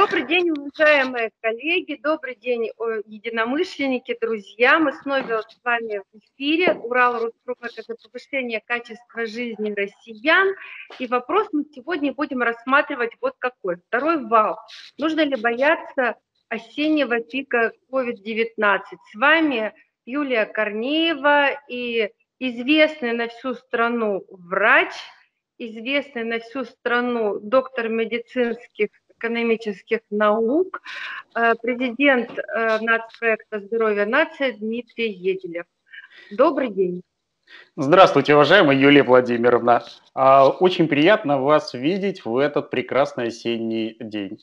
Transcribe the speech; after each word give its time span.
Добрый 0.00 0.28
день, 0.28 0.50
уважаемые 0.50 1.32
коллеги, 1.40 1.98
добрый 2.00 2.36
день, 2.36 2.70
единомышленники, 3.04 4.16
друзья. 4.20 4.78
Мы 4.78 4.92
снова 4.92 5.42
с 5.42 5.60
вами 5.64 6.02
в 6.12 6.18
эфире. 6.18 6.74
Урал 6.74 7.14
Руспром– 7.14 7.56
это 7.62 7.96
повышение 8.04 8.62
качества 8.64 9.26
жизни 9.26 9.72
россиян. 9.72 10.54
И 11.00 11.08
вопрос 11.08 11.48
мы 11.50 11.64
сегодня 11.74 12.12
будем 12.12 12.42
рассматривать 12.42 13.10
вот 13.20 13.34
какой. 13.40 13.78
Второй 13.88 14.24
вал. 14.24 14.60
Нужно 14.98 15.22
ли 15.22 15.34
бояться 15.34 16.14
осеннего 16.48 17.18
пика 17.18 17.72
COVID-19? 17.90 18.80
С 19.10 19.14
вами 19.16 19.74
Юлия 20.06 20.46
Корнеева 20.46 21.60
и 21.68 22.12
известный 22.38 23.14
на 23.14 23.26
всю 23.26 23.54
страну 23.54 24.24
врач, 24.30 24.92
известный 25.58 26.22
на 26.22 26.38
всю 26.38 26.62
страну 26.62 27.40
доктор 27.40 27.88
медицинских 27.88 28.90
экономических 29.18 30.00
наук, 30.10 30.80
э, 31.34 31.54
президент 31.60 32.30
э, 32.38 32.78
нацпроекта 32.80 33.60
«Здоровье 33.60 34.06
нации» 34.06 34.52
Дмитрий 34.52 35.12
Еделев. 35.12 35.66
Добрый 36.30 36.70
день. 36.70 37.02
Здравствуйте, 37.76 38.34
уважаемая 38.34 38.76
Юлия 38.76 39.02
Владимировна. 39.02 39.84
А, 40.14 40.48
очень 40.48 40.88
приятно 40.88 41.40
вас 41.40 41.74
видеть 41.74 42.24
в 42.24 42.36
этот 42.36 42.70
прекрасный 42.70 43.28
осенний 43.28 43.96
день. 44.00 44.38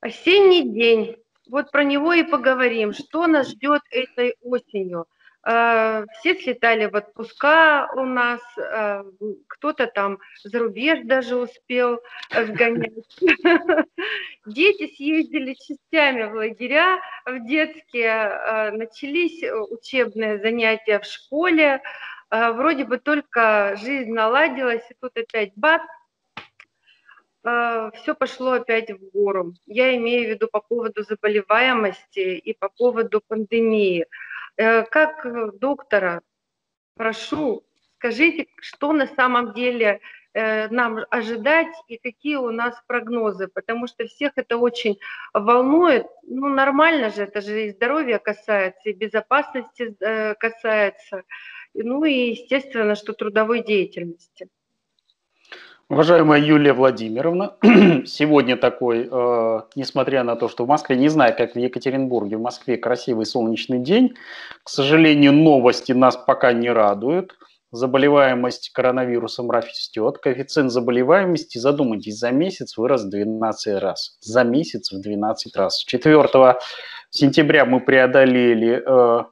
Осенний 0.00 0.68
день. 0.68 1.16
Вот 1.50 1.70
про 1.70 1.84
него 1.84 2.12
и 2.12 2.22
поговорим. 2.22 2.92
Что 2.92 3.26
нас 3.26 3.50
ждет 3.50 3.82
этой 3.90 4.36
осенью? 4.42 5.06
Э, 5.46 6.06
все 6.18 6.34
слетали 6.36 6.86
в 6.86 6.96
отпуска 6.96 7.90
у 7.96 8.04
нас, 8.04 8.40
э, 8.56 9.04
кто-то 9.48 9.86
там 9.86 10.18
за 10.42 10.58
рубеж 10.58 11.00
даже 11.04 11.36
успел 11.36 12.00
сгонять. 12.30 13.18
Дети 14.46 14.94
съездили 14.94 15.54
частями 15.54 16.24
в 16.24 16.34
лагеря, 16.34 16.98
в 17.26 17.46
детские, 17.46 18.06
э, 18.06 18.70
начались 18.70 19.44
учебные 19.70 20.38
занятия 20.38 20.98
в 20.98 21.04
школе, 21.04 21.82
вроде 22.30 22.84
бы 22.84 22.98
только 22.98 23.76
жизнь 23.76 24.12
наладилась, 24.12 24.82
и 24.90 24.94
тут 24.98 25.16
опять 25.16 25.52
бац, 25.54 25.82
все 27.42 28.14
пошло 28.18 28.52
опять 28.52 28.90
в 28.90 29.10
гору. 29.12 29.52
Я 29.66 29.94
имею 29.96 30.26
в 30.26 30.30
виду 30.30 30.48
по 30.48 30.60
поводу 30.60 31.04
заболеваемости 31.04 32.38
и 32.38 32.54
по 32.54 32.70
поводу 32.70 33.20
пандемии. 33.28 34.06
Э, 34.56 34.84
как 34.84 35.26
э, 35.26 35.50
доктора, 35.58 36.22
прошу, 36.94 37.64
скажите, 37.96 38.46
что 38.60 38.92
на 38.92 39.08
самом 39.08 39.52
деле 39.52 40.00
э, 40.32 40.68
нам 40.68 41.00
ожидать 41.10 41.74
и 41.88 41.98
какие 41.98 42.36
у 42.36 42.52
нас 42.52 42.80
прогнозы, 42.86 43.48
потому 43.48 43.88
что 43.88 44.06
всех 44.06 44.32
это 44.36 44.56
очень 44.56 44.98
волнует. 45.32 46.06
Ну, 46.22 46.48
нормально 46.48 47.10
же, 47.10 47.24
это 47.24 47.40
же 47.40 47.66
и 47.66 47.70
здоровья 47.70 48.18
касается, 48.18 48.90
и 48.90 48.92
безопасности 48.92 49.96
касается, 50.38 51.24
ну 51.74 52.04
и, 52.04 52.30
естественно, 52.30 52.94
что 52.94 53.12
трудовой 53.12 53.64
деятельности. 53.64 54.48
Уважаемая 55.90 56.40
Юлия 56.40 56.72
Владимировна, 56.72 57.56
сегодня 58.06 58.56
такой, 58.56 59.06
э, 59.10 59.60
несмотря 59.76 60.24
на 60.24 60.34
то, 60.34 60.48
что 60.48 60.64
в 60.64 60.68
Москве, 60.68 60.96
не 60.96 61.08
знаю, 61.08 61.36
как 61.36 61.54
в 61.54 61.58
Екатеринбурге, 61.58 62.38
в 62.38 62.40
Москве 62.40 62.78
красивый 62.78 63.26
солнечный 63.26 63.80
день, 63.80 64.14
к 64.62 64.70
сожалению, 64.70 65.34
новости 65.34 65.92
нас 65.92 66.16
пока 66.16 66.54
не 66.54 66.70
радуют. 66.70 67.36
Заболеваемость 67.70 68.70
коронавирусом 68.72 69.50
растет, 69.50 70.18
коэффициент 70.18 70.70
заболеваемости, 70.70 71.58
задумайтесь, 71.58 72.18
за 72.18 72.30
месяц 72.30 72.78
вырос 72.78 73.04
в 73.04 73.10
12 73.10 73.82
раз. 73.82 74.16
За 74.20 74.42
месяц 74.42 74.90
в 74.90 75.00
12 75.02 75.54
раз. 75.54 75.84
4 75.84 76.56
сентября 77.10 77.66
мы 77.66 77.80
преодолели 77.80 78.82
э, 78.86 79.24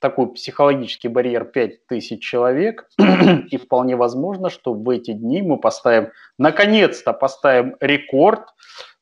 такой 0.00 0.32
психологический 0.32 1.08
барьер 1.08 1.44
5000 1.44 2.22
человек, 2.22 2.88
и 3.50 3.56
вполне 3.56 3.96
возможно, 3.96 4.50
что 4.50 4.74
в 4.74 4.88
эти 4.88 5.12
дни 5.12 5.42
мы 5.42 5.58
поставим, 5.58 6.10
наконец-то 6.38 7.12
поставим 7.12 7.76
рекорд 7.80 8.42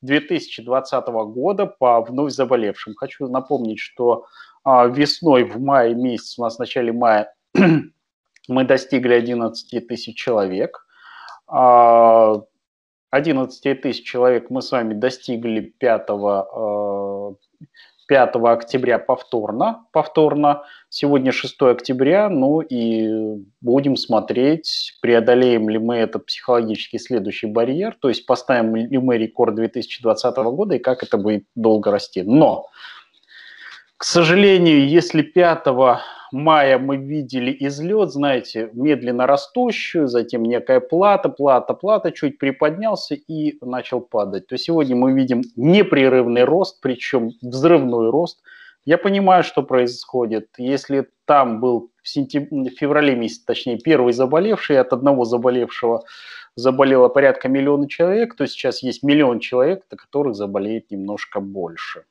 2020 0.02 1.06
года 1.06 1.66
по 1.66 2.00
вновь 2.02 2.32
заболевшим. 2.32 2.94
Хочу 2.94 3.28
напомнить, 3.28 3.78
что 3.78 4.26
а, 4.64 4.86
весной 4.86 5.44
в 5.44 5.60
мае 5.60 5.94
месяц, 5.94 6.38
у 6.38 6.42
нас 6.42 6.56
в 6.56 6.58
начале 6.58 6.92
мая 6.92 7.32
мы 8.48 8.64
достигли 8.64 9.14
11 9.14 9.86
тысяч 9.86 10.16
человек. 10.16 10.84
11 11.46 13.66
а, 13.66 13.74
тысяч 13.74 14.04
человек 14.04 14.50
мы 14.50 14.62
с 14.62 14.72
вами 14.72 14.94
достигли 14.94 15.72
5 15.78 16.06
5 18.12 18.34
октября 18.44 18.98
повторно, 18.98 19.86
повторно. 19.90 20.64
Сегодня 20.90 21.32
6 21.32 21.62
октября, 21.62 22.28
ну 22.28 22.60
и 22.60 23.40
будем 23.62 23.96
смотреть, 23.96 24.98
преодолеем 25.00 25.70
ли 25.70 25.78
мы 25.78 25.96
этот 25.96 26.26
психологический 26.26 26.98
следующий 26.98 27.46
барьер, 27.46 27.96
то 27.98 28.10
есть 28.10 28.26
поставим 28.26 28.76
ли 28.76 28.98
мы 28.98 29.16
рекорд 29.16 29.54
2020 29.54 30.36
года 30.36 30.74
и 30.74 30.78
как 30.78 31.02
это 31.02 31.16
будет 31.16 31.44
долго 31.54 31.90
расти. 31.90 32.20
Но, 32.22 32.66
к 34.02 34.04
сожалению, 34.04 34.88
если 34.88 35.22
5 35.22 35.64
мая 36.32 36.76
мы 36.76 36.96
видели 36.96 37.56
излет, 37.60 38.10
знаете, 38.10 38.68
медленно 38.72 39.28
растущую, 39.28 40.08
затем 40.08 40.42
некая 40.42 40.80
плата, 40.80 41.28
плата, 41.28 41.72
плата, 41.72 42.10
чуть 42.10 42.36
приподнялся 42.36 43.14
и 43.14 43.64
начал 43.64 44.00
падать. 44.00 44.48
То 44.48 44.58
сегодня 44.58 44.96
мы 44.96 45.12
видим 45.12 45.42
непрерывный 45.54 46.42
рост, 46.42 46.80
причем 46.80 47.30
взрывной 47.42 48.10
рост. 48.10 48.42
Я 48.84 48.98
понимаю, 48.98 49.44
что 49.44 49.62
происходит. 49.62 50.48
Если 50.58 51.06
там 51.24 51.60
был 51.60 51.92
в, 52.02 52.08
сентяб... 52.08 52.48
в 52.50 52.70
феврале 52.70 53.14
месяце, 53.14 53.46
точнее, 53.46 53.78
первый 53.78 54.14
заболевший, 54.14 54.80
от 54.80 54.92
одного 54.92 55.24
заболевшего 55.24 56.02
заболело 56.56 57.08
порядка 57.08 57.48
миллиона 57.48 57.88
человек, 57.88 58.34
то 58.34 58.48
сейчас 58.48 58.82
есть 58.82 59.04
миллион 59.04 59.38
человек, 59.38 59.84
до 59.88 59.96
которых 59.96 60.34
заболеет 60.34 60.90
немножко 60.90 61.38
больше. 61.38 62.02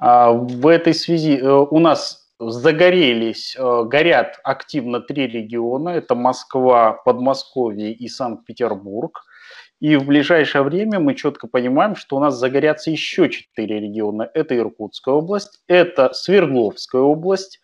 А 0.00 0.32
в 0.32 0.66
этой 0.66 0.94
связи 0.94 1.36
э, 1.36 1.46
у 1.46 1.78
нас 1.78 2.26
загорелись, 2.38 3.54
э, 3.58 3.84
горят 3.84 4.40
активно 4.42 5.00
три 5.00 5.26
региона. 5.26 5.90
Это 5.90 6.14
Москва, 6.14 6.92
Подмосковье 7.04 7.92
и 7.92 8.08
Санкт-Петербург. 8.08 9.20
И 9.78 9.96
в 9.96 10.06
ближайшее 10.06 10.62
время 10.62 11.00
мы 11.00 11.14
четко 11.14 11.46
понимаем, 11.48 11.96
что 11.96 12.16
у 12.16 12.20
нас 12.20 12.34
загорятся 12.38 12.90
еще 12.90 13.28
четыре 13.28 13.80
региона. 13.80 14.28
Это 14.32 14.56
Иркутская 14.56 15.14
область, 15.14 15.60
это 15.68 16.12
Свердловская 16.14 17.02
область, 17.02 17.60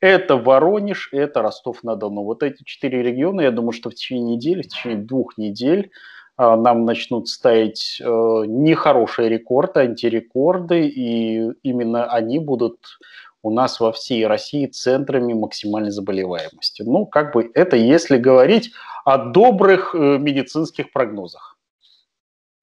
это 0.00 0.36
Воронеж, 0.36 1.08
это 1.12 1.40
Ростов-на-Дону. 1.40 2.24
Вот 2.24 2.42
эти 2.42 2.62
четыре 2.64 3.02
региона, 3.02 3.42
я 3.42 3.50
думаю, 3.50 3.72
что 3.72 3.88
в 3.88 3.94
течение 3.94 4.36
недели, 4.36 4.62
в 4.62 4.68
течение 4.68 4.98
двух 4.98 5.38
недель 5.38 5.90
нам 6.56 6.84
начнут 6.84 7.28
ставить 7.28 8.00
э, 8.00 8.04
нехорошие 8.46 9.28
рекорды, 9.28 9.80
антирекорды, 9.80 10.86
и 10.86 11.52
именно 11.62 12.10
они 12.12 12.38
будут 12.38 12.78
у 13.42 13.50
нас 13.50 13.80
во 13.80 13.92
всей 13.92 14.26
России 14.26 14.66
центрами 14.66 15.32
максимальной 15.32 15.90
заболеваемости. 15.90 16.82
Ну, 16.82 17.06
как 17.06 17.32
бы 17.34 17.50
это 17.54 17.76
если 17.76 18.16
говорить 18.16 18.72
о 19.04 19.18
добрых 19.18 19.94
э, 19.94 20.18
медицинских 20.18 20.92
прогнозах. 20.92 21.58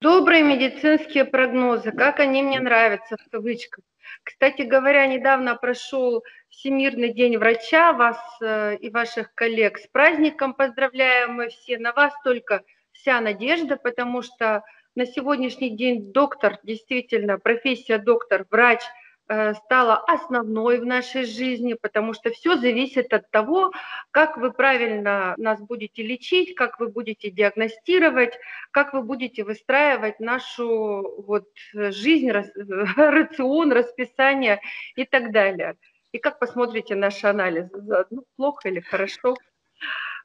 Добрые 0.00 0.42
медицинские 0.42 1.24
прогнозы, 1.24 1.90
как 1.90 2.20
они 2.20 2.42
мне 2.42 2.60
нравятся 2.60 3.16
в 3.16 3.30
кавычках. 3.30 3.84
Кстати 4.22 4.62
говоря, 4.62 5.06
недавно 5.06 5.56
прошел 5.56 6.22
Всемирный 6.48 7.12
день 7.12 7.36
врача, 7.38 7.92
вас 7.92 8.18
э, 8.40 8.76
и 8.76 8.90
ваших 8.90 9.34
коллег 9.34 9.78
с 9.78 9.86
праздником 9.86 10.54
поздравляем 10.54 11.34
мы 11.34 11.48
все. 11.48 11.78
На 11.78 11.92
вас 11.92 12.12
только 12.24 12.62
вся 13.00 13.20
надежда, 13.20 13.76
потому 13.76 14.22
что 14.22 14.62
на 14.94 15.06
сегодняшний 15.06 15.70
день 15.70 16.12
доктор, 16.12 16.58
действительно, 16.62 17.38
профессия 17.38 17.98
доктор, 17.98 18.46
врач– 18.50 18.80
Э, 19.30 19.52
стала 19.52 19.96
основной 19.96 20.80
в 20.80 20.86
нашей 20.86 21.26
жизни, 21.26 21.74
потому 21.74 22.14
что 22.14 22.30
все 22.30 22.56
зависит 22.56 23.12
от 23.12 23.30
того, 23.30 23.72
как 24.10 24.38
вы 24.38 24.52
правильно 24.52 25.34
нас 25.36 25.60
будете 25.60 26.02
лечить, 26.02 26.54
как 26.54 26.80
вы 26.80 26.88
будете 26.88 27.30
диагностировать, 27.30 28.38
как 28.70 28.94
вы 28.94 29.02
будете 29.02 29.44
выстраивать 29.44 30.18
нашу 30.18 31.22
вот 31.26 31.44
жизнь, 31.74 32.30
рацион, 32.96 33.72
расписание 33.72 34.62
и 34.96 35.04
так 35.04 35.30
далее. 35.30 35.76
И 36.12 36.18
как 36.18 36.38
посмотрите 36.38 36.94
наш 36.94 37.22
анализ, 37.22 37.66
ну, 38.10 38.24
плохо 38.36 38.70
или 38.70 38.80
хорошо. 38.80 39.36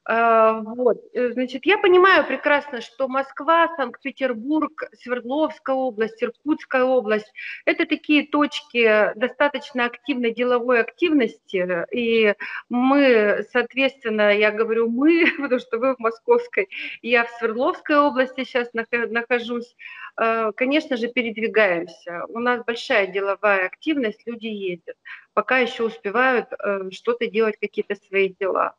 А, 0.06 0.60
вот, 0.60 0.98
э, 1.14 1.32
значит, 1.32 1.64
я 1.64 1.78
понимаю 1.78 2.26
прекрасно, 2.26 2.82
что 2.82 3.08
Москва, 3.08 3.74
Санкт-Петербург, 3.76 4.84
Свердловская 4.92 5.74
область, 5.74 6.22
Иркутская 6.22 6.84
область– 6.84 7.32
это 7.64 7.86
такие 7.86 8.26
точки 8.26 9.12
достаточно 9.16 9.86
активной 9.86 10.34
деловой 10.34 10.80
активности, 10.80 11.86
и 11.90 12.34
мы, 12.68 13.46
соответственно, 13.50 14.36
я 14.36 14.50
говорю 14.50 14.90
мы, 14.90 15.24
потому 15.40 15.58
что 15.58 15.78
вы 15.78 15.94
в 15.96 15.98
Московской, 15.98 16.68
я 17.00 17.24
в 17.24 17.30
Свердловской 17.38 17.96
области 17.96 18.44
сейчас 18.44 18.68
нахожусь, 18.74 19.74
э, 20.20 20.52
конечно 20.54 20.98
же, 20.98 21.08
передвигаемся. 21.08 22.24
У 22.28 22.40
нас 22.40 22.62
большая 22.62 23.06
деловая 23.06 23.66
активность, 23.66 24.20
люди 24.26 24.48
ездят, 24.48 24.96
пока 25.32 25.60
еще 25.60 25.84
успевают 25.84 26.48
э, 26.52 26.90
что-то 26.90 27.26
делать, 27.26 27.56
какие-то 27.58 27.94
свои 27.94 28.28
дела. 28.28 28.76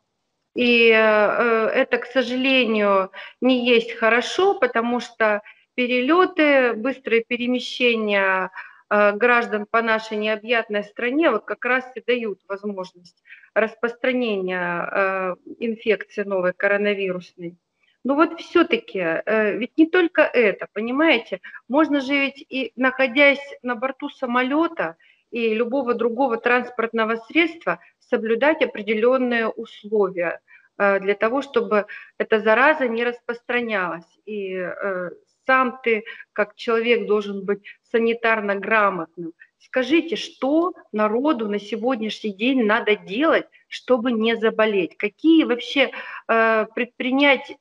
И 0.56 0.88
э, 0.90 0.94
это, 0.94 1.98
к 1.98 2.06
сожалению, 2.06 3.10
не 3.42 3.66
есть 3.66 3.92
хорошо, 3.92 4.58
потому 4.58 5.00
что 5.00 5.42
перелеты, 5.74 6.72
быстрые 6.72 7.22
перемещения 7.22 8.50
э, 8.88 9.12
граждан 9.12 9.66
по 9.70 9.82
нашей 9.82 10.16
необъятной 10.16 10.82
стране 10.84 11.30
вот 11.30 11.44
как 11.44 11.62
раз 11.66 11.84
и 11.94 12.00
дают 12.00 12.40
возможность 12.48 13.22
распространения 13.52 14.88
э, 14.90 15.34
инфекции 15.58 16.22
новой 16.22 16.54
коронавирусной. 16.54 17.58
Но 18.02 18.14
вот 18.14 18.40
все-таки, 18.40 19.04
ведь 19.26 19.76
не 19.76 19.86
только 19.86 20.22
это, 20.22 20.68
понимаете, 20.72 21.40
можно 21.68 22.00
же 22.00 22.14
ведь 22.14 22.46
и 22.48 22.70
находясь 22.76 23.42
на 23.62 23.74
борту 23.74 24.10
самолета 24.10 24.94
и 25.32 25.52
любого 25.52 25.92
другого 25.92 26.36
транспортного 26.36 27.16
средства, 27.16 27.80
соблюдать 27.98 28.62
определенные 28.62 29.48
условия 29.48 30.40
для 30.78 31.14
того, 31.14 31.42
чтобы 31.42 31.86
эта 32.18 32.40
зараза 32.40 32.86
не 32.88 33.04
распространялась. 33.04 34.06
И 34.26 34.54
э, 34.54 35.10
сам 35.46 35.78
ты, 35.82 36.04
как 36.32 36.54
человек, 36.54 37.06
должен 37.06 37.44
быть 37.44 37.62
санитарно 37.90 38.56
грамотным. 38.56 39.32
Скажите, 39.58 40.16
что 40.16 40.74
народу 40.92 41.48
на 41.48 41.58
сегодняшний 41.58 42.32
день 42.32 42.64
надо 42.64 42.96
делать, 42.96 43.46
чтобы 43.68 44.12
не 44.12 44.36
заболеть? 44.36 44.96
Какие 44.96 45.44
вообще 45.44 45.90
э, 46.28 46.66
предпринять 46.74 47.56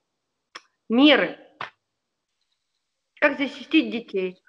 меры? 0.89 1.37
Как 3.19 3.37
защитить 3.37 3.91
детей? 3.91 4.41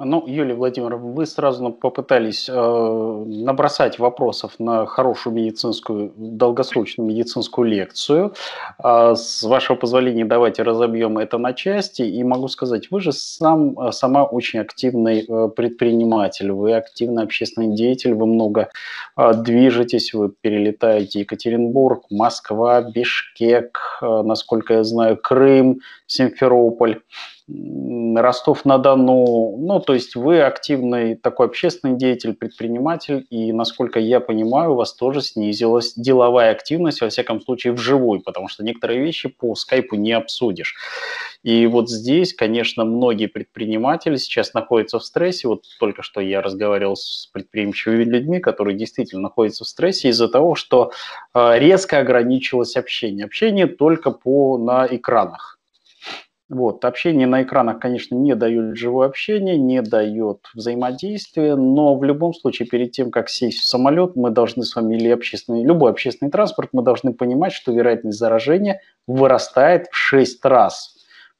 Ну, 0.00 0.24
Юлия 0.28 0.54
Владимировна, 0.54 0.96
вы 0.96 1.26
сразу 1.26 1.72
попытались 1.72 2.48
э, 2.48 2.54
набросать 2.54 3.98
вопросов 3.98 4.54
на 4.60 4.86
хорошую 4.86 5.34
медицинскую, 5.34 6.12
долгосрочную 6.16 7.08
медицинскую 7.08 7.66
лекцию. 7.66 8.32
Э, 8.78 9.14
с 9.16 9.42
вашего 9.42 9.76
позволения, 9.76 10.24
давайте 10.24 10.62
разобьем 10.62 11.18
это 11.18 11.38
на 11.38 11.52
части. 11.52 12.02
И 12.02 12.22
могу 12.22 12.46
сказать, 12.46 12.92
вы 12.92 13.00
же 13.00 13.10
сам, 13.10 13.90
сама 13.90 14.22
очень 14.22 14.60
активный 14.60 15.26
э, 15.28 15.48
предприниматель, 15.48 16.52
вы 16.52 16.74
активный 16.74 17.24
общественный 17.24 17.74
деятель, 17.74 18.14
вы 18.14 18.26
много 18.26 18.70
э, 19.16 19.32
движетесь, 19.34 20.14
вы 20.14 20.28
перелетаете 20.28 21.20
Екатеринбург, 21.20 22.04
Москва, 22.08 22.82
Бишкек, 22.82 23.80
э, 24.00 24.22
насколько 24.22 24.74
я 24.74 24.84
знаю, 24.84 25.16
Крым, 25.16 25.80
Симферополь. 26.06 27.00
Ростов-на-Дону. 27.48 29.56
Ну, 29.58 29.80
то 29.80 29.94
есть 29.94 30.16
вы 30.16 30.42
активный 30.42 31.14
такой 31.14 31.46
общественный 31.46 31.96
деятель, 31.96 32.34
предприниматель, 32.34 33.26
и, 33.30 33.52
насколько 33.52 33.98
я 33.98 34.20
понимаю, 34.20 34.72
у 34.72 34.74
вас 34.74 34.94
тоже 34.94 35.22
снизилась 35.22 35.94
деловая 35.94 36.50
активность, 36.50 37.00
во 37.00 37.08
всяком 37.08 37.40
случае, 37.40 37.72
вживую, 37.72 38.20
потому 38.20 38.48
что 38.48 38.64
некоторые 38.64 39.00
вещи 39.00 39.28
по 39.28 39.54
скайпу 39.54 39.96
не 39.96 40.12
обсудишь. 40.12 40.76
И 41.42 41.66
вот 41.66 41.88
здесь, 41.88 42.34
конечно, 42.34 42.84
многие 42.84 43.26
предприниматели 43.26 44.16
сейчас 44.16 44.54
находятся 44.54 44.98
в 44.98 45.04
стрессе. 45.04 45.48
Вот 45.48 45.64
только 45.78 46.02
что 46.02 46.20
я 46.20 46.42
разговаривал 46.42 46.96
с 46.96 47.28
предприимчивыми 47.32 48.04
людьми, 48.04 48.40
которые 48.40 48.76
действительно 48.76 49.22
находятся 49.22 49.64
в 49.64 49.68
стрессе 49.68 50.08
из-за 50.08 50.28
того, 50.28 50.54
что 50.54 50.92
э, 51.34 51.58
резко 51.58 52.00
ограничилось 52.00 52.76
общение. 52.76 53.24
Общение 53.24 53.66
только 53.66 54.10
по, 54.10 54.58
на 54.58 54.86
экранах 54.90 55.57
вот, 56.48 56.84
общение 56.86 57.26
на 57.26 57.42
экранах, 57.42 57.78
конечно, 57.78 58.14
не 58.14 58.34
дает 58.34 58.76
живое 58.76 59.06
общение, 59.06 59.58
не 59.58 59.82
дает 59.82 60.46
взаимодействия, 60.54 61.56
но 61.56 61.94
в 61.94 62.04
любом 62.04 62.32
случае 62.32 62.66
перед 62.66 62.92
тем, 62.92 63.10
как 63.10 63.28
сесть 63.28 63.60
в 63.60 63.66
самолет, 63.66 64.16
мы 64.16 64.30
должны 64.30 64.64
с 64.64 64.74
вами 64.74 64.96
или 64.96 65.10
общественный, 65.10 65.62
любой 65.62 65.90
общественный 65.90 66.30
транспорт, 66.30 66.70
мы 66.72 66.82
должны 66.82 67.12
понимать, 67.12 67.52
что 67.52 67.70
вероятность 67.72 68.18
заражения 68.18 68.80
вырастает 69.06 69.88
в 69.90 69.96
6 69.96 70.42
раз 70.46 70.94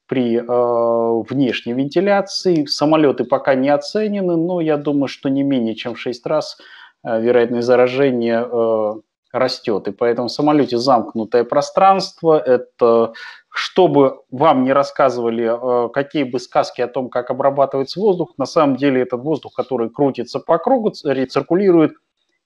при 0.05 0.37
э, 0.37 1.23
внешней 1.29 1.73
вентиляции. 1.73 2.65
Самолеты 2.65 3.23
пока 3.23 3.55
не 3.55 3.69
оценены, 3.69 4.35
но 4.35 4.61
я 4.61 4.77
думаю, 4.77 5.07
что 5.07 5.29
не 5.29 5.41
менее 5.41 5.73
чем 5.73 5.95
в 5.95 5.99
6 5.99 6.25
раз 6.27 6.57
э, 7.03 7.19
вероятность 7.19 7.65
заражения 7.65 8.43
э, 8.43 8.93
растет. 9.31 9.87
И 9.87 9.91
поэтому 9.91 10.27
в 10.27 10.31
самолете 10.31 10.77
замкнутое 10.77 11.43
пространство, 11.43 12.39
это 12.39 13.13
чтобы 13.51 14.21
вам 14.29 14.63
не 14.63 14.73
рассказывали, 14.73 15.85
э, 15.85 15.89
какие 15.89 16.23
бы 16.23 16.39
сказки 16.39 16.81
о 16.81 16.87
том, 16.87 17.09
как 17.09 17.31
обрабатывается 17.31 17.99
воздух, 17.99 18.33
на 18.37 18.45
самом 18.45 18.75
деле 18.75 19.01
этот 19.01 19.21
воздух, 19.21 19.53
который 19.53 19.89
крутится 19.89 20.39
по 20.39 20.57
кругу, 20.59 20.93
рециркулирует, 21.03 21.93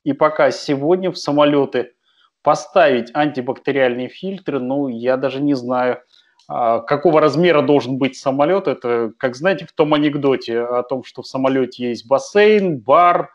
и 0.03 0.13
пока 0.13 0.51
сегодня 0.51 1.11
в 1.11 1.17
самолеты 1.17 1.93
поставить 2.41 3.09
антибактериальные 3.13 4.09
фильтры, 4.09 4.59
ну, 4.59 4.87
я 4.87 5.17
даже 5.17 5.41
не 5.41 5.53
знаю, 5.53 6.01
а, 6.47 6.79
какого 6.79 7.21
размера 7.21 7.61
должен 7.61 7.97
быть 7.97 8.17
самолет. 8.17 8.67
Это, 8.67 9.11
как 9.17 9.35
знаете, 9.35 9.65
в 9.65 9.71
том 9.71 9.93
анекдоте 9.93 10.59
о 10.59 10.83
том, 10.83 11.03
что 11.03 11.21
в 11.21 11.27
самолете 11.27 11.89
есть 11.89 12.05
бассейн, 12.07 12.79
бар, 12.79 13.31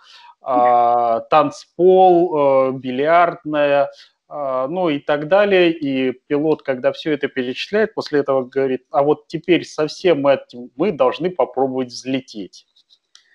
танцпол, 1.30 2.70
э, 2.70 2.72
бильярдная, 2.78 3.90
а, 4.28 4.68
ну 4.68 4.88
и 4.90 4.98
так 4.98 5.28
далее. 5.28 5.72
И 5.72 6.12
пилот, 6.26 6.62
когда 6.62 6.92
все 6.92 7.12
это 7.12 7.28
перечисляет, 7.28 7.94
после 7.94 8.20
этого 8.20 8.44
говорит, 8.44 8.84
а 8.90 9.02
вот 9.02 9.26
теперь 9.26 9.64
со 9.64 9.86
всем 9.86 10.26
этим 10.26 10.70
мы 10.76 10.92
должны 10.92 11.30
попробовать 11.30 11.88
взлететь. 11.88 12.66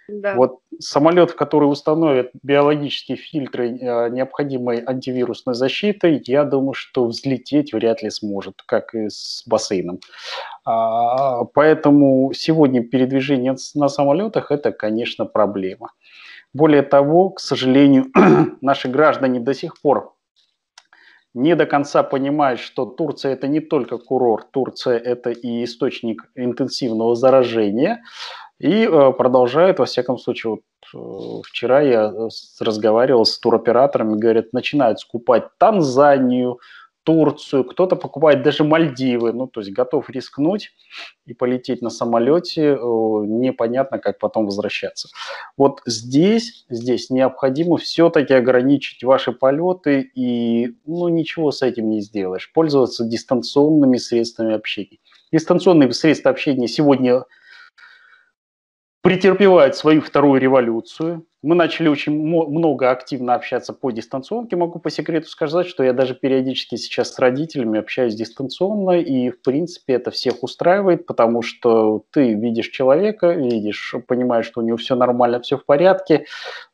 Да. 0.09 0.35
Вот 0.35 0.59
самолет, 0.79 1.31
в 1.31 1.35
который 1.35 1.65
установят 1.65 2.31
биологические 2.43 3.15
фильтры 3.15 3.69
э, 3.69 4.09
необходимой 4.09 4.83
антивирусной 4.85 5.55
защиты, 5.55 6.21
я 6.25 6.43
думаю, 6.43 6.73
что 6.73 7.05
взлететь 7.05 7.73
вряд 7.73 8.03
ли 8.03 8.09
сможет, 8.09 8.61
как 8.65 8.93
и 8.93 9.09
с 9.09 9.43
бассейном. 9.45 10.01
А, 10.65 11.45
поэтому 11.45 12.33
сегодня 12.33 12.83
передвижение 12.83 13.55
на 13.75 13.87
самолетах– 13.87 14.47
это, 14.51 14.73
конечно, 14.73 15.25
проблема. 15.25 15.91
Более 16.53 16.83
того, 16.83 17.31
к 17.31 17.39
сожалению, 17.39 18.05
наши 18.61 18.87
граждане 18.87 19.39
до 19.39 19.53
сих 19.53 19.81
пор 19.81 20.13
не 21.33 21.55
до 21.55 21.65
конца 21.65 22.03
понимает, 22.03 22.59
что 22.59 22.85
Турция 22.85 23.33
это 23.33 23.47
не 23.47 23.59
только 23.59 23.97
курорт, 23.97 24.51
Турция 24.51 24.99
это 24.99 25.31
и 25.31 25.63
источник 25.63 26.29
интенсивного 26.35 27.15
заражения. 27.15 28.03
И 28.59 28.85
э, 28.85 29.11
продолжает, 29.13 29.79
во 29.79 29.85
всяком 29.85 30.17
случае, 30.19 30.51
вот 30.51 30.61
э, 30.93 31.41
вчера 31.47 31.81
я 31.81 32.05
э, 32.05 32.29
разговаривал 32.59 33.25
с 33.25 33.39
туроператорами, 33.39 34.19
говорят, 34.19 34.53
начинают 34.53 34.99
скупать 34.99 35.45
Танзанию, 35.57 36.59
Турцию, 37.03 37.63
кто-то 37.65 37.95
покупает 37.95 38.43
даже 38.43 38.63
Мальдивы, 38.63 39.33
ну, 39.33 39.47
то 39.47 39.59
есть 39.59 39.71
готов 39.71 40.09
рискнуть 40.09 40.71
и 41.25 41.33
полететь 41.33 41.81
на 41.81 41.89
самолете, 41.89 42.77
непонятно, 42.81 43.99
как 43.99 44.19
потом 44.19 44.45
возвращаться. 44.45 45.09
Вот 45.57 45.81
здесь, 45.85 46.65
здесь 46.69 47.09
необходимо 47.09 47.77
все-таки 47.77 48.33
ограничить 48.33 49.03
ваши 49.03 49.31
полеты, 49.31 50.11
и, 50.15 50.75
ну, 50.85 51.07
ничего 51.09 51.51
с 51.51 51.61
этим 51.61 51.89
не 51.89 52.01
сделаешь. 52.01 52.51
Пользоваться 52.53 53.05
дистанционными 53.05 53.97
средствами 53.97 54.55
общения. 54.55 54.99
Дистанционные 55.31 55.91
средства 55.93 56.31
общения 56.31 56.67
сегодня 56.67 57.23
претерпевает 59.03 59.75
свою 59.75 59.99
вторую 60.01 60.39
революцию. 60.39 61.25
Мы 61.41 61.55
начали 61.55 61.89
очень 61.89 62.13
много 62.13 62.89
активно 62.89 63.35
общаться 63.35 63.73
по 63.73 63.91
дистанционке. 63.91 64.55
Могу 64.55 64.79
по 64.79 64.89
секрету 64.89 65.27
сказать, 65.27 65.67
что 65.67 65.83
я 65.83 65.91
даже 65.91 66.15
периодически 66.15 66.77
сейчас 66.77 67.13
с 67.13 67.19
родителями 67.19 67.79
общаюсь 67.79 68.15
дистанционно, 68.15 68.91
и 68.91 69.29
в 69.29 69.41
принципе 69.41 69.95
это 69.95 70.09
всех 70.09 70.41
устраивает, 70.41 71.05
потому 71.05 71.41
что 71.41 72.05
ты 72.11 72.33
видишь 72.33 72.69
человека, 72.69 73.33
видишь, 73.33 73.93
понимаешь, 74.07 74.45
что 74.45 74.61
у 74.61 74.63
него 74.63 74.77
все 74.77 74.95
нормально, 74.95 75.41
все 75.41 75.57
в 75.57 75.65
порядке, 75.65 76.25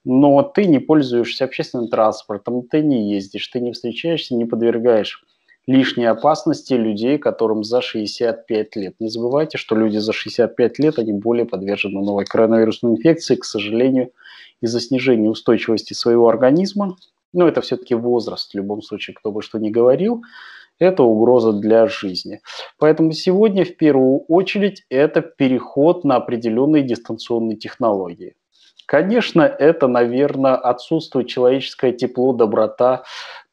но 0.05 0.43
ты 0.43 0.65
не 0.65 0.77
пользуешься 0.77 1.45
общественным 1.45 1.87
транспортом, 1.87 2.61
ты 2.61 2.81
не 2.81 3.11
ездишь, 3.11 3.47
ты 3.47 3.59
не 3.59 3.71
встречаешься, 3.71 4.35
не 4.35 4.45
подвергаешь 4.45 5.25
лишней 5.69 6.09
опасности 6.09 6.73
людей, 6.73 7.19
которым 7.19 7.63
за 7.63 7.81
65 7.81 8.75
лет. 8.75 8.95
Не 8.99 9.07
забывайте, 9.07 9.59
что 9.59 9.75
люди 9.75 9.97
за 9.97 10.13
65 10.13 10.79
лет, 10.79 10.97
они 10.97 11.13
более 11.13 11.45
подвержены 11.45 12.01
новой 12.01 12.25
коронавирусной 12.25 12.93
инфекции, 12.93 13.35
к 13.35 13.45
сожалению, 13.45 14.09
из-за 14.61 14.81
снижения 14.81 15.29
устойчивости 15.29 15.93
своего 15.93 16.27
организма, 16.27 16.97
но 17.33 17.47
это 17.47 17.61
все-таки 17.61 17.93
возраст, 17.93 18.51
в 18.51 18.55
любом 18.55 18.81
случае, 18.81 19.15
кто 19.15 19.31
бы 19.31 19.43
что 19.43 19.59
ни 19.59 19.69
говорил, 19.69 20.23
это 20.79 21.03
угроза 21.03 21.53
для 21.53 21.85
жизни. 21.85 22.41
Поэтому 22.79 23.11
сегодня 23.11 23.63
в 23.63 23.75
первую 23.77 24.21
очередь 24.21 24.85
это 24.89 25.21
переход 25.21 26.03
на 26.03 26.15
определенные 26.15 26.81
дистанционные 26.81 27.57
технологии. 27.57 28.33
Конечно, 28.87 29.43
это, 29.43 29.87
наверное, 29.87 30.55
отсутствует 30.55 31.27
человеческое 31.27 31.91
тепло, 31.91 32.33
доброта, 32.33 33.03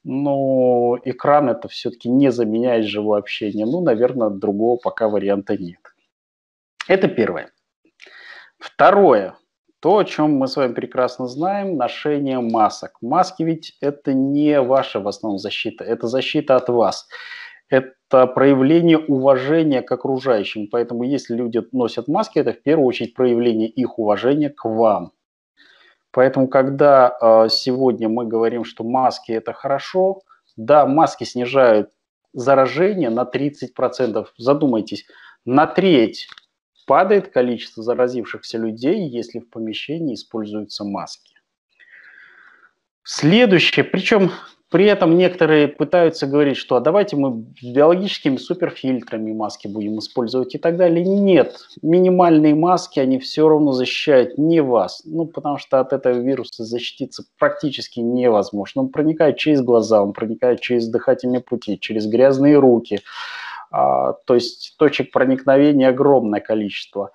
но 0.08 0.98
экран 1.04 1.48
это 1.48 1.66
все-таки 1.66 2.08
не 2.08 2.30
заменяет 2.30 2.84
живое 2.84 3.18
общение. 3.18 3.66
Ну, 3.66 3.80
наверное, 3.82 4.30
другого 4.30 4.76
пока 4.76 5.08
варианта 5.08 5.58
нет. 5.58 5.80
Это 6.86 7.08
первое. 7.08 7.50
Второе. 8.56 9.34
То, 9.80 9.98
о 9.98 10.04
чем 10.04 10.36
мы 10.36 10.46
с 10.46 10.56
вами 10.56 10.74
прекрасно 10.74 11.26
знаем, 11.26 11.76
ношение 11.76 12.38
масок. 12.38 12.92
Маски 13.02 13.42
ведь 13.42 13.76
это 13.80 14.14
не 14.14 14.60
ваша 14.60 15.00
в 15.00 15.08
основном 15.08 15.38
защита, 15.38 15.82
это 15.82 16.06
защита 16.06 16.54
от 16.54 16.68
вас. 16.68 17.08
Это 17.68 18.28
проявление 18.28 18.98
уважения 18.98 19.82
к 19.82 19.90
окружающим. 19.90 20.68
Поэтому 20.70 21.02
если 21.02 21.34
люди 21.34 21.60
носят 21.72 22.06
маски, 22.06 22.38
это 22.38 22.52
в 22.52 22.62
первую 22.62 22.86
очередь 22.86 23.14
проявление 23.14 23.68
их 23.68 23.98
уважения 23.98 24.50
к 24.50 24.66
вам. 24.66 25.10
Поэтому, 26.10 26.48
когда 26.48 27.16
э, 27.20 27.48
сегодня 27.50 28.08
мы 28.08 28.26
говорим, 28.26 28.64
что 28.64 28.84
маски 28.84 29.32
это 29.32 29.52
хорошо, 29.52 30.22
да, 30.56 30.86
маски 30.86 31.24
снижают 31.24 31.90
заражение 32.32 33.10
на 33.10 33.22
30%. 33.24 34.26
Задумайтесь, 34.38 35.06
на 35.44 35.66
треть 35.66 36.28
падает 36.86 37.28
количество 37.28 37.82
заразившихся 37.82 38.58
людей, 38.58 39.08
если 39.08 39.40
в 39.40 39.50
помещении 39.50 40.14
используются 40.14 40.84
маски. 40.84 41.34
Следующее, 43.02 43.84
причем 43.84 44.30
при 44.68 44.86
этом 44.86 45.16
некоторые 45.16 45.68
пытаются 45.68 46.26
говорить, 46.26 46.56
что 46.56 46.74
а 46.74 46.80
давайте 46.80 47.14
мы 47.14 47.44
биологическими 47.62 48.36
суперфильтрами 48.36 49.32
маски 49.32 49.68
будем 49.68 49.98
использовать 50.00 50.56
и 50.56 50.58
так 50.58 50.76
далее. 50.76 51.04
Нет, 51.04 51.56
минимальные 51.82 52.56
маски, 52.56 52.98
они 52.98 53.20
все 53.20 53.48
равно 53.48 53.72
защищают 53.72 54.38
не 54.38 54.60
вас. 54.60 55.02
Ну, 55.04 55.26
потому 55.26 55.58
что 55.58 55.78
от 55.78 55.92
этого 55.92 56.14
вируса 56.14 56.64
защититься 56.64 57.24
практически 57.38 58.00
невозможно. 58.00 58.82
Он 58.82 58.88
проникает 58.88 59.36
через 59.36 59.62
глаза, 59.62 60.02
он 60.02 60.12
проникает 60.12 60.60
через 60.60 60.88
дыхательные 60.88 61.40
пути, 61.40 61.78
через 61.78 62.06
грязные 62.06 62.58
руки. 62.58 63.00
А, 63.70 64.14
то 64.14 64.34
есть 64.34 64.74
точек 64.78 65.12
проникновения 65.12 65.88
огромное 65.88 66.40
количество. 66.40 67.12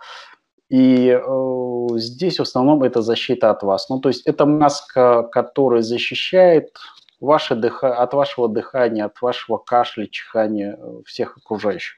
И 0.70 1.10
э, 1.10 1.88
здесь 1.98 2.40
в 2.40 2.44
основном 2.44 2.84
это 2.84 3.02
защита 3.02 3.50
от 3.50 3.62
вас. 3.62 3.90
Ну, 3.90 4.00
то 4.00 4.08
есть 4.08 4.26
это 4.26 4.46
маска, 4.46 5.24
которая 5.24 5.82
защищает 5.82 6.78
ваше 7.22 7.56
дыха... 7.56 7.96
от 7.96 8.14
вашего 8.14 8.50
дыхания, 8.50 9.06
от 9.06 9.22
вашего 9.22 9.58
кашля, 9.58 10.08
чихания, 10.08 10.78
э, 10.78 11.02
всех 11.06 11.38
окружающих. 11.38 11.98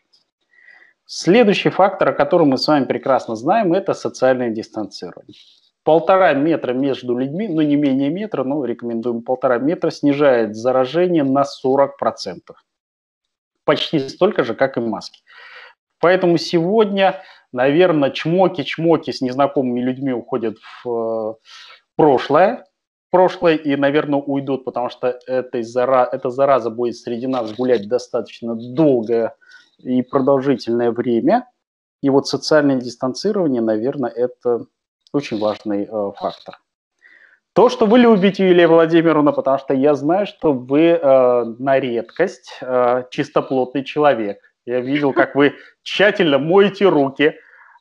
Следующий 1.06 1.70
фактор, 1.70 2.10
о 2.10 2.14
котором 2.14 2.50
мы 2.50 2.58
с 2.58 2.68
вами 2.68 2.86
прекрасно 2.86 3.36
знаем, 3.36 3.74
это 3.74 3.94
социальное 3.94 4.52
дистанцирование. 4.52 5.36
Полтора 5.84 6.34
метра 6.34 6.74
между 6.74 7.18
людьми, 7.18 7.48
ну 7.48 7.62
не 7.62 7.76
менее 7.76 8.10
метра, 8.10 8.44
но 8.44 8.64
рекомендуем 8.64 9.22
полтора 9.22 9.58
метра, 9.58 9.90
снижает 9.90 10.56
заражение 10.56 11.24
на 11.24 11.44
40%. 11.44 11.90
Почти 13.66 14.00
столько 14.00 14.44
же, 14.44 14.56
как 14.56 14.78
и 14.78 14.80
маски. 14.80 15.22
Поэтому 16.00 16.38
сегодня, 16.38 17.22
наверное, 17.52 18.12
чмоки-чмоки 18.12 19.12
с 19.12 19.22
незнакомыми 19.22 19.82
людьми 19.82 20.14
уходят 20.14 20.58
в 20.84 20.90
э, 20.90 21.34
прошлое, 21.96 22.66
прошлое 23.14 23.58
и, 23.58 23.76
наверное, 23.76 24.20
уйдут, 24.20 24.66
потому 24.66 24.90
что 24.90 25.20
этой 25.28 25.62
зара... 25.62 26.10
эта 26.12 26.32
зараза 26.32 26.72
будет 26.72 26.98
среди 26.98 27.28
нас 27.28 27.54
гулять 27.54 27.88
достаточно 27.88 28.56
долгое 28.56 29.36
и 29.78 30.02
продолжительное 30.02 30.90
время. 30.90 31.48
И 32.02 32.10
вот 32.10 32.28
социальное 32.28 32.78
дистанцирование, 32.78 33.62
наверное, 33.62 34.10
это 34.10 34.66
очень 35.14 35.38
важный 35.40 35.84
э, 35.84 36.12
фактор. 36.18 36.58
То, 37.54 37.70
что 37.70 37.86
вы 37.86 38.00
любите 38.00 38.48
Юлия 38.50 38.68
Владимировна, 38.68 39.32
потому 39.32 39.60
что 39.60 39.76
я 39.76 39.94
знаю, 39.94 40.26
что 40.26 40.52
вы 40.52 40.82
э, 40.82 41.44
на 41.60 41.80
редкость 41.80 42.58
э, 42.62 43.04
чистоплотный 43.12 43.84
человек. 43.84 44.40
Я 44.66 44.80
видел, 44.80 45.14
как 45.14 45.36
вы 45.36 45.54
тщательно 45.84 46.40
моете 46.40 46.90
руки. 46.90 47.36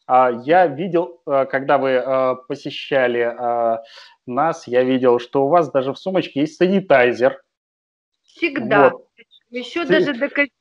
Э, 0.07 0.43
я 0.45 0.67
видел, 0.67 1.23
э, 1.27 1.47
когда 1.47 1.79
вы 1.79 1.91
э, 1.93 2.35
посещали 2.49 3.21
э, 3.23 3.79
нас, 4.27 4.67
я 4.67 4.83
видел, 4.83 5.19
что 5.19 5.45
у 5.47 5.49
вас 5.49 5.71
даже 5.71 5.93
в 5.93 5.99
сумочке 5.99 6.41
есть 6.41 6.57
санитайзер. 6.57 7.41
Всегда. 8.23 8.91
Вот. 8.91 9.09
Еще 9.51 9.85
Ты... 9.85 10.01
даже 10.01 10.19
до 10.19 10.29
ковида. 10.29 10.53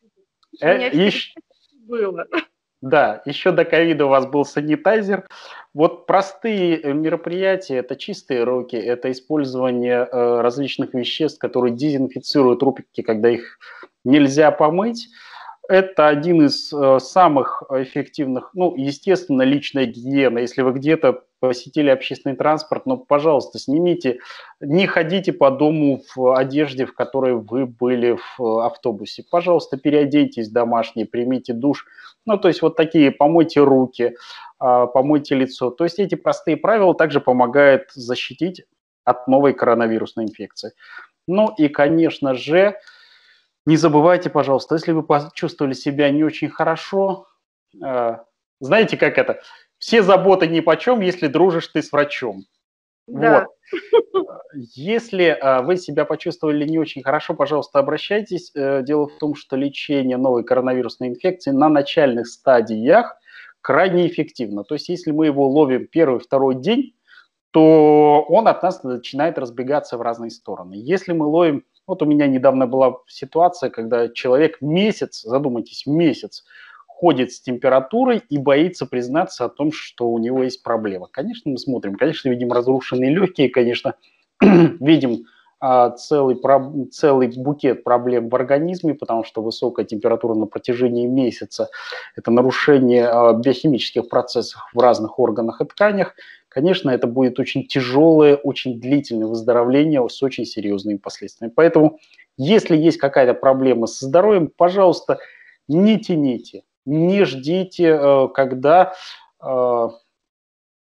Э, 0.61 0.89
еще... 0.93 1.33
было. 1.87 2.25
Да, 2.81 3.21
еще 3.25 3.51
до 3.51 3.63
ковида 3.63 4.07
у 4.07 4.09
вас 4.09 4.25
был 4.25 4.43
санитайзер. 4.43 5.27
Вот 5.73 6.07
простые 6.07 6.81
э, 6.81 6.93
мероприятия– 6.93 7.75
это 7.77 7.95
чистые 7.95 8.43
руки, 8.43 8.75
это 8.75 9.11
использование 9.11 10.07
э, 10.11 10.41
различных 10.41 10.93
веществ, 10.93 11.39
которые 11.39 11.75
дезинфицируют 11.75 12.63
руки, 12.63 13.03
когда 13.03 13.29
их 13.29 13.59
нельзя 14.03 14.49
помыть 14.51 15.09
это 15.71 16.09
один 16.09 16.45
из 16.45 16.73
э, 16.73 16.99
самых 16.99 17.63
эффективных, 17.69 18.51
ну, 18.53 18.75
естественно, 18.75 19.43
личная 19.43 19.85
гигиена. 19.85 20.39
Если 20.39 20.61
вы 20.63 20.73
где-то 20.73 21.23
посетили 21.39 21.89
общественный 21.89 22.35
транспорт, 22.35 22.85
ну, 22.85 22.97
пожалуйста, 22.97 23.57
снимите, 23.57 24.19
не 24.59 24.85
ходите 24.85 25.31
по 25.31 25.49
дому 25.49 26.03
в 26.13 26.37
одежде, 26.37 26.85
в 26.85 26.93
которой 26.93 27.35
вы 27.35 27.65
были 27.65 28.17
в 28.37 28.65
автобусе. 28.65 29.23
Пожалуйста, 29.31 29.77
переоденьтесь 29.77 30.49
домашний, 30.49 31.05
примите 31.05 31.53
душ. 31.53 31.85
Ну, 32.25 32.37
то 32.37 32.49
есть 32.49 32.61
вот 32.61 32.75
такие, 32.75 33.09
помойте 33.09 33.61
руки, 33.61 34.15
а, 34.59 34.87
помойте 34.87 35.35
лицо. 35.35 35.71
То 35.71 35.85
есть 35.85 35.99
эти 35.99 36.15
простые 36.15 36.57
правила 36.57 36.93
также 36.93 37.21
помогают 37.21 37.91
защитить 37.93 38.63
от 39.05 39.27
новой 39.27 39.53
коронавирусной 39.53 40.25
инфекции. 40.25 40.73
Ну 41.27 41.53
и, 41.57 41.69
конечно 41.69 42.35
же, 42.35 42.75
не 43.65 43.77
забывайте, 43.77 44.29
пожалуйста, 44.29 44.75
если 44.75 44.91
вы 44.91 45.03
почувствовали 45.03 45.73
себя 45.73 46.09
не 46.09 46.23
очень 46.23 46.49
хорошо, 46.49 47.27
э, 47.83 48.17
знаете, 48.59 48.97
как 48.97 49.17
это? 49.17 49.41
Все 49.77 50.03
заботы 50.03 50.47
ни 50.47 50.59
по 50.59 50.77
чем, 50.77 51.01
если 51.01 51.27
дружишь 51.27 51.67
ты 51.67 51.81
с 51.81 51.91
врачом. 51.91 52.43
Да. 53.07 53.47
Вот. 54.11 54.27
Если 54.75 55.25
э, 55.25 55.61
вы 55.63 55.77
себя 55.77 56.05
почувствовали 56.05 56.67
не 56.67 56.79
очень 56.79 57.03
хорошо, 57.03 57.33
пожалуйста, 57.33 57.79
обращайтесь. 57.79 58.51
Э, 58.55 58.83
дело 58.83 59.07
в 59.07 59.17
том, 59.17 59.35
что 59.35 59.55
лечение 59.55 60.17
новой 60.17 60.43
коронавирусной 60.43 61.09
инфекции 61.09 61.51
на 61.51 61.69
начальных 61.69 62.27
стадиях 62.27 63.15
крайне 63.61 64.07
эффективно. 64.07 64.63
То 64.63 64.75
есть, 64.75 64.89
если 64.89 65.11
мы 65.11 65.27
его 65.27 65.47
ловим 65.47 65.87
первый, 65.87 66.19
второй 66.19 66.55
день, 66.55 66.95
то 67.51 68.25
он 68.27 68.47
от 68.47 68.63
нас 68.63 68.83
начинает 68.83 69.37
разбегаться 69.37 69.97
в 69.97 70.01
разные 70.01 70.31
стороны. 70.31 70.75
Если 70.75 71.13
мы 71.13 71.25
ловим 71.25 71.63
вот 71.87 72.01
у 72.01 72.05
меня 72.05 72.27
недавно 72.27 72.67
была 72.67 72.97
ситуация, 73.07 73.69
когда 73.69 74.09
человек 74.09 74.57
месяц, 74.61 75.21
задумайтесь, 75.21 75.85
месяц 75.85 76.43
ходит 76.87 77.31
с 77.31 77.41
температурой 77.41 78.21
и 78.29 78.37
боится 78.37 78.85
признаться 78.85 79.45
о 79.45 79.49
том, 79.49 79.71
что 79.71 80.09
у 80.09 80.19
него 80.19 80.43
есть 80.43 80.61
проблема. 80.61 81.07
Конечно, 81.11 81.51
мы 81.51 81.57
смотрим, 81.57 81.95
конечно, 81.95 82.29
видим 82.29 82.51
разрушенные 82.51 83.09
легкие, 83.09 83.49
конечно, 83.49 83.95
видим 84.41 85.25
а, 85.59 85.89
целый, 85.91 86.39
целый 86.91 87.27
букет 87.35 87.83
проблем 87.83 88.29
в 88.29 88.35
организме, 88.35 88.93
потому 88.93 89.23
что 89.23 89.41
высокая 89.41 89.85
температура 89.85 90.35
на 90.35 90.45
протяжении 90.45 91.07
месяца– 91.07 91.69
это 92.15 92.29
нарушение 92.29 93.07
а, 93.07 93.33
биохимических 93.33 94.07
процессов 94.07 94.61
в 94.73 94.79
разных 94.79 95.17
органах 95.19 95.59
и 95.61 95.65
тканях– 95.65 96.15
конечно, 96.51 96.89
это 96.89 97.07
будет 97.07 97.39
очень 97.39 97.65
тяжелое, 97.65 98.35
очень 98.35 98.79
длительное 98.79 99.27
выздоровление 99.27 100.07
с 100.07 100.21
очень 100.21 100.45
серьезными 100.45 100.97
последствиями. 100.97 101.53
Поэтому, 101.55 101.99
если 102.37 102.75
есть 102.75 102.97
какая-то 102.97 103.33
проблема 103.33 103.87
со 103.87 104.05
здоровьем, 104.05 104.51
пожалуйста, 104.55 105.19
не 105.69 105.97
тяните, 105.97 106.63
не 106.85 107.23
ждите, 107.23 107.97
э, 107.99 108.27
когда 108.33 108.93
э, 109.41 109.89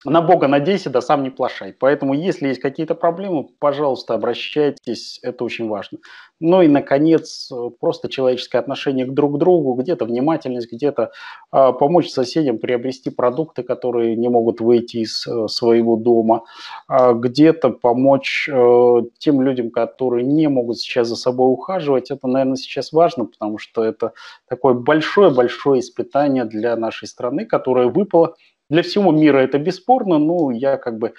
на 0.04 0.22
Бога 0.22 0.46
надейся, 0.46 0.90
да 0.90 1.00
сам 1.00 1.24
не 1.24 1.30
плашай. 1.30 1.72
Поэтому, 1.72 2.14
если 2.14 2.48
есть 2.48 2.60
какие-то 2.60 2.94
проблемы, 2.94 3.48
пожалуйста, 3.58 4.14
обращайтесь, 4.14 5.18
это 5.22 5.44
очень 5.44 5.68
важно. 5.68 5.98
Ну 6.38 6.62
и, 6.62 6.68
наконец, 6.68 7.50
просто 7.80 8.08
человеческое 8.08 8.58
отношение 8.58 9.06
к 9.06 9.12
друг 9.12 9.38
другу, 9.38 9.74
где-то 9.74 10.04
внимательность, 10.04 10.70
где-то 10.70 11.10
э, 11.52 11.72
помочь 11.72 12.10
соседям 12.10 12.58
приобрести 12.58 13.10
продукты, 13.10 13.64
которые 13.64 14.14
не 14.14 14.28
могут 14.28 14.60
выйти 14.60 14.98
из 14.98 15.26
э, 15.26 15.48
своего 15.48 15.96
дома, 15.96 16.44
э, 16.88 17.12
где-то 17.14 17.70
помочь 17.70 18.48
э, 18.48 19.02
тем 19.18 19.42
людям, 19.42 19.70
которые 19.70 20.24
не 20.24 20.48
могут 20.48 20.78
сейчас 20.78 21.08
за 21.08 21.16
собой 21.16 21.52
ухаживать. 21.52 22.12
Это, 22.12 22.28
наверное, 22.28 22.56
сейчас 22.56 22.92
важно, 22.92 23.24
потому 23.24 23.58
что 23.58 23.82
это 23.82 24.12
такое 24.48 24.74
большое-большое 24.74 25.80
испытание 25.80 26.44
для 26.44 26.76
нашей 26.76 27.08
страны, 27.08 27.46
которое 27.46 27.88
выпало 27.88 28.36
для 28.70 28.82
всего 28.82 29.12
мира 29.12 29.38
это 29.38 29.58
бесспорно, 29.58 30.18
но 30.18 30.50
я 30.50 30.76
как 30.76 30.98
бы 30.98 31.14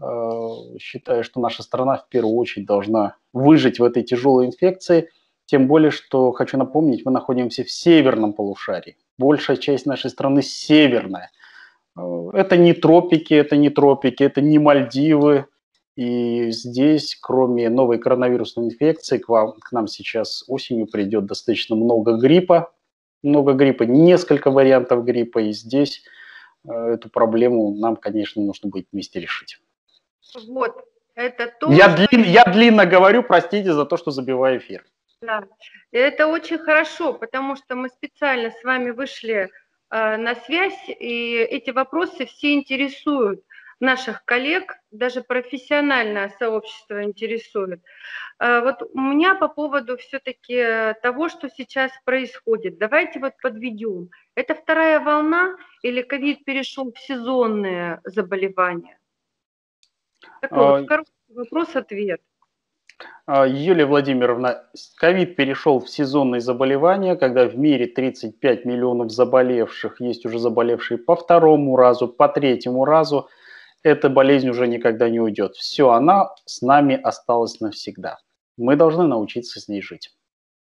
э, 0.00 0.48
считаю, 0.78 1.24
что 1.24 1.40
наша 1.40 1.62
страна 1.62 1.96
в 1.96 2.08
первую 2.08 2.36
очередь 2.36 2.66
должна 2.66 3.16
выжить 3.32 3.78
в 3.78 3.84
этой 3.84 4.02
тяжелой 4.02 4.46
инфекции, 4.46 5.10
тем 5.46 5.66
более, 5.66 5.90
что, 5.90 6.32
хочу 6.32 6.56
напомнить, 6.56 7.04
мы 7.04 7.12
находимся 7.12 7.64
в 7.64 7.70
северном 7.70 8.32
полушарии. 8.32 8.96
Большая 9.18 9.58
часть 9.58 9.84
нашей 9.84 10.10
страны 10.10 10.42
северная. 10.42 11.30
Э, 11.98 12.30
это 12.32 12.56
не 12.56 12.72
тропики, 12.72 13.34
это 13.34 13.56
не 13.56 13.70
тропики, 13.70 14.22
это 14.22 14.40
не 14.40 14.58
Мальдивы, 14.58 15.46
и 15.96 16.50
здесь, 16.50 17.16
кроме 17.20 17.68
новой 17.68 17.98
коронавирусной 17.98 18.66
инфекции, 18.66 19.18
к, 19.18 19.28
вам, 19.28 19.52
к 19.60 19.70
нам 19.70 19.86
сейчас 19.86 20.42
осенью 20.48 20.86
придет 20.86 21.26
достаточно 21.26 21.76
много 21.76 22.16
гриппа, 22.16 22.72
много 23.22 23.52
гриппа, 23.52 23.84
несколько 23.84 24.50
вариантов 24.50 25.04
гриппа, 25.04 25.38
и 25.38 25.52
здесь 25.52 26.02
эту 26.66 27.08
проблему 27.10 27.74
нам, 27.74 27.96
конечно, 27.96 28.42
нужно 28.42 28.70
будет 28.70 28.86
вместе 28.92 29.20
решить. 29.20 29.58
Вот, 30.48 30.84
это 31.14 31.52
то, 31.60 31.70
я, 31.70 31.90
что... 31.90 32.08
длин, 32.08 32.24
я 32.24 32.44
длинно 32.44 32.86
говорю, 32.86 33.22
простите 33.22 33.72
за 33.72 33.84
то, 33.84 33.96
что 33.96 34.10
забиваю 34.10 34.58
эфир. 34.58 34.84
Да, 35.20 35.44
это 35.92 36.26
очень 36.26 36.58
хорошо, 36.58 37.14
потому 37.14 37.56
что 37.56 37.76
мы 37.76 37.88
специально 37.88 38.50
с 38.50 38.62
вами 38.64 38.90
вышли 38.90 39.50
э, 39.90 40.16
на 40.16 40.34
связь, 40.34 40.88
и 40.88 41.36
эти 41.36 41.70
вопросы 41.70 42.26
все 42.26 42.54
интересуют 42.54 43.42
наших 43.80 44.24
коллег, 44.24 44.76
даже 44.90 45.22
профессиональное 45.22 46.32
сообщество 46.38 47.02
интересует. 47.02 47.80
А, 48.38 48.60
вот 48.60 48.82
у 48.92 49.00
меня 49.00 49.34
по 49.34 49.48
поводу 49.48 49.96
все-таки 49.96 50.94
того, 51.02 51.28
что 51.28 51.48
сейчас 51.48 51.90
происходит. 52.04 52.78
Давайте 52.78 53.20
вот 53.20 53.34
подведем. 53.42 54.10
Это 54.34 54.54
вторая 54.54 55.00
волна 55.00 55.56
или 55.82 56.02
ковид 56.02 56.44
перешел 56.44 56.92
в 56.92 56.98
сезонные 56.98 58.00
заболевания? 58.04 58.98
Такой 60.40 60.58
а... 60.58 60.78
вот 60.78 60.88
короткий 60.88 61.12
вопрос-ответ. 61.28 62.20
А, 63.26 63.46
Юлия 63.46 63.86
Владимировна, 63.86 64.66
ковид 64.96 65.34
перешел 65.34 65.80
в 65.80 65.90
сезонные 65.90 66.40
заболевания, 66.40 67.16
когда 67.16 67.46
в 67.46 67.56
мире 67.56 67.86
35 67.86 68.64
миллионов 68.64 69.10
заболевших, 69.10 70.00
есть 70.00 70.24
уже 70.24 70.38
заболевшие 70.38 70.98
по 70.98 71.16
второму 71.16 71.76
разу, 71.76 72.06
по 72.06 72.28
третьему 72.28 72.84
разу– 72.84 73.28
эта 73.84 74.08
болезнь 74.08 74.48
уже 74.48 74.66
никогда 74.66 75.08
не 75.08 75.20
уйдет. 75.20 75.54
Все, 75.54 75.90
она 75.90 76.30
с 76.46 76.62
нами 76.62 76.98
осталась 77.00 77.60
навсегда. 77.60 78.18
Мы 78.56 78.76
должны 78.76 79.06
научиться 79.06 79.60
с 79.60 79.68
ней 79.68 79.82
жить. 79.82 80.10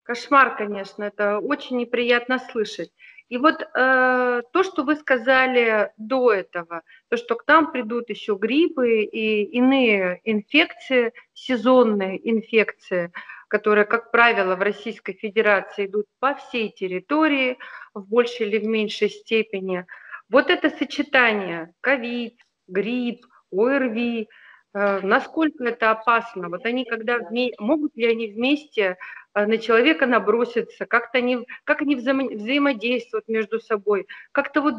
Кошмар, 0.02 0.56
конечно, 0.56 1.04
это 1.04 1.38
очень 1.38 1.78
неприятно 1.78 2.38
слышать. 2.38 2.90
И 3.30 3.38
вот 3.38 3.62
э, 3.62 4.42
то, 4.52 4.62
что 4.62 4.82
вы 4.82 4.96
сказали 4.96 5.92
до 5.96 6.30
этого, 6.32 6.82
то, 7.08 7.16
что 7.16 7.36
к 7.36 7.46
нам 7.46 7.72
придут 7.72 8.10
еще 8.10 8.34
гриппы 8.34 9.04
и 9.04 9.44
иные 9.44 10.20
инфекции, 10.24 11.14
сезонные 11.32 12.20
инфекции, 12.30 13.12
которые, 13.48 13.86
как 13.86 14.10
правило, 14.10 14.56
в 14.56 14.62
Российской 14.62 15.14
Федерации 15.14 15.86
идут 15.86 16.06
по 16.18 16.34
всей 16.34 16.70
территории 16.70 17.56
в 17.94 18.06
большей 18.06 18.48
или 18.48 18.58
в 18.58 18.66
меньшей 18.66 19.08
степени. 19.08 19.86
Вот 20.28 20.50
это 20.50 20.68
сочетание 20.68 21.72
ковид, 21.80 22.43
грипп, 22.66 23.26
ОРВИ, 23.52 24.28
э, 24.74 25.00
насколько 25.00 25.64
это 25.64 25.90
опасно? 25.90 26.48
Вот 26.48 26.64
они 26.66 26.84
когда 26.84 27.18
могут 27.58 27.96
ли 27.96 28.06
они 28.06 28.28
вместе 28.28 28.96
э, 29.34 29.46
на 29.46 29.58
человека 29.58 30.06
наброситься, 30.06 30.86
как-то 30.86 31.18
они, 31.18 31.46
как 31.64 31.82
они 31.82 31.96
взаим... 31.96 32.36
взаимодействуют 32.36 33.28
между 33.28 33.60
собой, 33.60 34.06
как-то 34.32 34.60
вот 34.60 34.74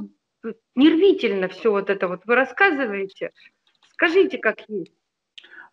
нервительно 0.75 1.48
все 1.48 1.72
вот 1.72 1.89
это 1.89 2.08
вот 2.08 2.22
вы 2.25 2.36
рассказываете. 2.36 3.32
Скажите, 3.94 4.38
как 4.38 4.62
есть. 4.68 4.92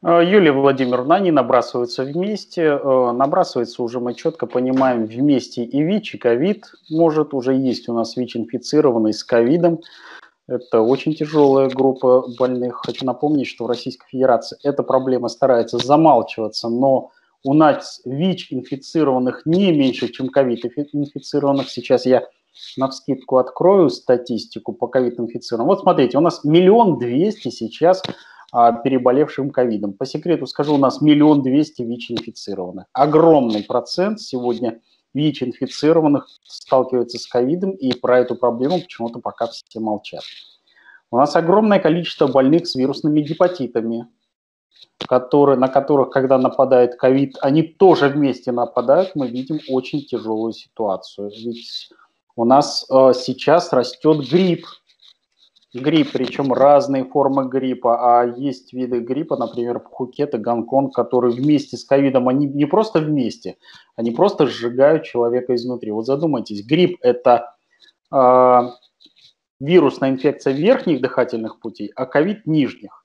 Э, 0.02 0.20
Юлия 0.24 0.52
Владимировна, 0.52 1.16
они 1.16 1.32
набрасываются 1.32 2.04
вместе, 2.04 2.78
набрасываются 2.78 3.82
уже 3.82 4.00
мы 4.00 4.14
четко 4.14 4.46
понимаем 4.46 5.06
вместе 5.06 5.64
и 5.64 5.82
ВИЧ, 5.82 6.14
и 6.14 6.18
ковид 6.18 6.72
может, 6.88 7.34
уже 7.34 7.54
есть 7.54 7.88
у 7.88 7.94
нас 7.94 8.16
ВИЧ 8.16 8.36
инфицированный 8.36 9.12
с 9.12 9.24
ковидом, 9.24 9.80
это 10.48 10.80
очень 10.80 11.14
тяжелая 11.14 11.68
группа 11.68 12.24
больных. 12.38 12.80
Хочу 12.84 13.04
напомнить, 13.06 13.46
что 13.46 13.64
в 13.64 13.68
Российской 13.68 14.08
Федерации 14.08 14.58
эта 14.62 14.82
проблема 14.82 15.28
старается 15.28 15.78
замалчиваться, 15.78 16.68
но 16.68 17.10
у 17.44 17.54
нас 17.54 18.00
ВИЧ-инфицированных 18.04 19.42
не 19.46 19.72
меньше, 19.72 20.08
чем 20.08 20.28
ковид-инфицированных. 20.28 21.68
Сейчас 21.68 22.06
я 22.06 22.24
на 22.76 22.88
вскидку 22.88 23.38
открою 23.38 23.88
статистику 23.88 24.72
по 24.72 24.86
ковид-инфицированным. 24.86 25.68
Вот 25.68 25.80
смотрите, 25.80 26.18
у 26.18 26.20
нас 26.20 26.44
миллион 26.44 26.98
двести 26.98 27.48
сейчас 27.48 28.02
а, 28.52 28.72
переболевшим 28.72 29.50
ковидом. 29.50 29.92
По 29.92 30.06
секрету 30.06 30.46
скажу, 30.46 30.74
у 30.74 30.78
нас 30.78 31.00
миллион 31.00 31.42
двести 31.42 31.82
ВИЧ-инфицированных. 31.82 32.86
Огромный 32.92 33.62
процент 33.62 34.20
сегодня– 34.20 34.80
ВИЧ-инфицированных 35.14 36.26
сталкиваются 36.44 37.18
с 37.18 37.26
ковидом, 37.26 37.72
и 37.72 37.92
про 37.92 38.20
эту 38.20 38.34
проблему 38.34 38.80
почему-то 38.80 39.18
пока 39.20 39.46
все 39.46 39.80
молчат. 39.80 40.22
У 41.10 41.16
нас 41.18 41.36
огромное 41.36 41.78
количество 41.78 42.26
больных 42.26 42.66
с 42.66 42.74
вирусными 42.74 43.20
гепатитами, 43.20 44.08
которые, 45.06 45.58
на 45.58 45.68
которых, 45.68 46.10
когда 46.10 46.38
нападает 46.38 46.96
ковид, 46.96 47.36
они 47.40 47.62
тоже 47.62 48.08
вместе 48.08 48.52
нападают, 48.52 49.14
мы 49.14 49.28
видим 49.28 49.60
очень 49.68 50.02
тяжелую 50.02 50.52
ситуацию. 50.52 51.30
Ведь 51.30 51.90
у 52.34 52.44
нас 52.44 52.86
э, 52.88 53.12
сейчас 53.14 53.72
растет 53.72 54.28
грипп, 54.30 54.66
грипп, 55.74 56.12
причем 56.12 56.52
разные 56.52 57.04
формы 57.04 57.48
гриппа. 57.48 58.20
А 58.20 58.26
есть 58.26 58.72
виды 58.72 59.00
гриппа, 59.00 59.36
например, 59.36 59.80
Пхукет 59.80 60.34
и 60.34 60.38
Гонконг, 60.38 60.94
которые 60.94 61.34
вместе 61.34 61.76
с 61.76 61.84
ковидом, 61.84 62.28
они 62.28 62.46
не 62.46 62.66
просто 62.66 63.00
вместе, 63.00 63.56
они 63.96 64.10
просто 64.10 64.46
сжигают 64.46 65.04
человека 65.04 65.54
изнутри. 65.54 65.90
Вот 65.90 66.06
задумайтесь, 66.06 66.64
грипп– 66.66 66.98
это 67.00 67.54
э, 68.12 68.60
вирусная 69.60 70.10
инфекция 70.10 70.52
верхних 70.52 71.00
дыхательных 71.00 71.60
путей, 71.60 71.90
а 71.96 72.06
ковид– 72.06 72.42
нижних. 72.46 72.98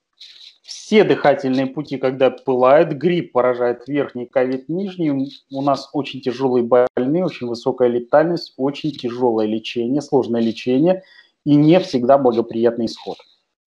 Все 0.61 1.03
дыхательные 1.05 1.67
пути, 1.67 1.97
когда 1.97 2.29
пылает, 2.29 2.97
грипп 2.97 3.33
поражает 3.33 3.87
верхний, 3.87 4.25
ковид 4.25 4.67
нижний. 4.69 5.31
У 5.51 5.61
нас 5.61 5.89
очень 5.93 6.21
тяжелые 6.21 6.63
больные, 6.63 7.25
очень 7.25 7.47
высокая 7.47 7.87
летальность, 7.87 8.53
очень 8.57 8.91
тяжелое 8.91 9.47
лечение, 9.47 10.01
сложное 10.01 10.41
лечение– 10.41 11.03
и 11.47 11.55
не 11.55 11.79
всегда 11.79 12.17
благоприятный 12.17 12.87
исход. 12.87 13.15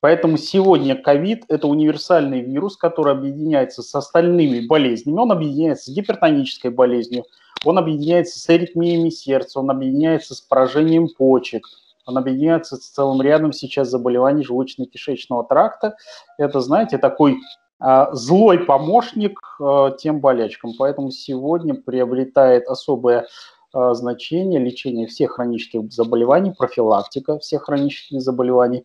Поэтому 0.00 0.36
сегодня 0.36 0.94
ковид– 0.94 1.44
это 1.48 1.66
универсальный 1.66 2.42
вирус, 2.42 2.76
который 2.76 3.14
объединяется 3.14 3.82
с 3.82 3.94
остальными 3.94 4.66
болезнями. 4.66 5.18
Он 5.18 5.32
объединяется 5.32 5.90
с 5.90 5.94
гипертонической 5.94 6.70
болезнью, 6.70 7.24
он 7.64 7.78
объединяется 7.78 8.38
с 8.38 8.46
аритмиями 8.50 9.08
сердца, 9.08 9.60
он 9.60 9.70
объединяется 9.70 10.34
с 10.34 10.42
поражением 10.42 11.08
почек, 11.08 11.66
он 12.04 12.18
объединяется 12.18 12.76
с 12.76 12.86
целым 12.90 13.22
рядом 13.22 13.54
сейчас 13.54 13.88
заболеваний 13.88 14.44
желудочно-кишечного 14.44 15.46
тракта. 15.48 15.96
Это, 16.36 16.60
знаете, 16.60 16.98
такой 16.98 17.38
а, 17.78 18.12
злой 18.12 18.58
помощник 18.58 19.38
а, 19.58 19.92
тем 19.92 20.20
болячкам. 20.20 20.72
Поэтому 20.78 21.10
сегодня 21.10 21.74
приобретает 21.74 22.68
особое 22.68 23.26
значение 23.72 24.60
лечения 24.60 25.06
всех 25.06 25.32
хронических 25.32 25.90
заболеваний, 25.92 26.52
профилактика 26.56 27.38
всех 27.38 27.64
хронических 27.64 28.20
заболеваний, 28.20 28.84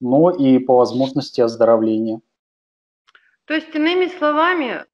но 0.00 0.30
и 0.30 0.58
по 0.58 0.76
возможности 0.76 1.40
оздоровления. 1.40 2.20
То 3.44 3.54
есть, 3.54 3.74
иными 3.74 4.06
словами, 4.06 4.84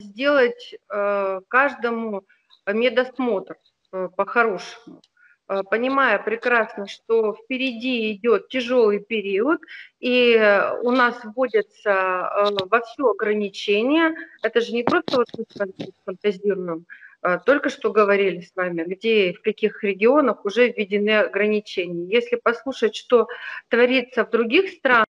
сделать 0.00 0.74
э, 0.90 1.40
каждому 1.48 2.24
медосмотр 2.66 3.56
э, 3.92 4.08
по-хорошему, 4.16 5.00
э, 5.48 5.62
понимая 5.70 6.18
прекрасно, 6.18 6.86
что 6.86 7.34
впереди 7.34 8.12
идет 8.12 8.48
тяжелый 8.48 9.00
период, 9.00 9.60
и 10.00 10.36
у 10.82 10.90
нас 10.90 11.18
вводятся 11.24 11.90
э, 11.90 12.64
во 12.70 12.80
все 12.80 13.10
ограничения. 13.10 14.14
Это 14.42 14.60
же 14.60 14.72
не 14.72 14.82
просто 14.82 15.18
вот 15.18 15.28
мы 15.36 15.86
фантазируем, 16.04 16.86
а, 16.86 17.07
только 17.44 17.68
что 17.68 17.92
говорили 17.92 18.40
с 18.40 18.54
вами, 18.54 18.84
где 18.84 19.30
и 19.30 19.34
в 19.34 19.42
каких 19.42 19.82
регионах 19.82 20.44
уже 20.44 20.68
введены 20.68 21.18
ограничения. 21.18 22.06
Если 22.06 22.36
послушать, 22.36 22.94
что 22.94 23.26
творится 23.68 24.24
в 24.24 24.30
других 24.30 24.70
странах, 24.70 25.06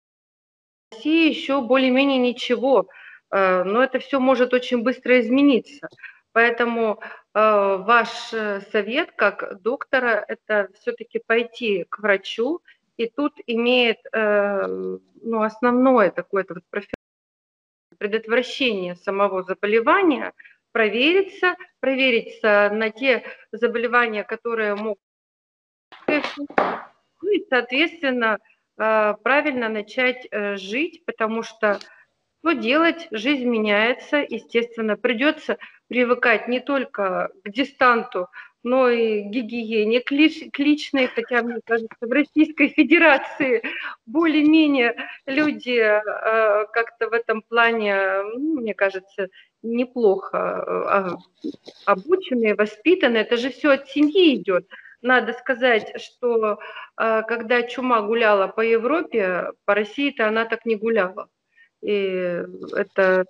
в 0.90 0.94
России 0.94 1.28
еще 1.28 1.60
более-менее 1.60 2.18
ничего, 2.18 2.88
а, 3.30 3.64
но 3.64 3.82
это 3.82 3.98
все 3.98 4.20
может 4.20 4.54
очень 4.54 4.82
быстро 4.82 5.20
измениться. 5.20 5.88
Поэтому 6.32 7.00
а, 7.34 7.76
ваш 7.76 8.32
э, 8.32 8.60
совет 8.72 9.12
как 9.12 9.60
доктора– 9.60 10.24
это 10.28 10.68
все-таки 10.80 11.20
пойти 11.24 11.84
к 11.88 11.98
врачу, 11.98 12.60
и 12.96 13.08
тут 13.08 13.32
имеет 13.46 13.98
э, 14.12 14.66
ну, 14.66 15.42
основное 15.42 16.10
такое-то 16.10 16.54
вот 16.54 16.64
предотвращение 17.98 18.96
самого 18.96 19.42
заболевания– 19.42 20.32
провериться, 20.72 21.56
провериться 21.80 22.70
на 22.72 22.90
те 22.90 23.24
заболевания, 23.52 24.24
которые 24.24 24.74
могут 24.74 24.98
ну 26.08 27.30
и, 27.30 27.44
соответственно, 27.50 28.38
э, 28.78 29.14
правильно 29.22 29.68
начать 29.68 30.26
э, 30.30 30.56
жить, 30.56 31.04
потому 31.04 31.42
что 31.42 31.78
что 32.40 32.52
делать? 32.52 33.08
Жизнь 33.10 33.44
меняется, 33.44 34.18
естественно, 34.18 34.96
придется 34.96 35.58
привыкать 35.88 36.48
не 36.48 36.60
только 36.60 37.30
к 37.44 37.50
дистанту, 37.50 38.28
но 38.62 38.88
и 38.88 39.22
гигиене 39.22 40.00
к, 40.00 40.10
личной, 40.12 41.08
хотя, 41.08 41.42
мне 41.42 41.60
кажется, 41.64 41.96
в 42.00 42.10
Российской 42.10 42.68
Федерации 42.68 43.62
более-менее 44.06 44.96
люди 45.26 45.78
э, 45.78 46.66
как-то 46.72 47.08
в 47.08 47.12
этом 47.12 47.42
плане, 47.42 48.22
ну, 48.22 48.60
мне 48.60 48.74
кажется, 48.74 49.28
неплохо 49.62 50.36
э, 50.36 51.16
обученные, 51.84 52.54
воспитанные. 52.54 53.22
Это 53.22 53.36
же 53.36 53.50
все 53.50 53.70
от 53.70 53.88
семьи 53.88 54.36
идет. 54.36 54.68
Надо 55.02 55.32
сказать, 55.32 56.00
что 56.00 56.58
э, 57.00 57.22
когда 57.22 57.62
чума 57.62 58.02
гуляла 58.02 58.48
по 58.48 58.60
Европе, 58.60 59.52
по 59.64 59.74
России-то 59.74 60.28
она 60.28 60.44
так 60.44 60.64
не 60.64 60.76
гуляла. 60.76 61.28
И 61.82 62.42
это 62.74 63.24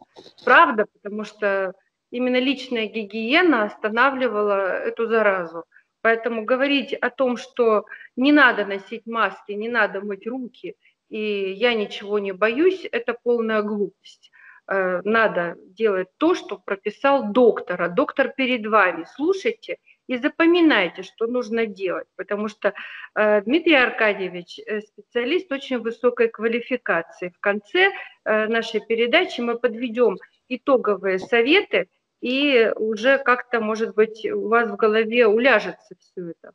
правда, 0.44 0.86
потому 0.92 1.24
что 1.24 1.74
именно 2.10 2.38
личная 2.38 2.86
гигиена 2.86 3.64
останавливала 3.64 4.78
эту 4.78 5.06
заразу. 5.06 5.64
Поэтому 6.00 6.44
говорить 6.44 6.94
о 6.94 7.10
том, 7.10 7.36
что 7.36 7.84
не 8.16 8.32
надо 8.32 8.64
носить 8.64 9.06
маски, 9.06 9.52
не 9.52 9.68
надо 9.68 10.00
мыть 10.00 10.26
руки, 10.26 10.76
и 11.10 11.52
я 11.52 11.74
ничего 11.74 12.18
не 12.18 12.32
боюсь, 12.32 12.86
это 12.90 13.14
полная 13.22 13.62
глупость. 13.62 14.30
Э, 14.70 15.00
надо 15.04 15.56
делать 15.68 16.08
то, 16.18 16.34
что 16.34 16.58
прописал 16.58 17.32
доктор, 17.32 17.80
а 17.82 17.88
доктор 17.88 18.28
перед 18.28 18.66
вами. 18.66 19.06
Слушайте 19.16 19.78
и 20.06 20.18
запоминайте, 20.18 21.02
что 21.02 21.26
нужно 21.26 21.64
делать, 21.64 22.06
потому 22.16 22.48
что 22.48 22.74
э, 23.14 23.40
Дмитрий 23.42 23.76
Аркадьевич 23.76 24.58
э, 24.58 24.80
специалист 24.82 25.50
очень 25.50 25.78
высокой 25.78 26.28
квалификации. 26.28 27.30
В 27.30 27.40
конце 27.40 27.92
нашей 28.24 28.80
передачи 28.80 29.40
мы 29.40 29.58
подведем 29.58 30.18
итоговые 30.50 31.18
советы, 31.18 31.88
и 32.20 32.70
уже 32.76 33.16
как-то, 33.16 33.60
может 33.60 33.94
быть, 33.94 34.26
у 34.26 34.48
вас 34.48 34.68
в 34.68 34.76
голове 34.76 35.26
уляжется 35.26 35.94
все 35.98 36.32
это. 36.32 36.52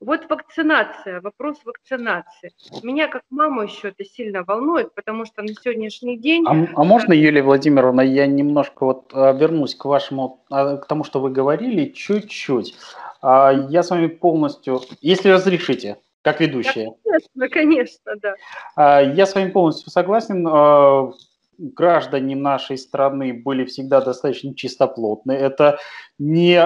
Вот 0.00 0.28
вакцинация, 0.28 1.22
вопрос 1.22 1.56
вакцинации. 1.64 2.52
Меня 2.82 3.08
как 3.08 3.22
маму 3.30 3.62
еще 3.62 3.88
это 3.88 4.04
сильно 4.04 4.44
волнует, 4.44 4.94
потому 4.94 5.24
что 5.24 5.40
на 5.40 5.48
сегодняшний 5.48 6.18
день... 6.18 6.44
А, 6.46 6.50
а 6.50 6.84
можно, 6.84 7.14
Юлия 7.14 7.42
Владимировна, 7.42 8.02
я 8.02 8.26
немножко 8.26 8.84
вот 8.84 9.10
а, 9.14 9.32
вернусь 9.32 9.74
к 9.74 9.86
вашему, 9.86 10.44
а, 10.50 10.76
к 10.76 10.86
тому, 10.86 11.02
что 11.02 11.20
вы 11.20 11.30
говорили, 11.30 11.86
чуть-чуть. 11.86 12.76
А, 13.22 13.50
я 13.70 13.82
с 13.82 13.88
вами 13.88 14.08
полностью, 14.08 14.82
если 15.00 15.30
разрешите, 15.30 15.96
как 16.20 16.40
ведущая. 16.40 16.92
Конечно, 17.02 17.48
конечно, 17.48 18.12
да. 18.76 19.00
Я 19.00 19.24
с 19.24 19.34
вами 19.34 19.50
полностью 19.50 19.90
согласен 19.90 20.46
граждане 21.58 22.36
нашей 22.36 22.76
страны 22.76 23.32
были 23.32 23.64
всегда 23.64 24.02
достаточно 24.02 24.54
чистоплотны. 24.54 25.32
Это 25.32 25.78
не 26.18 26.60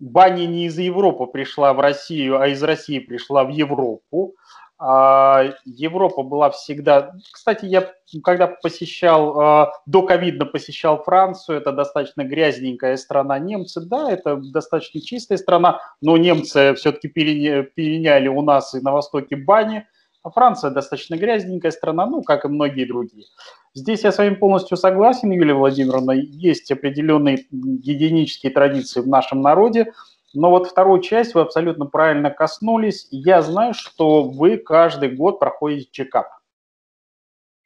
баня 0.00 0.46
не 0.46 0.66
из 0.66 0.78
Европы 0.78 1.26
пришла 1.26 1.72
в 1.72 1.80
Россию, 1.80 2.40
а 2.40 2.48
из 2.48 2.62
России 2.62 2.98
пришла 2.98 3.44
в 3.44 3.50
Европу. 3.50 4.34
А, 4.82 5.44
Европа 5.66 6.22
была 6.22 6.50
всегда... 6.50 7.12
Кстати, 7.30 7.66
я 7.66 7.92
когда 8.24 8.46
посещал, 8.46 9.38
а, 9.38 9.72
до 9.84 10.02
ковидно 10.02 10.46
посещал 10.46 11.02
Францию, 11.02 11.58
это 11.58 11.70
достаточно 11.72 12.24
грязненькая 12.24 12.96
страна. 12.96 13.38
Немцы, 13.38 13.82
да, 13.82 14.10
это 14.10 14.36
достаточно 14.36 15.02
чистая 15.02 15.36
страна, 15.36 15.80
но 16.00 16.16
немцы 16.16 16.74
все-таки 16.74 17.08
переняли 17.08 18.28
у 18.28 18.40
нас 18.40 18.74
и 18.74 18.80
на 18.80 18.92
Востоке 18.92 19.36
бани, 19.36 19.86
а 20.22 20.30
Франция 20.30 20.70
достаточно 20.70 21.16
грязненькая 21.16 21.72
страна, 21.72 22.06
ну, 22.06 22.22
как 22.22 22.46
и 22.46 22.48
многие 22.48 22.86
другие. 22.86 23.26
Здесь 23.72 24.02
я 24.02 24.10
с 24.10 24.18
вами 24.18 24.34
полностью 24.34 24.76
согласен, 24.76 25.30
Юлия 25.30 25.54
Владимировна. 25.54 26.10
Есть 26.12 26.72
определенные 26.72 27.46
гигиенические 27.50 28.50
традиции 28.50 29.00
в 29.00 29.06
нашем 29.06 29.42
народе. 29.42 29.92
Но 30.34 30.50
вот 30.50 30.68
вторую 30.68 31.00
часть 31.00 31.34
вы 31.34 31.42
абсолютно 31.42 31.86
правильно 31.86 32.30
коснулись. 32.30 33.06
Я 33.10 33.42
знаю, 33.42 33.74
что 33.74 34.24
вы 34.24 34.56
каждый 34.56 35.10
год 35.10 35.38
проходите 35.38 35.88
чекап. 35.92 36.28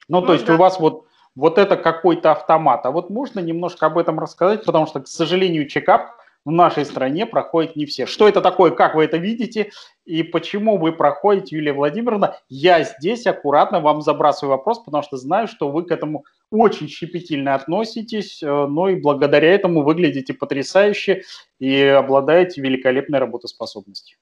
Ну, 0.09 0.21
ну 0.21 0.27
то 0.27 0.35
есть 0.35 0.45
да. 0.45 0.55
у 0.55 0.57
вас 0.59 0.79
вот, 0.79 1.07
вот 1.35 1.57
это 1.57 1.77
какой-то 1.77 2.33
автомат. 2.33 2.85
А 2.85 2.91
вот 2.91 3.09
можно 3.09 3.41
немножко 3.41 3.87
об 3.87 3.97
этом 3.97 4.19
рассказать, 4.21 4.65
потому 4.65 4.87
что, 4.87 5.01
к 5.01 5.09
сожалению, 5.09 5.69
чекап 5.69 6.19
в 6.45 6.51
нашей 6.51 6.85
стране 6.85 7.27
проходит 7.27 7.77
не 7.77 7.87
все. 7.87 8.07
Что 8.07 8.29
это 8.29 8.41
такое, 8.41 8.71
как 8.71 8.95
вы 8.95 9.05
это 9.05 9.17
видите 9.17 9.71
и 10.05 10.23
почему 10.23 10.77
вы 10.77 10.93
проходите, 10.93 11.57
Юлия 11.57 11.73
Владимировна? 11.73 12.37
Я 12.49 12.83
здесь 12.85 13.27
аккуратно 13.27 13.81
вам 13.81 14.03
забрасываю 14.03 14.57
вопрос, 14.57 14.81
потому 14.81 15.03
что 15.03 15.17
знаю, 15.17 15.49
что 15.49 15.71
вы 15.71 15.85
к 15.85 15.91
этому 15.91 16.25
очень 16.51 16.89
щепетильно 16.89 17.55
относитесь, 17.55 18.43
э, 18.43 18.47
но 18.47 18.89
и 18.91 19.01
благодаря 19.01 19.55
этому 19.55 19.83
выглядите 19.83 20.35
потрясающе 20.35 21.23
и 21.59 21.81
обладаете 21.83 22.61
великолепной 22.61 23.19
работоспособностью. 23.19 24.19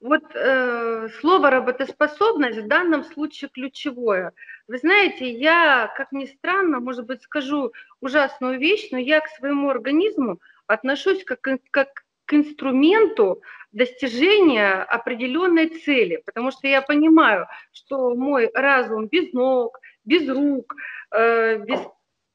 Вот 0.00 0.22
э, 0.34 1.08
слово 1.20 1.50
работоспособность 1.50 2.58
в 2.58 2.66
данном 2.66 3.04
случае 3.04 3.50
ключевое. 3.50 4.32
Вы 4.66 4.78
знаете, 4.78 5.30
я, 5.30 5.92
как 5.94 6.10
ни 6.12 6.24
странно, 6.24 6.80
может 6.80 7.04
быть, 7.04 7.20
скажу 7.22 7.72
ужасную 8.00 8.58
вещь, 8.58 8.88
но 8.92 8.98
я 8.98 9.20
к 9.20 9.28
своему 9.28 9.68
организму 9.68 10.40
отношусь 10.70 11.24
как, 11.24 11.40
как 11.70 11.88
к 12.26 12.32
инструменту 12.32 13.42
достижения 13.72 14.82
определенной 14.82 15.68
цели, 15.68 16.22
потому 16.24 16.52
что 16.52 16.68
я 16.68 16.80
понимаю, 16.80 17.46
что 17.72 18.14
мой 18.14 18.50
разум 18.54 19.08
без 19.08 19.32
ног, 19.32 19.80
без 20.04 20.28
рук, 20.28 20.76
э, 21.12 21.58
без 21.58 21.80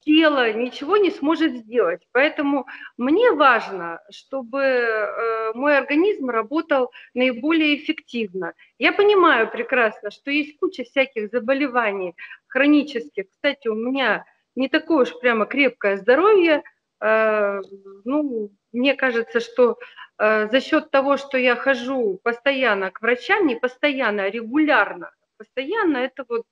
тела 0.01 0.51
ничего 0.51 0.97
не 0.97 1.11
сможет 1.11 1.53
сделать. 1.53 2.01
Поэтому 2.11 2.67
мне 2.97 3.31
важно, 3.31 4.01
чтобы 4.11 4.59
э, 4.61 5.53
мой 5.53 5.77
организм 5.77 6.29
работал 6.29 6.91
наиболее 7.13 7.77
эффективно. 7.77 8.53
Я 8.77 8.91
понимаю 8.91 9.49
прекрасно, 9.49 10.11
что 10.11 10.29
есть 10.29 10.57
куча 10.59 10.83
всяких 10.83 11.29
заболеваний 11.31 12.15
хронических. 12.47 13.29
Кстати, 13.29 13.69
у 13.69 13.75
меня 13.75 14.25
не 14.55 14.67
такое 14.67 15.03
уж 15.03 15.19
прямо 15.19 15.45
крепкое 15.45 15.95
здоровье– 15.95 16.63
ну, 17.01 18.51
мне 18.75 18.95
кажется, 18.95 19.39
что 19.39 19.77
э, 20.17 20.49
за 20.49 20.61
счет 20.61 20.91
того, 20.91 21.17
что 21.17 21.37
я 21.37 21.55
хожу 21.55 22.19
постоянно 22.23 22.91
к 22.91 23.01
врачам, 23.01 23.47
не 23.47 23.55
постоянно, 23.55 24.23
а 24.23 24.29
регулярно, 24.29 25.11
постоянно 25.37 25.97
это 25.97 26.25
вот 26.27 26.43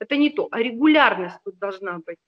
это 0.00 0.16
не 0.16 0.30
то, 0.30 0.48
а 0.50 0.58
регулярность 0.58 1.38
тут 1.44 1.58
должна 1.58 2.00
быть. 2.04 2.18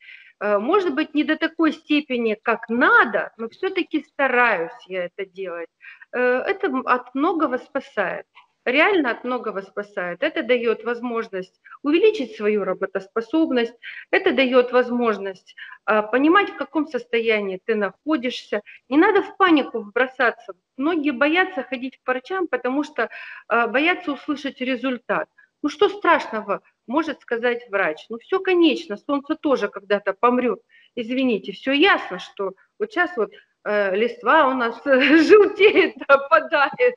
Э, 0.41 0.59
может 0.59 0.95
быть, 0.95 1.15
не 1.15 1.25
до 1.25 1.37
такой 1.37 1.73
степени, 1.73 2.39
как 2.41 2.69
надо, 2.69 3.33
но 3.37 3.49
все-таки 3.49 4.05
стараюсь 4.05 4.87
я 4.87 5.07
это 5.07 5.27
делать. 5.27 5.69
Это 6.13 6.69
от 6.85 7.13
многого 7.17 7.59
спасает 7.59 8.27
реально 8.65 9.11
от 9.11 9.25
многого 9.25 9.63
спасает. 9.63 10.23
Это 10.23 10.43
дает 10.43 10.85
возможность 10.85 11.61
увеличить 11.83 12.37
свою 12.37 12.65
работоспособность, 12.65 13.75
это 14.11 14.33
дает 14.33 14.73
возможность 14.73 15.55
а, 15.85 16.03
понимать, 16.03 16.51
в 16.51 16.57
каком 16.57 16.87
состоянии 16.87 17.61
ты 17.65 17.75
находишься. 17.75 18.63
Не 18.89 18.97
надо 18.97 19.23
в 19.23 19.37
панику 19.37 19.85
бросаться. 19.95 20.55
Многие 20.77 21.13
боятся 21.13 21.63
ходить 21.63 21.99
к 22.03 22.09
врачам, 22.09 22.47
потому 22.49 22.85
что 22.85 23.11
а, 23.49 23.67
боятся 23.67 24.13
услышать 24.13 24.61
результат. 24.61 25.29
Ну 25.63 25.71
что 25.71 25.89
страшного, 25.89 26.61
может 26.87 27.23
сказать 27.23 27.67
врач. 27.71 28.05
Ну 28.11 28.19
все 28.19 28.39
конечно, 28.39 28.97
солнце 28.97 29.35
тоже 29.35 29.69
когда-то 29.69 30.13
помрет. 30.13 30.61
Извините, 30.95 31.53
все 31.53 31.73
ясно, 31.73 32.19
что 32.19 32.53
вот 32.79 32.93
сейчас 32.93 33.17
вот 33.17 33.33
листва 33.65 34.49
у 34.49 34.55
нас 34.55 34.81
желтеет, 34.85 35.97
опадает. 36.07 36.97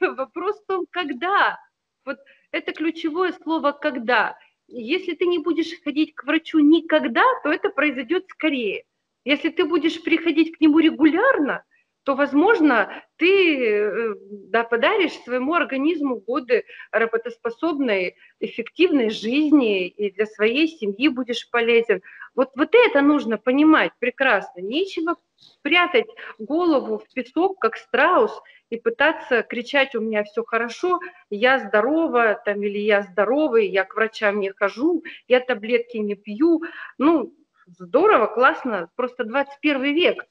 Вопрос 0.00 0.60
в 0.60 0.66
том, 0.66 0.86
когда. 0.90 1.58
Вот 2.04 2.18
это 2.50 2.72
ключевое 2.72 3.32
слово 3.42 3.72
«когда». 3.72 4.36
Если 4.66 5.14
ты 5.14 5.26
не 5.26 5.38
будешь 5.38 5.78
ходить 5.82 6.14
к 6.14 6.24
врачу 6.24 6.58
никогда, 6.58 7.22
то 7.42 7.52
это 7.52 7.68
произойдет 7.68 8.24
скорее. 8.30 8.84
Если 9.24 9.50
ты 9.50 9.64
будешь 9.64 10.02
приходить 10.02 10.56
к 10.56 10.60
нему 10.60 10.78
регулярно, 10.78 11.64
то, 12.04 12.14
возможно, 12.14 13.02
ты 13.16 13.66
э, 13.66 14.14
да, 14.50 14.62
подаришь 14.62 15.14
своему 15.24 15.54
организму 15.54 16.16
годы 16.16 16.64
работоспособной, 16.92 18.16
эффективной 18.40 19.10
жизни 19.10 19.88
и 19.88 20.10
для 20.12 20.26
своей 20.26 20.68
семьи 20.68 21.08
будешь 21.08 21.50
полезен. 21.50 22.02
Вот, 22.34 22.50
вот 22.56 22.70
это 22.72 23.00
нужно 23.00 23.38
понимать 23.38 23.92
прекрасно. 23.98 24.60
Нечего 24.60 25.16
прятать 25.62 26.06
голову 26.38 26.98
в 26.98 27.12
песок, 27.14 27.58
как 27.58 27.76
страус, 27.76 28.42
и 28.70 28.76
пытаться 28.76 29.42
кричать, 29.42 29.94
у 29.94 30.00
меня 30.00 30.24
все 30.24 30.44
хорошо, 30.44 31.00
я 31.30 31.58
здорова, 31.58 32.40
там, 32.44 32.62
или 32.62 32.78
я 32.78 33.02
здоровый, 33.02 33.68
я 33.68 33.84
к 33.84 33.94
врачам 33.94 34.40
не 34.40 34.50
хожу, 34.50 35.04
я 35.28 35.40
таблетки 35.40 35.96
не 35.98 36.14
пью. 36.14 36.62
Ну, 36.98 37.34
здорово, 37.66 38.26
классно, 38.26 38.90
просто 38.96 39.24
21 39.24 39.82
век. 39.94 40.26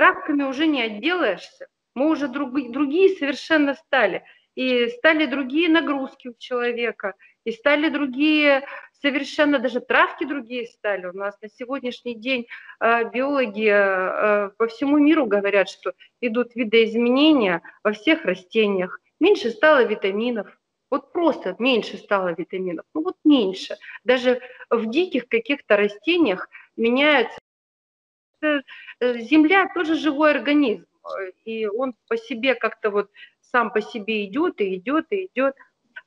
Травками 0.00 0.44
уже 0.44 0.66
не 0.66 0.80
отделаешься. 0.80 1.66
Мы 1.94 2.08
уже 2.08 2.26
друг, 2.26 2.52
другие 2.72 3.10
совершенно 3.18 3.74
стали. 3.74 4.24
и 4.54 4.88
стали 4.88 5.26
другие 5.26 5.68
нагрузки 5.68 6.28
у 6.28 6.34
человека, 6.38 7.16
и 7.44 7.52
стали 7.52 7.90
другие 7.90 8.66
совершенно 9.02 9.58
даже 9.58 9.80
травки 9.80 10.24
другие 10.24 10.66
стали. 10.68 11.04
У 11.04 11.12
нас 11.12 11.38
на 11.42 11.50
сегодняшний 11.50 12.14
день 12.14 12.46
э, 12.80 13.10
биологи 13.10 13.68
э, 13.70 14.48
по 14.56 14.68
всему 14.68 14.96
миру 14.96 15.26
говорят, 15.26 15.68
что 15.68 15.92
идут 16.22 16.54
видоизменения 16.54 17.60
во 17.84 17.92
всех 17.92 18.24
растениях. 18.24 19.00
Меньше 19.20 19.50
стало 19.50 19.84
витаминов, 19.84 20.46
вот 20.90 21.12
просто 21.12 21.56
меньше 21.58 21.98
стало 21.98 22.34
витаминов, 22.34 22.86
ну 22.94 23.02
вот 23.02 23.16
меньше. 23.24 23.76
Даже 24.04 24.40
в 24.70 24.88
диких 24.88 25.28
каких-то 25.28 25.76
растениях 25.76 26.48
меняются. 26.78 27.38
Э, 28.42 28.60
земля 29.18 29.68
тоже 29.74 29.94
живой 29.94 30.32
организм, 30.32 30.86
и 31.44 31.66
он 31.66 31.94
по 32.08 32.16
себе 32.16 32.54
как-то 32.54 32.90
вот 32.90 33.10
сам 33.40 33.72
по 33.72 33.80
себе 33.80 34.24
идет 34.24 34.60
и 34.60 34.76
идет 34.76 35.06
и 35.10 35.26
идет. 35.26 35.54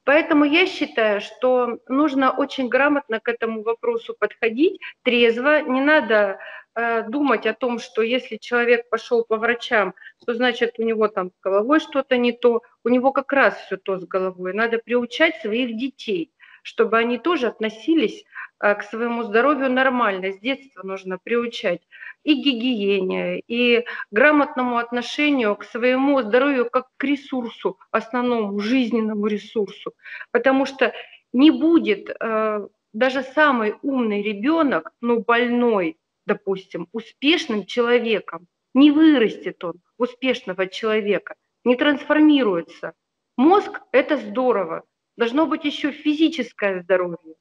Поэтому 0.06 0.44
я 0.44 0.66
считаю, 0.68 1.22
что 1.22 1.80
нужно 1.88 2.32
очень 2.32 2.68
грамотно 2.68 3.20
к 3.20 3.30
этому 3.30 3.64
вопросу 3.64 4.16
подходить, 4.18 4.82
трезво, 5.04 5.62
не 5.62 5.80
надо 5.80 6.40
э, 6.76 7.04
думать 7.08 7.46
о 7.46 7.54
том, 7.54 7.80
что 7.80 8.02
если 8.02 8.36
человек 8.36 8.90
пошел 8.90 9.24
по 9.24 9.38
врачам, 9.38 9.94
то 10.26 10.34
значит 10.34 10.78
у 10.78 10.84
него 10.84 11.08
там 11.08 11.32
с 11.32 11.40
головой 11.42 11.80
что-то 11.80 12.18
не 12.18 12.34
то, 12.34 12.64
у 12.84 12.90
него 12.90 13.14
как 13.14 13.32
раз 13.32 13.56
все 13.66 13.78
то 13.78 13.98
с 13.98 14.06
головой. 14.06 14.54
Надо 14.54 14.78
приучать 14.78 15.38
своих 15.38 15.78
детей, 15.78 16.33
чтобы 16.64 16.98
они 16.98 17.20
тоже 17.20 17.48
относились 17.48 18.24
э, 18.60 18.74
к 18.74 18.82
своему 18.84 19.24
здоровью 19.24 19.70
нормально, 19.70 20.32
с 20.32 20.40
детства 20.40 20.82
нужно 20.84 21.20
приучать 21.24 21.82
и 22.24 22.34
гигиене, 22.34 23.40
и 23.48 23.86
грамотному 24.12 24.78
отношению 24.78 25.56
к 25.56 25.66
своему 25.66 26.22
здоровью 26.22 26.70
как 26.70 26.88
к 26.98 27.04
ресурсу, 27.04 27.78
основному 27.92 28.60
жизненному 28.60 29.28
ресурсу. 29.28 29.94
Потому 30.32 30.66
что 30.66 30.94
не 31.34 31.52
будет 31.52 32.10
э, 32.10 32.68
даже 32.94 33.24
самый 33.24 33.76
умный 33.82 34.22
ребенок, 34.22 34.92
но 35.02 35.20
больной, 35.20 35.98
допустим, 36.26 36.88
успешным 36.94 37.66
человеком. 37.66 38.48
Не 38.74 38.92
вырастет 38.92 39.64
он 39.64 39.82
успешного 39.98 40.68
человека, 40.68 41.36
не 41.64 41.76
трансформируется. 41.76 42.94
Мозг– 43.38 43.82
это 43.92 44.18
здорово. 44.18 44.84
Должно 45.18 45.46
быть 45.46 45.66
еще 45.66 45.92
физическое 45.92 46.82
здоровье. 46.82 47.36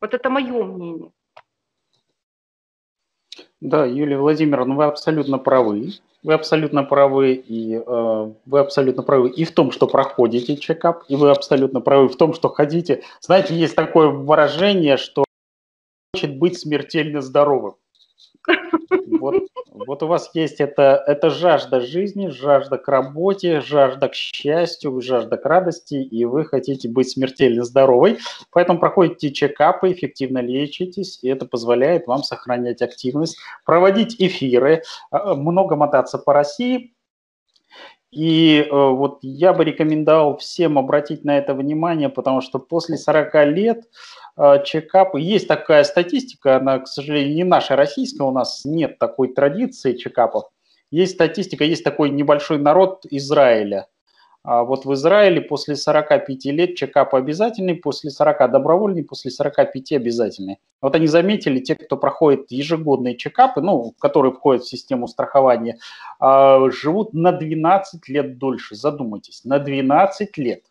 Вот 0.00 0.14
это 0.14 0.30
мое 0.30 0.64
мнение. 0.64 1.12
Да, 3.60 3.84
Юлия 3.84 4.18
Владимировна, 4.18 4.74
вы 4.74 4.84
абсолютно 4.84 5.38
правы. 5.38 5.92
Вы 6.22 6.34
абсолютно 6.34 6.82
правы, 6.82 7.32
и 7.32 7.76
э, 7.76 8.32
вы 8.44 8.58
абсолютно 8.58 9.02
правы 9.02 9.30
и 9.30 9.44
в 9.44 9.52
том, 9.52 9.72
что 9.72 9.86
проходите 9.86 10.56
чекап, 10.58 11.04
и 11.08 11.16
вы 11.16 11.30
абсолютно 11.30 11.80
правы 11.80 12.08
в 12.08 12.16
том, 12.16 12.34
что 12.34 12.50
хотите. 12.50 13.02
Знаете, 13.20 13.54
есть 13.54 13.74
такое 13.74 14.08
выражение, 14.08 14.98
что 14.98 15.24
хочет 16.12 16.38
быть 16.38 16.58
смертельно 16.58 17.22
здоровым. 17.22 17.76
Вот, 19.20 19.34
вот 19.68 20.02
у 20.02 20.06
вас 20.06 20.30
есть 20.34 20.60
это, 20.60 21.02
это 21.06 21.30
жажда 21.30 21.80
жизни, 21.80 22.28
жажда 22.28 22.78
к 22.78 22.88
работе, 22.88 23.60
жажда 23.60 24.08
к 24.08 24.14
счастью, 24.14 25.00
жажда 25.00 25.36
к 25.36 25.44
радости, 25.44 25.94
и 25.94 26.24
вы 26.24 26.44
хотите 26.44 26.88
быть 26.88 27.10
смертельно 27.10 27.64
здоровой. 27.64 28.18
Поэтому 28.50 28.78
проходите 28.78 29.32
чекапы, 29.32 29.92
эффективно 29.92 30.38
лечитесь, 30.38 31.18
и 31.22 31.28
это 31.28 31.46
позволяет 31.46 32.06
вам 32.06 32.22
сохранять 32.22 32.82
активность, 32.82 33.36
проводить 33.64 34.16
эфиры, 34.18 34.82
а, 35.10 35.34
много 35.34 35.76
мотаться 35.76 36.18
по 36.18 36.32
России. 36.32 36.94
И 38.10 38.60
э, 38.60 38.68
вот 38.70 39.20
я 39.22 39.52
бы 39.52 39.64
рекомендовал 39.64 40.36
всем 40.36 40.78
обратить 40.78 41.24
на 41.24 41.38
это 41.38 41.54
внимание, 41.54 42.08
потому 42.08 42.40
что 42.40 42.58
после 42.58 42.96
40 42.96 43.34
лет 43.46 43.84
Э, 44.42 44.62
чекапы. 44.64 45.20
Есть 45.20 45.48
такая 45.48 45.84
статистика, 45.84 46.56
она, 46.56 46.78
к 46.78 46.88
сожалению, 46.88 47.34
не 47.34 47.44
наша 47.44 47.76
российская, 47.76 48.22
у 48.22 48.30
нас 48.30 48.62
нет 48.64 48.98
такой 48.98 49.34
традиции 49.34 49.96
чекапов. 49.96 50.44
Есть 50.90 51.14
статистика, 51.14 51.64
есть 51.64 51.84
такой 51.84 52.08
небольшой 52.08 52.58
народ 52.58 53.04
Израиля. 53.10 53.86
А 54.42 54.64
вот 54.64 54.86
в 54.86 54.94
Израиле 54.94 55.42
после 55.42 55.76
45 55.76 56.46
лет 56.46 56.74
чекап 56.74 57.14
обязательный, 57.14 57.74
после 57.74 58.10
40 58.10 58.50
добровольный, 58.50 59.04
после 59.04 59.30
45 59.30 59.92
обязательный. 59.92 60.58
Вот 60.80 60.94
они 60.94 61.06
заметили, 61.06 61.60
те, 61.60 61.74
кто 61.74 61.98
проходит 61.98 62.50
ежегодные 62.50 63.16
чекапы, 63.16 63.60
ну, 63.60 63.94
которые 64.00 64.32
входят 64.32 64.62
в 64.62 64.68
систему 64.68 65.08
страхования, 65.08 65.78
а, 66.18 66.70
живут 66.70 67.12
на 67.12 67.32
12 67.32 68.08
лет 68.08 68.38
дольше. 68.38 68.76
Задумайтесь, 68.76 69.44
на 69.44 69.58
12 69.58 70.38
лет. 70.38 70.62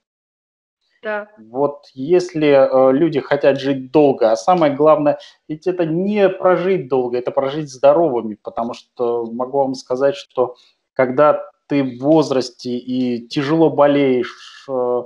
Да. 1.02 1.30
Вот 1.38 1.86
если 1.94 2.48
э, 2.48 2.92
люди 2.92 3.22
хотят 3.22 3.58
жить 3.60 3.90
долго, 3.92 4.32
а 4.32 4.36
самое 4.36 4.76
главное, 4.76 5.18
ведь 5.48 5.66
это 5.66 5.86
не 5.86 6.28
прожить 6.28 6.90
долго, 6.90 7.18
это 7.18 7.32
прожить 7.32 7.72
здоровыми, 7.72 8.36
потому 8.42 8.74
что 8.74 9.26
могу 9.32 9.60
вам 9.60 9.76
сказать, 9.76 10.16
что 10.18 10.56
когда 10.94 11.50
ты 11.70 11.84
в 11.84 12.00
возрасте 12.00 12.72
и 12.72 13.28
тяжело 13.28 13.70
болеешь, 13.70 14.66
э, 14.68 15.04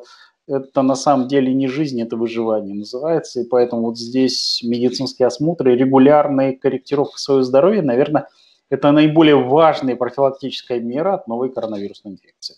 это 0.48 0.82
на 0.82 0.96
самом 0.96 1.28
деле 1.28 1.54
не 1.54 1.68
жизнь, 1.68 2.02
это 2.02 2.16
выживание 2.16 2.74
называется, 2.76 3.42
и 3.42 3.48
поэтому 3.48 3.84
вот 3.84 3.98
здесь 3.98 4.62
медицинские 4.64 5.28
осмотры, 5.28 5.76
регулярная 5.76 6.54
корректировка 6.54 7.20
своего 7.20 7.44
здоровья, 7.44 7.82
наверное, 7.82 8.28
это 8.70 8.92
наиболее 8.92 9.36
важная 9.36 9.96
профилактическая 9.96 10.80
мера 10.80 11.16
от 11.16 11.28
новой 11.28 11.52
коронавирусной 11.52 12.14
инфекции. 12.14 12.56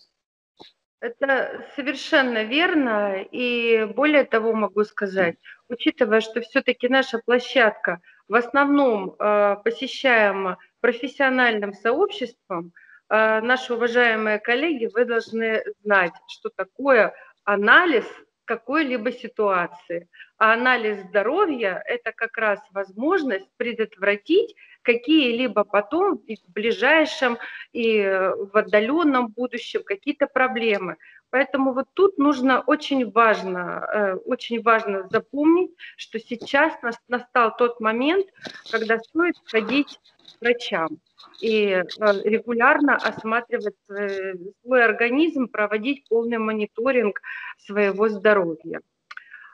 Это 1.00 1.64
совершенно 1.76 2.42
верно. 2.42 3.22
И 3.30 3.84
более 3.94 4.24
того 4.24 4.54
могу 4.54 4.84
сказать, 4.84 5.36
учитывая, 5.68 6.20
что 6.20 6.40
все-таки 6.40 6.88
наша 6.88 7.20
площадка 7.24 8.00
в 8.28 8.34
основном 8.34 9.14
э, 9.18 9.56
посещаема 9.62 10.58
профессиональным 10.80 11.74
сообществом, 11.74 12.72
наши 13.08 13.74
уважаемые 13.74 14.38
коллеги, 14.38 14.90
вы 14.92 15.04
должны 15.04 15.62
знать, 15.82 16.12
что 16.28 16.50
такое 16.50 17.14
анализ 17.44 18.04
какой-либо 18.46 19.12
ситуации. 19.12 20.08
А 20.38 20.54
анализ 20.54 21.02
здоровья– 21.08 21.82
это 21.86 22.12
как 22.12 22.36
раз 22.38 22.60
возможность 22.70 23.48
предотвратить 23.56 24.54
какие-либо 24.82 25.64
потом 25.64 26.18
в 26.18 26.52
ближайшем 26.52 27.38
и 27.72 28.02
в 28.02 28.56
отдаленном 28.56 29.28
будущем 29.28 29.82
какие-то 29.84 30.26
проблемы. 30.26 30.96
Поэтому 31.30 31.72
вот 31.72 31.88
тут 31.94 32.18
нужно 32.18 32.60
очень 32.60 33.10
важно, 33.10 33.86
э, 33.92 34.14
очень 34.24 34.62
важно 34.62 35.08
запомнить, 35.10 35.72
что 35.96 36.20
сейчас 36.20 36.72
настал 37.08 37.54
тот 37.56 37.80
момент, 37.80 38.26
когда 38.70 38.98
стоит 38.98 39.34
ходить 39.44 39.98
к 40.38 40.40
врачам 40.40 40.98
и 41.40 41.68
э, 41.68 41.84
регулярно 42.24 42.96
осматривать 42.96 43.76
э, 43.88 44.34
свой 44.62 44.84
организм, 44.84 45.48
проводить 45.48 46.08
полный 46.08 46.38
мониторинг 46.38 47.20
своего 47.58 48.08
здоровья. 48.08 48.80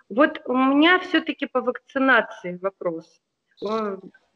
Вот 0.09 0.41
у 0.45 0.55
меня 0.55 0.99
все-таки 0.99 1.47
по 1.47 1.61
вакцинации 1.61 2.59
вопрос. 2.61 3.21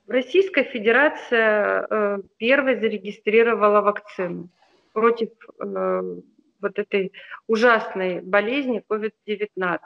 Российская 0.07 0.65
Федерация 0.65 1.87
э, 1.91 2.19
первой 2.39 2.79
зарегистрировала 2.79 3.81
вакцину 3.81 4.49
против 4.93 5.31
э, 5.61 6.21
вот 6.61 6.79
этой 6.79 7.13
ужасной 7.49 8.21
болезни 8.21 8.85
COVID-19. 8.89 9.79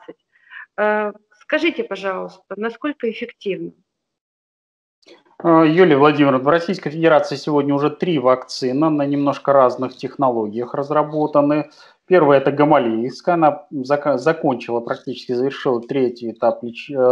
Э, 0.77 1.13
скажите, 1.41 1.85
пожалуйста, 1.85 2.55
насколько 2.57 3.11
эффективно? 3.11 3.73
Юлия 5.43 5.97
Владимировна, 5.97 6.39
в 6.39 6.49
Российской 6.49 6.91
Федерации 6.91 7.37
сегодня 7.37 7.75
уже 7.75 7.91
три 7.91 8.19
вакцины 8.19 8.91
на 8.91 9.07
немножко 9.07 9.53
разных 9.53 9.97
технологиях 9.97 10.75
разработаны. 10.75 11.71
Первая– 12.07 12.41
это 12.41 12.53
гамалейская, 12.53 13.37
она 13.37 13.67
закончила, 13.71 14.81
практически 14.81 15.33
завершила 15.33 15.81
третий 15.81 16.33
этап 16.33 16.61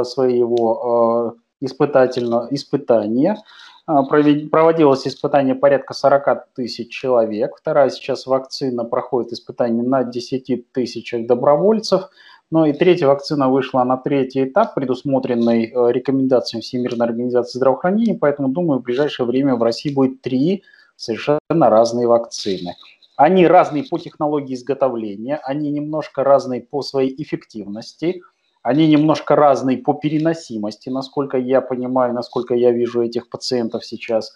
своего 0.05 1.37
испытательно, 1.61 2.49
испытания. 2.51 3.39
А, 3.87 4.03
проводилось 4.03 5.07
испытание 5.07 5.55
порядка 5.55 5.95
40 5.95 6.53
тысяч 6.55 6.91
человек. 6.91 7.57
Вторая 7.57 7.89
сейчас 7.89 8.27
вакцина 8.27 8.85
проходит 8.85 9.33
испытание 9.33 9.83
на 9.83 10.05
10 10.05 10.71
тысячах 10.73 11.27
добровольцев. 11.27 12.11
Ну 12.51 12.65
и 12.65 12.73
третья 12.73 13.07
вакцина 13.07 13.49
вышла 13.49 13.85
на 13.85 13.97
третий 13.97 14.45
этап, 14.45 14.75
предусмотренный 14.75 15.67
э, 15.67 15.93
рекомендациями 15.93 16.63
Всемирной 16.63 17.07
организации 17.07 17.59
здравоохранения, 17.59 18.15
поэтому, 18.15 18.49
думаю, 18.49 18.81
в 18.81 18.83
ближайшее 18.83 19.27
время 19.27 19.57
в 19.57 19.63
России 19.63 19.93
будет 19.93 20.23
три 20.23 20.63
совершенно 20.97 21.41
разные 21.51 22.07
вакцины. 22.07 22.77
Они 23.17 23.47
разные 23.47 23.85
по 23.85 23.99
технологии 23.99 24.55
изготовления, 24.55 25.37
они 25.45 25.71
немножко 25.71 26.25
разные 26.25 26.61
по 26.63 26.83
своей 26.83 27.15
эффективности– 27.23 28.23
они 28.63 28.87
немножко 28.87 29.35
разные 29.37 29.79
по 29.79 29.95
переносимости, 29.95 30.91
насколько 30.91 31.39
я 31.39 31.61
понимаю, 31.61 32.13
насколько 32.13 32.55
я 32.55 32.71
вижу 32.71 33.03
этих 33.03 33.31
пациентов 33.31 33.85
сейчас. 33.85 34.35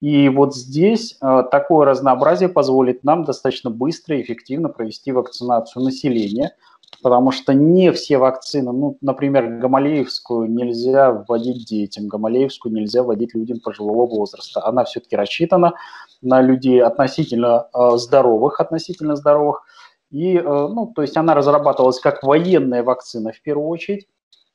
И 0.00 0.28
вот 0.28 0.54
здесь 0.54 1.16
э, 1.20 1.42
такое 1.50 1.86
разнообразие 1.86 2.48
позволит 2.48 3.04
нам 3.04 3.24
достаточно 3.24 3.70
быстро 3.70 4.18
и 4.18 4.22
эффективно 4.22 4.68
провести 4.68 5.12
вакцинацию 5.12 5.82
населения, 5.82 6.54
потому 7.02 7.30
что 7.32 7.54
не 7.54 7.92
все 7.92 8.18
вакцины, 8.18 8.72
ну, 8.72 8.98
например, 9.00 9.58
гамалеевскую 9.58 10.50
нельзя 10.50 11.12
вводить 11.12 11.66
детям, 11.66 12.08
гамалеевскую 12.08 12.74
нельзя 12.74 13.02
вводить 13.02 13.34
людям 13.34 13.60
пожилого 13.60 14.06
возраста. 14.06 14.64
Она 14.64 14.84
все-таки 14.84 15.16
рассчитана 15.16 15.74
на 16.20 16.42
людей 16.42 16.82
относительно 16.82 17.68
э, 17.72 17.96
здоровых, 17.96 18.60
относительно 18.60 19.16
здоровых. 19.16 19.62
И, 20.10 20.36
э, 20.36 20.42
ну, 20.42 20.92
то 20.94 21.02
есть 21.02 21.16
она 21.16 21.34
разрабатывалась 21.34 22.00
как 22.00 22.22
военная 22.22 22.82
вакцина 22.82 23.32
в 23.32 23.40
первую 23.40 23.68
очередь. 23.68 24.06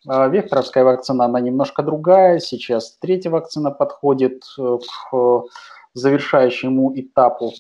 Э, 0.07 0.29
векторовская 0.29 0.83
вакцина, 0.83 1.25
она 1.25 1.39
немножко 1.39 1.81
другая. 1.81 2.39
Сейчас 2.39 2.97
третья 2.99 3.29
вакцина 3.29 3.71
подходит 3.71 4.43
э, 4.59 4.77
к 5.09 5.43
завершающему 5.93 6.91
этапу. 6.99 7.53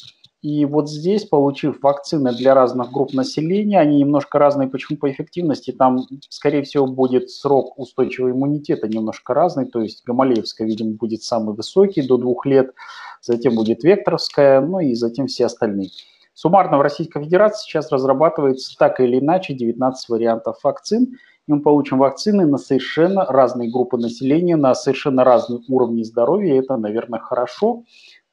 И 0.45 0.63
вот 0.65 0.87
здесь, 0.87 1.25
получив 1.25 1.81
вакцины 1.81 2.31
для 2.31 2.53
разных 2.53 2.91
групп 2.91 3.13
населения, 3.13 3.79
они 3.79 3.97
немножко 3.97 4.37
разные. 4.37 4.67
Почему 4.67 4.95
по 4.95 5.09
эффективности? 5.11 5.71
Там, 5.71 6.05
скорее 6.29 6.61
всего, 6.61 6.85
будет 6.85 7.31
срок 7.31 7.79
устойчивого 7.79 8.29
иммунитета 8.29 8.87
немножко 8.87 9.33
разный. 9.33 9.65
То 9.65 9.81
есть 9.81 10.03
гамалеевская, 10.05 10.67
видимо, 10.67 10.91
будет 10.91 11.23
самый 11.23 11.55
высокий, 11.55 12.03
до 12.03 12.17
двух 12.17 12.45
лет. 12.45 12.75
Затем 13.23 13.55
будет 13.55 13.83
векторовская, 13.83 14.61
ну 14.61 14.79
и 14.81 14.93
затем 14.93 15.25
все 15.25 15.47
остальные. 15.47 15.89
Суммарно 16.35 16.77
в 16.77 16.81
Российской 16.81 17.23
Федерации 17.23 17.65
сейчас 17.65 17.91
разрабатывается 17.91 18.77
так 18.77 18.99
или 18.99 19.17
иначе 19.17 19.55
19 19.55 20.09
вариантов 20.09 20.59
вакцин. 20.63 21.17
И 21.47 21.53
мы 21.53 21.61
получим 21.61 21.97
вакцины 21.97 22.45
на 22.45 22.59
совершенно 22.59 23.25
разные 23.25 23.71
группы 23.71 23.97
населения, 23.97 24.57
на 24.57 24.75
совершенно 24.75 25.23
разные 25.23 25.61
уровни 25.67 26.03
здоровья. 26.03 26.53
И 26.53 26.59
это, 26.59 26.77
наверное, 26.77 27.19
хорошо. 27.19 27.81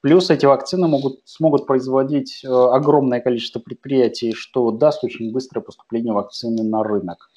Плюс 0.03 0.31
эти 0.31 0.47
вакцины 0.47 0.89
могут, 0.89 1.21
смогут 1.25 1.67
производить 1.67 2.45
э, 2.45 2.49
огромное 2.49 3.21
количество 3.21 3.61
предприятий, 3.61 4.33
что 4.33 4.73
даст 4.73 5.05
очень 5.05 5.33
быстрое 5.33 5.63
поступление 5.63 6.13
вакцины 6.13 6.65
на 6.65 6.83
рынок. 6.83 7.31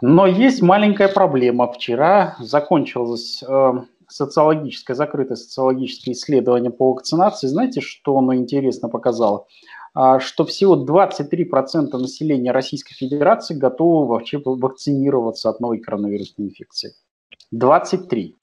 Но 0.00 0.26
есть 0.26 0.62
маленькая 0.62 1.08
проблема. 1.08 1.70
Вчера 1.70 2.36
закончилось 2.40 3.44
э, 3.46 3.72
социологическое, 4.08 4.96
закрытое 4.96 5.36
социологическое 5.36 6.14
исследование 6.14 6.70
по 6.70 6.92
вакцинации. 6.92 7.48
Знаете, 7.48 7.82
что 7.82 8.16
оно 8.16 8.34
интересно 8.34 8.88
показало? 8.88 9.46
А, 9.92 10.20
что 10.20 10.46
всего 10.46 10.74
23% 10.86 11.96
населения 11.98 12.50
Российской 12.50 12.94
Федерации 12.94 13.54
готовы 13.54 14.06
вообще 14.06 14.40
вакцинироваться 14.42 15.50
от 15.50 15.60
новой 15.60 15.80
коронавирусной 15.80 16.48
инфекции. 16.48 16.94
23. 17.50 18.36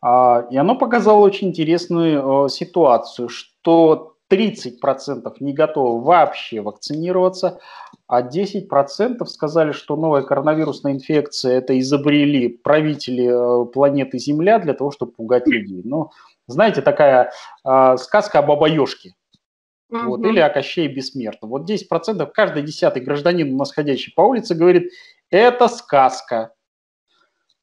А, 0.00 0.46
и 0.50 0.56
оно 0.56 0.76
показало 0.76 1.18
очень 1.18 1.48
интересную 1.48 2.48
ситуацию, 2.48 3.28
что 3.28 4.14
30% 4.30 5.34
не 5.40 5.52
готовы 5.52 6.04
вообще 6.04 6.60
вакцинироваться, 6.60 7.60
а 8.06 8.22
10% 8.22 9.24
сказали, 9.26 9.72
что 9.72 9.96
новая 9.96 10.22
коронавирусная 10.22 10.92
инфекция 10.92 11.58
это 11.58 11.78
изобрели 11.78 12.48
правители 12.48 13.28
э, 13.28 13.66
планеты 13.66 14.18
Земля 14.18 14.58
для 14.58 14.74
того, 14.74 14.90
чтобы 14.90 15.12
пугать 15.12 15.46
людей. 15.46 15.82
Ну, 15.84 16.10
знаете, 16.46 16.82
такая 16.82 17.32
э, 17.64 17.96
сказка 17.98 18.40
о 18.40 18.42
бабаёшке. 18.42 19.14
Uh-huh. 19.90 20.04
Вот, 20.04 20.26
или 20.26 20.38
о 20.38 20.50
Кощее 20.50 20.88
Бессмертном. 20.88 21.50
Вот 21.50 21.68
10%, 21.68 22.30
каждый 22.34 22.62
десятый 22.62 23.02
гражданин, 23.02 23.56
насходящий 23.56 24.12
по 24.14 24.20
улице, 24.20 24.54
говорит, 24.54 24.92
это 25.30 25.68
сказка. 25.68 26.52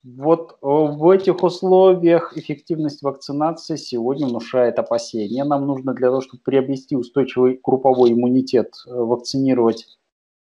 Вот 0.05 0.51
э, 0.51 0.55
в 0.61 1.09
этих 1.09 1.41
условиях 1.41 2.37
эффективность 2.37 3.01
вакцинации 3.01 3.75
сегодня 3.75 4.27
внушает 4.27 4.77
опасения. 4.77 5.43
Нам 5.43 5.65
нужно 5.65 5.95
для 5.95 6.09
того, 6.09 6.21
чтобы 6.21 6.43
приобрести 6.43 6.95
устойчивый 6.95 7.59
групповой 7.63 8.11
иммунитет, 8.13 8.75
э, 8.85 8.93
вакцинировать 8.93 9.87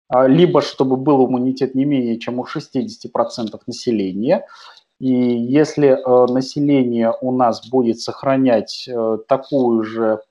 а, 0.08 0.26
либо 0.26 0.62
чтобы 0.62 0.96
был 0.96 1.26
иммунитет 1.28 1.76
не 1.76 1.84
менее 1.84 2.18
чем 2.18 2.40
у 2.40 2.44
60% 2.44 3.60
населения. 3.68 4.44
И 4.98 5.08
если 5.08 5.90
э, 5.90 6.32
население 6.32 7.14
у 7.20 7.30
нас 7.30 7.68
будет 7.68 8.00
сохранять 8.00 8.88
такую 9.28 9.84
же 9.84 10.22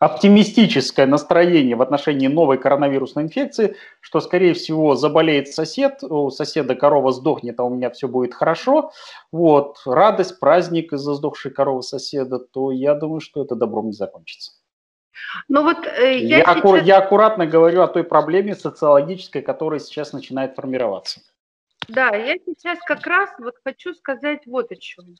оптимистическое 0.00 1.06
настроение 1.06 1.76
в 1.76 1.82
отношении 1.82 2.26
новой 2.26 2.58
коронавирусной 2.58 3.24
инфекции, 3.24 3.76
что, 4.00 4.20
скорее 4.20 4.54
всего, 4.54 4.96
заболеет 4.96 5.48
сосед, 5.48 6.02
у 6.02 6.30
соседа 6.30 6.74
корова 6.74 7.12
сдохнет, 7.12 7.58
а 7.60 7.64
у 7.64 7.70
меня 7.70 7.90
все 7.90 8.08
будет 8.08 8.34
хорошо, 8.34 8.92
вот, 9.32 9.78
радость, 9.86 10.40
праздник 10.40 10.92
из-за 10.92 11.14
сдохшей 11.14 11.52
коровы 11.52 11.82
соседа, 11.82 12.38
то 12.38 12.70
я 12.70 12.94
думаю, 12.94 13.20
что 13.20 13.42
это 13.42 13.54
добром 13.54 13.86
не 13.86 13.92
закончится. 13.92 14.52
Ну 15.48 15.62
вот 15.62 15.86
э, 15.86 16.18
я, 16.18 16.38
я, 16.38 16.44
сейчас... 16.44 16.56
аккур, 16.56 16.76
я 16.76 16.98
аккуратно 16.98 17.46
говорю 17.46 17.82
о 17.82 17.88
той 17.88 18.04
проблеме 18.04 18.54
социологической, 18.54 19.42
которая 19.42 19.80
сейчас 19.80 20.12
начинает 20.12 20.54
формироваться. 20.54 21.20
Да, 21.88 22.14
я 22.14 22.36
сейчас 22.44 22.78
как 22.86 23.06
раз 23.06 23.30
вот 23.38 23.54
хочу 23.62 23.94
сказать 23.94 24.46
вот 24.46 24.72
о 24.72 24.76
чем. 24.76 25.16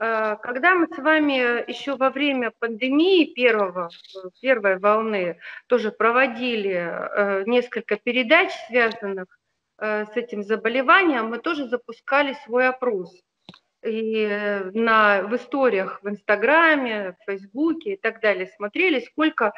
Э, 0.00 0.36
когда 0.42 0.74
мы 0.74 0.88
с 0.88 0.98
вами 0.98 1.68
еще 1.70 1.96
во 1.96 2.10
время 2.10 2.52
пандемии 2.58 3.32
первого, 3.32 3.90
первой 4.40 4.78
волны 4.78 5.38
тоже 5.66 5.92
проводили 5.92 6.72
э, 6.72 7.44
несколько 7.46 7.96
передач, 7.96 8.50
связанных 8.66 9.26
э, 9.78 10.06
с 10.06 10.16
этим 10.16 10.42
заболеванием, 10.42 11.26
мы 11.26 11.38
тоже 11.38 11.68
запускали 11.68 12.34
свой 12.44 12.68
опрос. 12.68 13.14
И 13.86 14.26
на, 14.72 15.22
в 15.24 15.36
историях 15.36 16.02
в 16.02 16.08
Инстаграме, 16.08 17.12
в 17.12 17.24
Фейсбуке 17.26 17.92
и 17.92 17.96
так 17.98 18.22
далее 18.22 18.46
смотрели, 18.46 19.00
сколько 19.00 19.52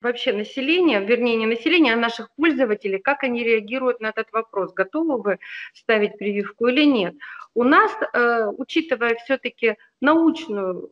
вообще 0.00 0.32
населения, 0.32 1.00
вернее 1.00 1.36
не 1.36 1.46
населения, 1.46 1.92
а 1.92 1.96
наших 1.96 2.30
пользователей, 2.36 2.98
как 2.98 3.24
они 3.24 3.42
реагируют 3.42 4.00
на 4.00 4.08
этот 4.08 4.30
вопрос, 4.32 4.72
готовы 4.72 5.20
вы 5.22 5.38
ставить 5.74 6.18
прививку 6.18 6.68
или 6.68 6.84
нет. 6.84 7.14
У 7.54 7.64
нас, 7.64 7.92
э, 8.12 8.46
учитывая 8.56 9.16
все-таки 9.16 9.76
научную 10.00 10.90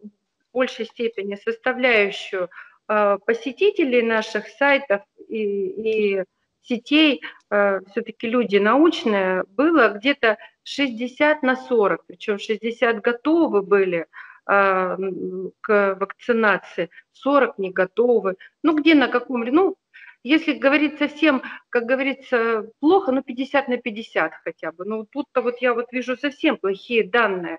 в 0.50 0.52
большей 0.52 0.86
степени 0.86 1.36
составляющую 1.36 2.48
э, 2.88 3.18
посетителей 3.24 4.02
наших 4.02 4.48
сайтов 4.48 5.02
и, 5.28 6.18
и 6.18 6.24
сетей, 6.62 7.22
э, 7.50 7.80
все-таки 7.90 8.28
люди 8.28 8.56
научные, 8.56 9.44
было 9.48 9.90
где-то 9.90 10.38
60 10.64 11.42
на 11.42 11.56
40, 11.56 12.04
причем 12.06 12.38
60 12.38 13.00
готовы 13.00 13.62
были 13.62 14.06
к 14.46 15.96
вакцинации, 15.98 16.90
40 17.12 17.58
не 17.58 17.70
готовы. 17.70 18.36
Ну, 18.62 18.74
где 18.74 18.94
на 18.94 19.08
каком, 19.08 19.42
ну, 19.42 19.76
если 20.22 20.54
говорить 20.54 20.98
совсем, 20.98 21.42
как 21.68 21.84
говорится, 21.84 22.70
плохо, 22.80 23.12
ну, 23.12 23.22
50 23.22 23.68
на 23.68 23.76
50 23.76 24.32
хотя 24.44 24.72
бы. 24.72 24.84
Ну, 24.84 25.04
тут-то 25.04 25.42
вот 25.42 25.58
я 25.60 25.74
вот 25.74 25.92
вижу 25.92 26.16
совсем 26.16 26.56
плохие 26.56 27.08
данные. 27.08 27.58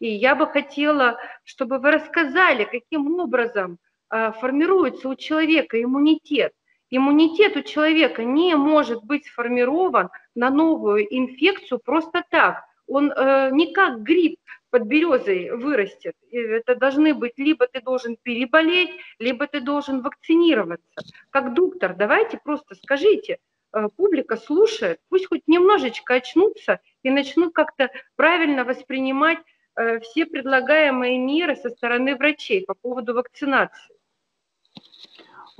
И 0.00 0.08
я 0.08 0.34
бы 0.34 0.46
хотела, 0.46 1.18
чтобы 1.44 1.78
вы 1.78 1.90
рассказали, 1.90 2.64
каким 2.64 3.18
образом 3.20 3.78
а, 4.08 4.32
формируется 4.32 5.08
у 5.08 5.14
человека 5.14 5.82
иммунитет. 5.82 6.52
Иммунитет 6.90 7.56
у 7.56 7.62
человека 7.62 8.24
не 8.24 8.54
может 8.54 9.04
быть 9.04 9.26
сформирован 9.26 10.08
на 10.34 10.50
новую 10.50 11.04
инфекцию 11.14 11.80
просто 11.84 12.24
так. 12.30 12.64
Он 12.88 13.12
э, 13.12 13.50
не 13.52 13.72
как 13.72 14.02
грипп 14.02 14.40
под 14.70 14.84
березой 14.84 15.50
вырастет. 15.50 16.14
Это 16.30 16.74
должны 16.74 17.14
быть, 17.14 17.34
либо 17.36 17.66
ты 17.66 17.80
должен 17.80 18.16
переболеть, 18.22 18.90
либо 19.18 19.46
ты 19.46 19.60
должен 19.60 20.02
вакцинироваться. 20.02 21.02
Как 21.30 21.54
доктор, 21.54 21.94
давайте 21.94 22.38
просто 22.42 22.74
скажите, 22.74 23.38
э, 23.72 23.88
публика 23.96 24.36
слушает, 24.36 25.00
пусть 25.08 25.26
хоть 25.26 25.42
немножечко 25.46 26.14
очнутся 26.14 26.80
и 27.02 27.10
начнут 27.10 27.54
как-то 27.54 27.90
правильно 28.16 28.64
воспринимать 28.64 29.38
э, 29.76 30.00
все 30.00 30.26
предлагаемые 30.26 31.18
меры 31.18 31.56
со 31.56 31.70
стороны 31.70 32.16
врачей 32.16 32.64
по 32.64 32.74
поводу 32.74 33.14
вакцинации. 33.14 33.97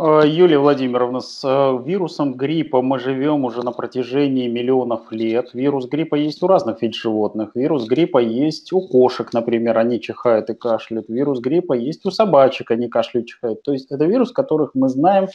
Э, 0.01 0.23
Юлия 0.25 0.59
Владимировна, 0.59 1.19
с 1.21 1.43
э, 1.45 1.83
вирусом 1.85 2.35
гриппа 2.35 2.83
мы 2.83 3.01
живем 3.01 3.45
уже 3.45 3.65
на 3.65 3.73
протяжении 3.73 4.47
миллионов 4.47 5.11
лет. 5.11 5.51
Вирус 5.55 5.89
гриппа 5.89 6.15
есть 6.15 6.41
у 6.43 6.47
разных 6.47 6.83
видов 6.83 6.97
животных. 6.97 7.51
Вирус 7.57 7.89
гриппа 7.89 8.19
есть 8.19 8.73
у 8.73 8.81
кошек, 8.81 9.33
например, 9.33 9.77
они 9.77 10.01
чихают 10.01 10.51
и 10.51 10.55
кашляют. 10.55 11.09
Вирус 11.09 11.41
гриппа 11.41 11.73
есть 11.73 12.07
у 12.07 12.13
собачек, 12.13 12.71
они 12.71 12.89
кашляют 12.89 13.27
и 13.27 13.31
чихают. 13.31 13.63
То 13.63 13.73
есть 13.73 13.91
это 13.91 14.05
вирус, 14.05 14.31
которых 14.31 14.71
мы 14.75 14.89
знаем 14.89 15.27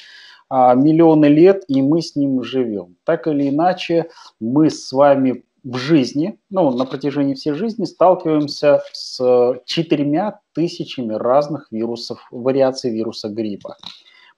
а, 0.47 0.75
миллионы 0.75 1.25
лет, 1.25 1.65
и 1.67 1.81
мы 1.81 2.01
с 2.01 2.15
ним 2.15 2.41
живем. 2.41 2.95
Так 3.03 3.27
или 3.27 3.49
иначе, 3.49 4.11
мы 4.39 4.69
с 4.69 4.93
вами 4.93 5.43
в 5.65 5.75
жизни, 5.77 6.39
ну, 6.49 6.71
на 6.71 6.85
протяжении 6.85 7.33
всей 7.33 7.53
жизни 7.53 7.83
сталкиваемся 7.83 8.81
с 8.93 9.59
четырьмя 9.65 10.39
тысячами 10.53 11.13
разных 11.13 11.67
вирусов, 11.71 12.25
вариаций 12.31 12.91
вируса 12.91 13.27
гриппа. 13.27 13.75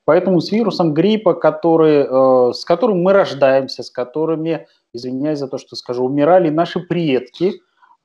Поэтому 0.06 0.40
с 0.40 0.52
вирусом 0.52 0.94
гриппа, 0.94 1.34
который, 1.34 2.06
э, 2.08 2.54
с 2.54 2.64
которым 2.64 3.02
мы 3.02 3.14
рождаемся, 3.14 3.84
с 3.84 3.90
которыми, 3.90 4.68
извиняюсь 4.94 5.40
за 5.40 5.48
то, 5.48 5.58
что 5.58 5.76
скажу, 5.76 6.06
умирали 6.06 6.50
наши 6.50 6.80
предки, 6.80 7.54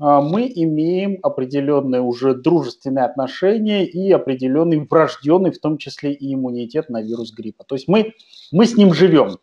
а, 0.01 0.23
мы 0.23 0.51
имеем 0.53 1.19
определенные 1.23 2.01
уже 2.01 2.35
дружественные 2.35 3.05
отношения 3.05 3.85
и 3.85 4.11
определенный 4.11 4.87
врожденный, 4.89 5.51
в 5.51 5.61
том 5.61 5.77
числе 5.77 6.15
и 6.15 6.35
иммунитет 6.35 6.89
на 6.89 7.03
вирус 7.03 7.33
гриппа. 7.33 7.65
То 7.65 7.75
есть 7.75 7.87
мы, 7.87 8.15
мы 8.51 8.65
с 8.65 8.77
ним 8.77 8.95
живем. 8.95 9.37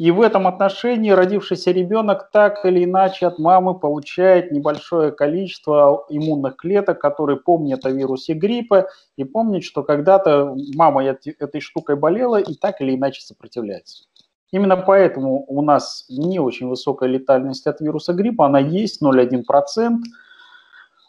И 0.00 0.10
в 0.12 0.22
этом 0.22 0.46
отношении 0.46 1.10
родившийся 1.10 1.72
ребенок 1.72 2.30
так 2.32 2.64
или 2.64 2.84
иначе 2.84 3.26
от 3.26 3.38
мамы 3.38 3.78
получает 3.78 4.50
небольшое 4.50 5.12
количество 5.12 6.06
иммунных 6.08 6.56
клеток, 6.56 6.98
которые 6.98 7.36
помнят 7.36 7.84
о 7.84 7.90
вирусе 7.90 8.32
гриппа 8.32 8.88
и 9.16 9.24
помнят, 9.24 9.62
что 9.62 9.82
когда-то 9.82 10.56
мама 10.74 11.04
этой 11.04 11.60
штукой 11.60 11.96
болела 11.96 12.40
и 12.40 12.54
так 12.54 12.80
или 12.80 12.96
иначе 12.96 13.20
сопротивляется. 13.20 14.04
Именно 14.52 14.78
поэтому 14.78 15.44
у 15.46 15.60
нас 15.60 16.06
не 16.08 16.38
очень 16.38 16.68
высокая 16.68 17.10
летальность 17.10 17.66
от 17.66 17.82
вируса 17.82 18.14
гриппа, 18.14 18.46
она 18.46 18.58
есть 18.58 19.02
0,1%, 19.02 19.98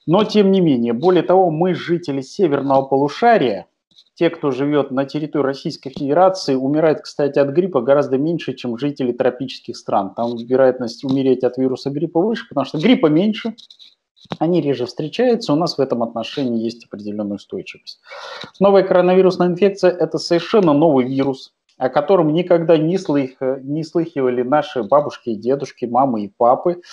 но 0.06 0.26
тем 0.26 0.52
не 0.52 0.60
менее, 0.60 0.92
более 0.92 1.24
того, 1.24 1.50
мы 1.50 1.76
жители 1.76 2.20
северного 2.20 2.82
полушария, 2.82 3.68
те, 4.22 4.30
кто 4.30 4.52
живет 4.52 4.92
на 4.92 5.06
территории 5.06 5.48
Российской 5.48 5.90
Федерации, 5.90 6.54
умирают, 6.54 7.02
кстати, 7.02 7.40
от 7.40 7.50
гриппа 7.50 7.82
гораздо 7.82 8.20
меньше, 8.20 8.54
чем 8.54 8.78
жители 8.78 9.14
тропических 9.14 9.76
стран. 9.76 10.14
Там 10.14 10.36
вероятность 10.38 11.04
умереть 11.04 11.44
от 11.44 11.58
вируса 11.58 11.90
гриппа 11.90 12.22
выше, 12.22 12.48
потому 12.48 12.66
что 12.66 12.78
гриппа 12.78 13.08
меньше, 13.08 13.56
они 14.38 14.62
реже 14.62 14.86
встречаются, 14.86 15.54
у 15.54 15.56
нас 15.56 15.76
в 15.76 15.82
этом 15.82 16.04
отношении 16.04 16.64
есть 16.64 16.86
определенная 16.86 17.38
устойчивость. 17.38 18.00
Новая 18.60 18.84
коронавирусная 18.84 19.48
инфекция– 19.48 19.90
это 20.00 20.20
совершенно 20.20 20.74
новый 20.74 21.08
вирус, 21.08 21.56
о 21.80 21.90
котором 21.90 22.32
никогда 22.32 22.78
не, 22.78 23.00
слых, 23.00 23.32
не 23.42 23.84
слыхивали 23.84 24.44
наши 24.44 24.84
бабушки 24.84 25.30
и 25.30 25.36
дедушки, 25.36 25.86
мамы 25.86 26.26
и 26.26 26.28
папы, 26.28 26.84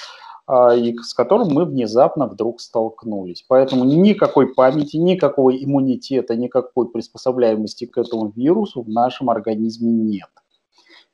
и 0.77 0.97
с 1.03 1.13
которым 1.13 1.49
мы 1.49 1.67
внезапно 1.67 2.27
вдруг 2.27 2.61
столкнулись. 2.61 3.45
Поэтому 3.49 3.85
никакой 3.85 4.55
памяти, 4.55 4.97
никакого 4.97 5.51
иммунитета, 5.51 6.37
никакой 6.37 6.89
приспособляемости 6.89 7.85
к 7.85 7.99
этому 7.99 8.33
вирусу 8.35 8.83
в 8.83 8.89
нашем 8.89 9.29
организме 9.29 9.91
нет. 9.91 10.29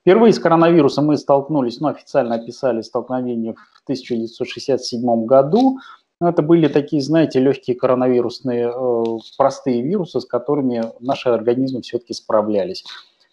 Впервые 0.03 0.33
с 0.33 0.39
коронавирусом 0.39 1.07
мы 1.07 1.17
столкнулись, 1.17 1.81
ну, 1.81 1.89
официально 1.89 2.35
описали 2.37 2.83
столкновение 2.83 3.55
в 3.55 3.83
1967 3.85 5.25
году. 5.25 5.79
Это 6.21 6.43
были 6.43 6.69
такие, 6.69 7.03
знаете, 7.03 7.41
легкие 7.41 7.75
коронавирусные, 7.75 8.69
э, 8.69 9.05
простые 9.37 9.83
вирусы, 9.83 10.21
с 10.21 10.27
которыми 10.27 10.93
наши 11.01 11.31
организмы 11.31 11.81
все-таки 11.81 12.13
справлялись. 12.15 12.85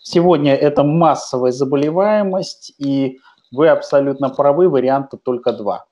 Сегодня 0.01 0.55
это 0.55 0.83
массовая 0.83 1.51
заболеваемость, 1.51 2.73
и 2.79 3.19
вы 3.51 3.67
абсолютно 3.67 4.29
правы, 4.29 4.69
варианта 4.69 5.17
только 5.17 5.51
два. 5.51 5.85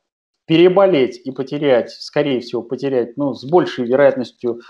Переболеть 0.50 1.22
и 1.24 1.30
потерять, 1.30 1.92
скорее 1.92 2.40
всего, 2.40 2.64
потерять, 2.64 3.18
ну, 3.18 3.36
с 3.36 3.46
большей 3.46 3.86
вероятностью 3.86 4.62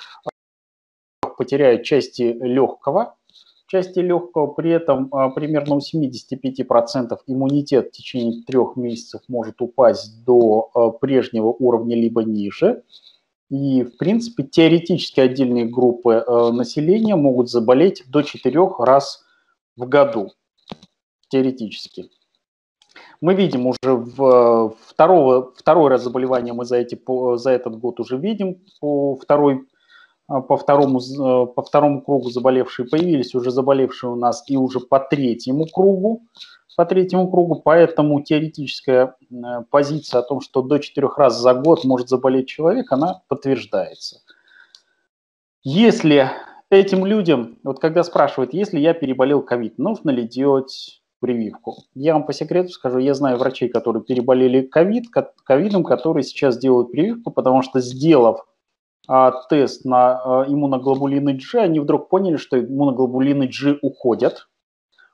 потеряют 1.38 1.84
части 1.84 2.38
легкого, 2.42 3.16
части 3.66 4.00
легкого, 4.00 4.48
при 4.48 4.72
этом 4.72 5.08
а, 5.14 5.30
примерно 5.30 5.76
у 5.76 5.80
75% 5.80 7.18
иммунитет 7.28 7.88
в 7.88 7.92
течение 7.92 8.44
трех 8.44 8.76
месяцев 8.76 9.22
может 9.30 9.62
упасть 9.62 10.26
до 10.26 10.70
а, 10.74 10.90
прежнего 10.90 11.48
уровня 11.48 11.96
либо 11.96 12.26
ниже. 12.26 12.84
И, 13.50 13.84
в 13.84 13.96
принципе, 13.96 14.44
теоретически 14.44 15.22
отдельные 15.22 15.64
группы 15.64 16.26
а, 16.28 16.52
населения 16.52 17.16
могут 17.16 17.50
заболеть 17.50 18.04
до 18.10 18.22
четырех 18.24 18.80
раз 18.80 19.24
в 19.78 19.88
году, 19.88 20.34
теоретически. 21.30 22.10
Мы 23.22 23.34
видим 23.34 23.68
уже 23.68 23.96
в 23.96 24.76
второго, 24.86 25.52
второй 25.56 25.90
раз 25.90 26.04
заболевание 26.04 26.54
мы 26.54 26.64
за, 26.64 26.78
эти, 26.78 26.98
за 27.38 27.52
этот 27.52 27.78
год 27.78 28.00
уже 28.00 28.18
видим 28.18 28.62
по, 28.80 29.16
второй, 29.18 29.68
по, 30.28 30.56
второму, 30.56 31.02
по 31.48 31.62
второму 31.62 32.02
кругу 32.02 32.30
заболевшие 32.30 32.88
появились 32.88 33.36
уже 33.36 33.52
заболевшие 33.52 34.12
у 34.12 34.16
нас 34.16 34.44
и 34.48 34.56
уже 34.56 34.80
по 34.80 35.00
третьему 35.00 35.66
кругу, 35.68 36.24
по 36.78 36.86
третьему 36.86 37.30
кругу, 37.30 37.62
поэтому 37.64 38.22
теоретическая 38.22 39.16
позиция 39.70 40.20
о 40.20 40.24
том, 40.24 40.40
что 40.40 40.62
до 40.62 40.80
четырех 40.80 41.18
раз 41.18 41.38
за 41.38 41.54
год 41.54 41.84
может 41.84 42.08
заболеть 42.08 42.48
человек, 42.48 42.90
она 42.94 43.22
подтверждается. 43.28 44.22
Если 45.62 46.32
этим 46.70 47.06
людям, 47.06 47.58
вот 47.66 47.80
когда 47.80 48.04
спрашивают, 48.04 48.54
если 48.54 48.80
я 48.80 48.94
переболел 48.94 49.42
ковид, 49.42 49.78
нужно 49.78 50.12
ли 50.12 50.26
делать 50.26 50.99
прививку? 51.20 51.84
Я 51.94 52.14
вам 52.14 52.26
по 52.26 52.34
секрету 52.34 52.70
скажу, 52.70 53.00
я 53.00 53.14
знаю 53.14 53.38
врачей, 53.38 53.70
которые 53.70 54.04
переболели 54.04 54.62
ковид, 54.62 55.06
ковидом, 55.44 55.84
которые 55.84 56.24
сейчас 56.24 56.58
делают 56.58 56.92
прививку, 56.92 57.32
потому 57.32 57.62
что 57.62 57.80
сделав 57.80 58.46
а, 59.08 59.32
тест 59.50 59.86
на 59.86 60.22
а, 60.24 60.46
иммуноглобулины 60.48 61.34
G, 61.34 61.60
они 61.60 61.80
вдруг 61.80 62.10
поняли, 62.10 62.38
что 62.38 62.60
иммуноглобулины 62.60 63.48
G 63.48 63.80
уходят, 63.82 64.48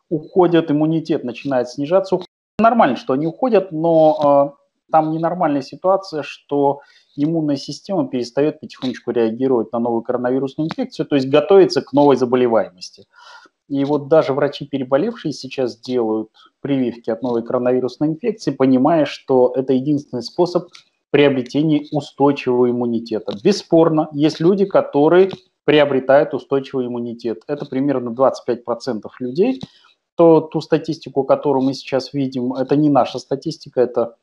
уходят, 0.09 0.69
иммунитет 0.69 1.23
начинает 1.23 1.69
снижаться. 1.69 2.19
Нормально, 2.59 2.97
что 2.97 3.13
они 3.13 3.25
уходят, 3.25 3.71
но 3.71 4.19
а, 4.21 4.53
там 4.91 5.11
ненормальная 5.11 5.61
ситуация, 5.61 6.23
что 6.23 6.81
иммунная 7.15 7.55
система 7.55 8.07
перестает 8.07 8.59
потихонечку 8.59 9.11
реагировать 9.11 9.71
на 9.71 9.79
новую 9.79 10.01
коронавирусную 10.01 10.67
инфекцию, 10.67 11.05
то 11.05 11.15
есть 11.15 11.29
готовится 11.29 11.81
к 11.81 11.93
новой 11.93 12.17
заболеваемости. 12.17 13.05
И 13.67 13.83
вот 13.83 14.07
даже 14.07 14.33
врачи, 14.33 14.65
переболевшие, 14.65 15.31
сейчас 15.33 15.79
делают 15.79 16.29
прививки 16.61 17.09
от 17.09 17.23
новой 17.23 17.43
коронавирусной 17.43 18.09
инфекции, 18.09 18.51
понимая, 18.51 19.05
что 19.05 19.53
это 19.55 19.73
единственный 19.73 20.21
способ 20.21 20.69
приобретения 21.09 21.85
устойчивого 21.91 22.69
иммунитета. 22.69 23.33
Бесспорно, 23.43 24.09
есть 24.11 24.39
люди, 24.39 24.65
которые 24.65 25.31
приобретают 25.63 26.33
устойчивый 26.33 26.87
иммунитет. 26.87 27.43
Это 27.47 27.65
примерно 27.65 28.09
25% 28.09 29.01
людей. 29.19 29.61
То, 30.15 30.41
ту 30.41 30.61
статистику, 30.61 31.23
которую 31.23 31.63
мы 31.63 31.73
сейчас 31.73 32.13
видим, 32.13 32.53
это 32.53 32.75
не 32.75 32.89
наша 32.89 33.19
статистика, 33.19 33.81
это 33.81 34.15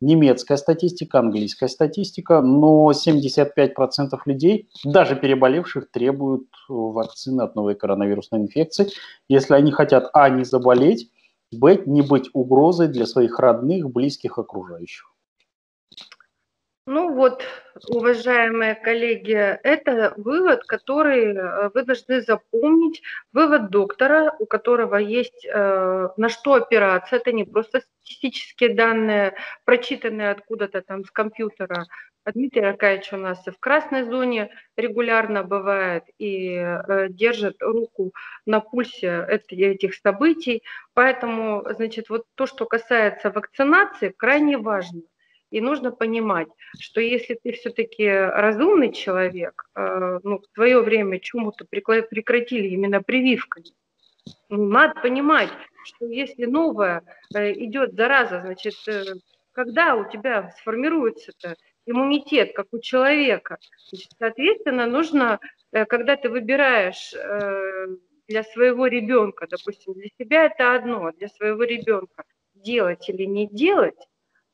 немецкая 0.00 0.56
статистика, 0.56 1.18
английская 1.18 1.68
статистика, 1.68 2.40
но 2.40 2.90
75% 2.92 4.18
людей, 4.26 4.68
даже 4.84 5.16
переболевших, 5.16 5.90
требуют 5.90 6.48
вакцины 6.68 7.42
от 7.42 7.54
новой 7.54 7.74
коронавирусной 7.74 8.40
инфекции, 8.40 8.88
если 9.28 9.54
они 9.54 9.72
хотят, 9.72 10.10
а, 10.12 10.28
не 10.30 10.44
заболеть, 10.44 11.10
б, 11.52 11.82
не 11.86 12.02
быть 12.02 12.30
угрозой 12.32 12.88
для 12.88 13.06
своих 13.06 13.38
родных, 13.38 13.90
близких, 13.90 14.38
окружающих. 14.38 15.11
Ну 16.86 17.14
вот, 17.14 17.44
уважаемые 17.90 18.74
коллеги, 18.74 19.34
это 19.34 20.14
вывод, 20.16 20.64
который 20.64 21.32
э, 21.32 21.70
вы 21.72 21.84
должны 21.84 22.20
запомнить. 22.22 23.02
Вывод 23.32 23.70
доктора, 23.70 24.34
у 24.40 24.46
которого 24.46 24.96
есть 24.96 25.46
э, 25.46 26.08
на 26.16 26.28
что 26.28 26.54
опираться. 26.54 27.14
Это 27.16 27.30
не 27.30 27.44
просто 27.44 27.82
статистические 27.82 28.74
данные, 28.74 29.34
прочитанные 29.64 30.30
откуда-то 30.32 30.82
там 30.82 31.04
с 31.04 31.10
компьютера. 31.12 31.86
А 32.24 32.32
Дмитрий 32.32 32.62
Аркадьевич 32.64 33.12
у 33.12 33.16
нас 33.16 33.46
и 33.46 33.52
в 33.52 33.60
красной 33.60 34.02
зоне 34.02 34.50
регулярно 34.76 35.44
бывает 35.44 36.02
и 36.18 36.56
э, 36.56 37.06
держит 37.10 37.62
руку 37.62 38.12
на 38.44 38.58
пульсе 38.58 39.24
этих 39.28 39.94
событий. 39.94 40.64
Поэтому, 40.94 41.64
значит, 41.76 42.08
вот 42.08 42.24
то, 42.34 42.46
что 42.46 42.66
касается 42.66 43.30
вакцинации, 43.30 44.08
крайне 44.08 44.58
важно. 44.58 45.02
И 45.52 45.60
нужно 45.60 45.92
понимать, 45.92 46.48
что 46.80 47.02
если 47.02 47.34
ты 47.34 47.52
все-таки 47.52 48.08
разумный 48.08 48.90
человек, 48.90 49.64
э, 49.74 50.18
ну, 50.22 50.38
в 50.38 50.46
свое 50.54 50.80
время 50.80 51.20
чему-то 51.20 51.66
прекратили 51.66 52.68
именно 52.68 53.02
прививками, 53.02 53.66
ну, 54.48 54.66
надо 54.66 54.98
понимать, 55.02 55.50
что 55.84 56.06
если 56.06 56.46
новая 56.46 57.02
э, 57.34 57.52
идет 57.52 57.92
зараза, 57.92 58.40
значит, 58.40 58.76
э, 58.88 59.04
когда 59.52 59.94
у 59.94 60.10
тебя 60.10 60.54
сформируется 60.58 61.32
иммунитет, 61.84 62.54
как 62.54 62.68
у 62.72 62.78
человека, 62.78 63.58
значит, 63.90 64.12
соответственно, 64.18 64.86
нужно, 64.86 65.38
когда 65.70 66.16
ты 66.16 66.30
выбираешь 66.30 67.12
для 68.28 68.42
своего 68.44 68.86
ребенка, 68.86 69.46
допустим, 69.50 69.92
для 69.94 70.08
себя 70.18 70.46
это 70.46 70.74
одно, 70.74 71.06
а 71.06 71.12
для 71.12 71.28
своего 71.28 71.64
ребенка 71.64 72.24
делать 72.54 73.06
или 73.10 73.24
не 73.24 73.46
делать, 73.46 73.98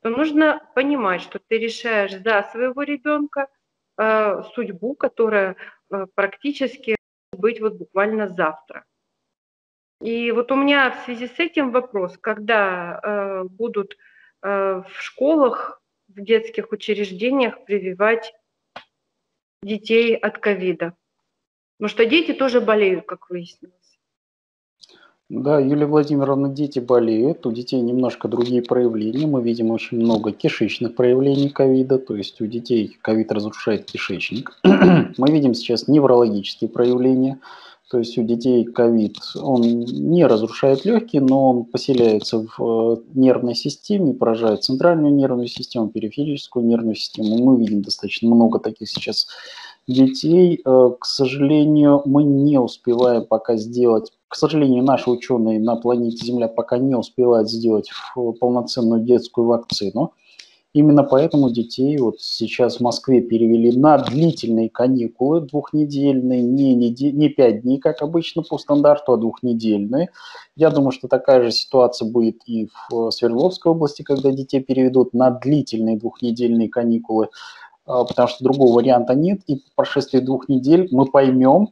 то 0.01 0.09
нужно 0.09 0.61
понимать, 0.75 1.21
что 1.21 1.39
ты 1.39 1.57
решаешь 1.57 2.13
за 2.13 2.47
своего 2.51 2.83
ребенка 2.83 3.47
э, 3.97 4.43
судьбу, 4.55 4.95
которая 4.95 5.55
э, 5.91 6.05
практически 6.15 6.95
быть 7.31 7.59
вот 7.59 7.73
буквально 7.75 8.27
завтра. 8.29 8.85
И 10.01 10.31
вот 10.31 10.51
у 10.51 10.55
меня 10.55 10.91
в 10.91 11.05
связи 11.05 11.27
с 11.27 11.39
этим 11.39 11.71
вопрос, 11.71 12.17
когда 12.17 12.99
э, 13.01 13.43
будут 13.43 13.97
э, 14.41 14.83
в 14.87 15.01
школах, 15.01 15.81
в 16.07 16.21
детских 16.21 16.71
учреждениях 16.71 17.65
прививать 17.65 18.33
детей 19.61 20.15
от 20.15 20.37
ковида? 20.37 20.95
Потому 21.77 21.89
что 21.89 22.05
дети 22.05 22.33
тоже 22.33 22.61
болеют, 22.61 23.05
как 23.05 23.29
выяснилось. 23.29 23.78
Да, 25.29 25.59
Юлия 25.59 25.85
Владимировна, 25.85 26.49
дети 26.49 26.79
болеют, 26.79 27.45
у 27.45 27.51
детей 27.51 27.79
немножко 27.81 28.27
другие 28.27 28.63
проявления. 28.63 29.27
Мы 29.27 29.43
видим 29.43 29.69
очень 29.69 29.99
много 29.99 30.31
кишечных 30.31 30.95
проявлений 30.95 31.49
ковида, 31.49 31.99
то 31.99 32.15
есть 32.15 32.41
у 32.41 32.47
детей 32.47 32.97
ковид 33.03 33.31
разрушает 33.31 33.85
кишечник. 33.85 34.59
Мы 34.63 35.31
видим 35.31 35.53
сейчас 35.53 35.87
неврологические 35.87 36.67
проявления, 36.67 37.39
то 37.91 37.99
есть 37.99 38.17
у 38.17 38.23
детей 38.23 38.63
ковид, 38.63 39.17
он 39.39 39.61
не 39.61 40.25
разрушает 40.25 40.83
легкие, 40.83 41.21
но 41.21 41.49
он 41.49 41.65
поселяется 41.65 42.47
в 42.57 42.59
э, 42.59 42.97
нервной 43.13 43.53
системе, 43.53 44.15
поражает 44.15 44.63
центральную 44.63 45.13
нервную 45.13 45.47
систему, 45.47 45.89
периферическую 45.89 46.65
нервную 46.65 46.95
систему. 46.95 47.37
Мы 47.37 47.59
видим 47.59 47.83
достаточно 47.83 48.29
много 48.29 48.57
таких 48.57 48.89
сейчас 48.89 49.27
детей. 49.87 50.59
Э, 50.65 50.89
к 50.99 51.05
сожалению, 51.05 52.01
мы 52.05 52.23
не 52.23 52.59
успеваем 52.59 53.25
пока 53.25 53.57
сделать 53.57 54.11
к 54.29 54.35
сожалению, 54.35 54.83
наши 54.83 55.09
ученые 55.09 55.59
на 55.59 55.75
планете 55.75 56.23
Земля 56.25 56.47
пока 56.47 56.77
не 56.77 56.95
успевают 56.95 57.49
сделать 57.49 57.89
полноценную 58.39 59.01
детскую 59.01 59.47
вакцину. 59.47 60.13
Именно 60.71 61.01
поэтому 61.03 61.49
детей 61.49 61.97
вот 61.97 62.21
сейчас 62.21 62.77
в 62.77 62.81
Москве 62.81 63.21
перевели 63.21 63.75
на 63.75 63.97
длительные 63.97 64.69
каникулы 64.69 65.41
двухнедельные, 65.41 66.43
не, 66.43 66.75
недель, 66.75 67.15
не 67.15 67.29
пять 67.29 67.63
дней, 67.63 67.79
как 67.79 68.03
обычно 68.03 68.43
по 68.43 68.59
стандарту, 68.59 69.13
а 69.13 69.17
двухнедельные. 69.17 70.09
Я 70.55 70.69
думаю, 70.69 70.91
что 70.91 71.07
такая 71.07 71.43
же 71.43 71.51
ситуация 71.51 72.07
будет 72.07 72.43
и 72.45 72.69
в 72.87 73.09
Свердловской 73.09 73.71
области, 73.71 74.03
когда 74.03 74.31
детей 74.31 74.61
переведут 74.61 75.15
на 75.15 75.31
длительные 75.31 75.97
двухнедельные 75.97 76.69
каникулы, 76.69 77.29
а, 77.87 78.03
потому 78.03 78.27
что 78.27 78.43
другого 78.43 78.75
варианта 78.75 79.15
нет. 79.15 79.41
И 79.47 79.55
по 79.55 79.61
прошествии 79.77 80.19
двух 80.19 80.49
недель 80.49 80.87
мы 80.91 81.07
поймем, 81.07 81.69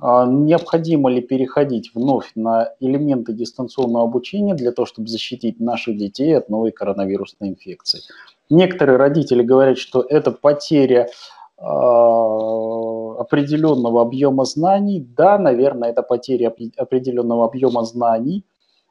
необходимо 0.00 1.10
ли 1.10 1.22
переходить 1.22 1.92
вновь 1.94 2.32
на 2.34 2.72
элементы 2.80 3.32
дистанционного 3.32 4.04
обучения 4.04 4.54
для 4.54 4.72
того, 4.72 4.84
чтобы 4.86 5.08
защитить 5.08 5.58
наших 5.58 5.96
детей 5.96 6.36
от 6.36 6.48
новой 6.50 6.70
коронавирусной 6.70 7.50
инфекции? 7.50 8.00
Некоторые 8.50 8.98
родители 8.98 9.42
говорят, 9.42 9.78
что 9.78 10.02
это 10.02 10.32
потеря 10.32 11.08
а, 11.56 13.20
определенного 13.20 14.02
объема 14.02 14.44
знаний. 14.44 15.00
Да, 15.16 15.38
наверное, 15.38 15.90
это 15.90 16.02
потеря 16.02 16.54
определенного 16.76 17.46
объема 17.46 17.84
знаний. 17.84 18.44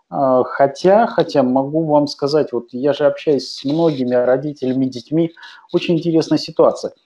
А, 0.09 0.43
хотя, 0.43 1.05
хотя 1.05 1.43
могу 1.43 1.83
вам 1.83 2.07
сказать, 2.07 2.51
вот 2.51 2.69
я 2.71 2.93
же 2.93 3.05
общаюсь 3.05 3.47
с 3.47 3.63
многими 3.63 4.15
родителями, 4.15 4.85
детьми, 4.85 5.31
очень 5.71 5.97
интересная 5.97 6.39
ситуация– 6.39 6.93
а, 7.01 7.04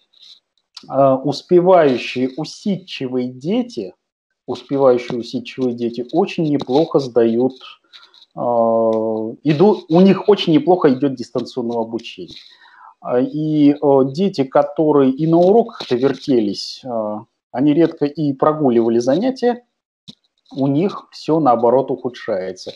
успевающие 0.87 2.29
усидчивые 2.37 3.31
дети, 3.31 3.93
успевающие 4.45 5.19
усидчивые 5.19 5.73
дети 5.73 6.05
очень 6.11 6.45
неплохо 6.45 6.99
сдают, 6.99 7.53
а, 8.35 8.41
идут, 9.43 9.85
у 9.89 10.01
них 10.01 10.29
очень 10.29 10.53
неплохо 10.53 10.93
идет 10.93 11.15
дистанционное 11.15 11.79
обучение. 11.79 12.37
А, 13.01 13.19
и 13.19 13.75
дети, 14.13 14.43
которые 14.43 15.11
и 15.11 15.27
на 15.27 15.37
уроках-то 15.37 15.95
вертелись, 15.95 16.83
они 17.51 17.73
редко 17.73 18.05
и 18.05 18.33
прогуливали 18.33 18.99
занятия, 18.99 19.65
у 20.55 20.67
них 20.67 21.07
все 21.11 21.39
наоборот 21.39 21.91
ухудшается. 21.91 22.73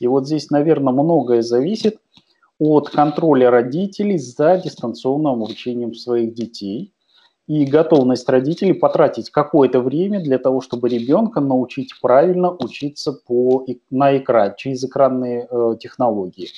И 0.00 0.06
вот 0.06 0.26
здесь, 0.26 0.50
наверное, 0.50 0.92
многое 0.92 1.42
зависит 1.42 1.98
от 2.58 2.90
контроля 2.90 3.50
родителей 3.50 4.18
за 4.18 4.58
дистанционным 4.58 5.42
обучением 5.42 5.94
своих 5.94 6.34
детей 6.34 6.93
и 7.46 7.66
готовность 7.66 8.28
родителей 8.28 8.72
потратить 8.72 9.30
какое-то 9.30 9.80
время 9.80 10.20
для 10.20 10.38
того, 10.38 10.60
чтобы 10.60 10.88
ребенка 10.88 11.40
научить 11.40 11.92
правильно 12.00 12.50
учиться 12.50 13.12
по, 13.12 13.66
на 13.90 14.16
экран, 14.16 14.54
через 14.56 14.84
экранные 14.84 15.46
э, 15.50 15.76
технологии. 15.78 16.48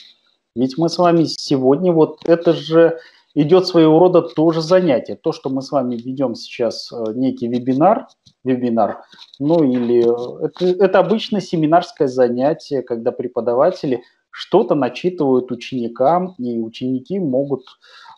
Ведь 0.55 0.78
мы 0.78 0.89
с 0.89 0.97
вами 0.99 1.24
сегодня, 1.24 1.93
вот 1.93 2.20
это 2.24 2.53
же 2.53 2.99
идет 3.34 3.66
своего 3.66 3.99
рода 3.99 4.22
тоже 4.22 4.62
занятие. 4.62 5.16
То, 5.16 5.32
что 5.32 5.51
мы 5.51 5.61
с 5.61 5.70
вами 5.70 5.97
ведем 5.97 6.34
сейчас 6.34 6.91
э, 6.93 7.12
некий 7.14 7.49
вебинар, 7.49 8.07
вебинар, 8.45 9.03
ну 9.41 9.64
или 9.64 10.05
э, 10.05 10.47
это, 10.47 10.84
это 10.84 10.99
обычно 11.01 11.41
семинарское 11.41 12.09
занятие, 12.09 12.82
когда 12.82 13.11
преподаватели 13.11 14.03
что-то 14.30 14.74
начитывают 14.74 15.51
ученикам, 15.51 16.34
и 16.39 16.59
ученики 16.59 17.18
могут 17.18 17.64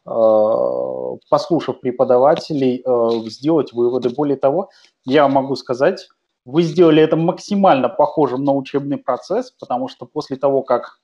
послушав 0.05 1.81
преподавателей, 1.81 2.83
э, 2.85 3.29
сделать 3.29 3.73
выводы. 3.73 4.11
Более 4.11 4.37
того, 4.37 4.71
я 5.05 5.29
могу 5.29 5.57
сказать, 5.57 6.09
вы 6.45 6.63
сделали 6.63 7.03
это 7.03 7.17
максимально 7.17 7.89
похожим 7.89 8.45
на 8.45 8.53
учебный 8.53 8.97
процесс, 8.97 9.51
потому 9.51 9.89
что 9.89 10.07
после 10.07 10.37
того, 10.37 10.63
как 10.63 10.99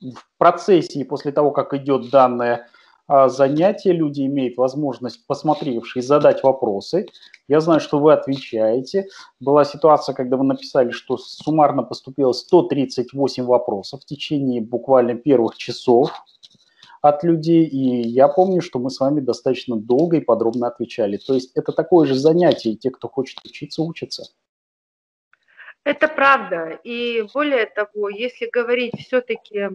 в 0.00 0.38
процессе 0.38 1.00
и 1.00 1.04
после 1.04 1.32
того, 1.32 1.50
как 1.50 1.74
идет 1.74 2.10
данное 2.10 2.68
э, 3.08 3.28
занятие, 3.28 3.92
люди 3.92 4.22
имеют 4.22 4.56
возможность, 4.56 5.26
посмотревшие, 5.26 6.02
задать 6.02 6.42
вопросы. 6.42 7.06
Я 7.48 7.60
знаю, 7.60 7.80
что 7.80 7.98
вы 7.98 8.12
отвечаете. 8.12 9.08
Была 9.40 9.64
ситуация, 9.64 10.14
когда 10.14 10.36
вы 10.36 10.44
написали, 10.44 10.90
что 10.90 11.16
суммарно 11.16 11.82
поступило 11.82 12.32
138 12.32 13.44
вопросов 13.44 14.02
в 14.02 14.06
течение 14.06 14.60
буквально 14.60 15.14
первых 15.14 15.56
часов 15.56 16.12
от 17.04 17.22
людей, 17.22 17.66
и 17.66 18.08
я 18.08 18.28
помню, 18.28 18.62
что 18.62 18.78
мы 18.78 18.88
с 18.88 18.98
вами 18.98 19.20
достаточно 19.20 19.76
долго 19.76 20.16
и 20.16 20.20
подробно 20.20 20.68
отвечали. 20.68 21.18
То 21.18 21.34
есть 21.34 21.54
это 21.54 21.72
такое 21.72 22.06
же 22.06 22.14
занятие, 22.14 22.70
и 22.70 22.76
те, 22.78 22.90
кто 22.90 23.08
хочет 23.08 23.44
учиться, 23.44 23.82
учатся. 23.82 24.24
Это 25.84 26.08
правда. 26.08 26.80
И 26.82 27.26
более 27.34 27.66
того, 27.66 28.08
если 28.08 28.48
говорить 28.48 28.94
все-таки 28.98 29.68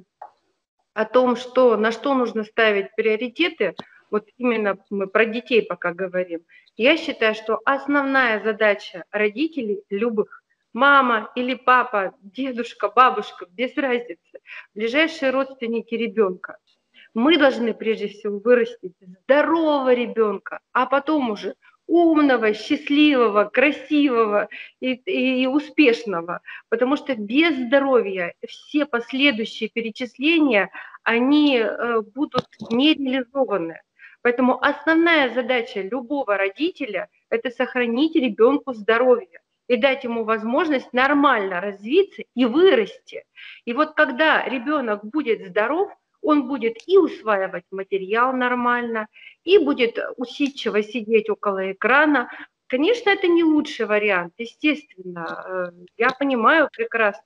о 0.95 1.05
том, 1.05 1.35
что, 1.35 1.77
на 1.77 1.91
что 1.91 2.15
нужно 2.15 2.43
ставить 2.43 2.95
приоритеты, 2.95 3.75
вот 4.09 4.27
именно 4.37 4.79
мы 4.89 5.05
про 5.05 5.25
детей 5.25 5.61
пока 5.61 5.93
говорим, 5.93 6.41
я 6.77 6.97
считаю, 6.97 7.35
что 7.35 7.59
основная 7.63 8.43
задача 8.43 9.03
родителей 9.11 9.83
любых, 9.91 10.41
мама 10.73 11.31
или 11.35 11.53
папа, 11.53 12.15
дедушка, 12.23 12.89
бабушка, 12.89 13.45
без 13.51 13.77
разницы, 13.77 14.39
ближайшие 14.73 15.29
родственники 15.29 15.93
ребенка– 15.93 16.57
мы 17.13 17.37
должны 17.37 17.73
прежде 17.73 18.07
всего 18.07 18.39
вырастить 18.39 18.93
здорового 19.01 19.93
ребенка, 19.93 20.59
а 20.73 20.85
потом 20.85 21.31
уже 21.31 21.55
умного, 21.89 22.53
счастливого, 22.53 23.45
красивого 23.45 24.47
и, 24.79 24.93
и, 24.93 25.43
и 25.43 25.47
успешного. 25.47 26.41
Потому 26.69 26.95
что 26.95 27.15
без 27.15 27.57
здоровья 27.57 28.33
все 28.47 28.85
последующие 28.85 29.69
перечисления, 29.69 30.69
они 31.03 31.57
э, 31.57 32.01
будут 32.01 32.45
нереализованы. 32.69 33.81
Поэтому 34.21 34.63
основная 34.63 35.33
задача 35.33 35.81
любого 35.81 36.37
родителя– 36.37 37.07
это 37.29 37.49
сохранить 37.49 38.15
ребенку 38.15 38.73
здоровье 38.73 39.39
и 39.67 39.77
дать 39.77 40.03
ему 40.03 40.25
возможность 40.25 40.91
нормально 40.93 41.61
развиться 41.61 42.23
и 42.35 42.45
вырасти. 42.45 43.23
И 43.65 43.73
вот 43.73 43.93
когда 43.93 44.43
ребенок 44.43 45.05
будет 45.05 45.47
здоров, 45.47 45.89
он 46.21 46.47
будет 46.47 46.77
и 46.87 46.97
усваивать 46.97 47.65
материал 47.71 48.33
нормально, 48.33 49.07
и 49.43 49.57
будет 49.57 49.97
усидчиво 50.17 50.83
сидеть 50.83 51.29
около 51.29 51.71
экрана. 51.71 52.29
Конечно, 52.67 53.09
это 53.09 53.27
не 53.27 53.43
лучший 53.43 53.85
вариант, 53.85 54.33
естественно, 54.37 55.71
э, 55.75 55.85
я 55.97 56.09
понимаю 56.11 56.69
прекрасно. 56.71 57.23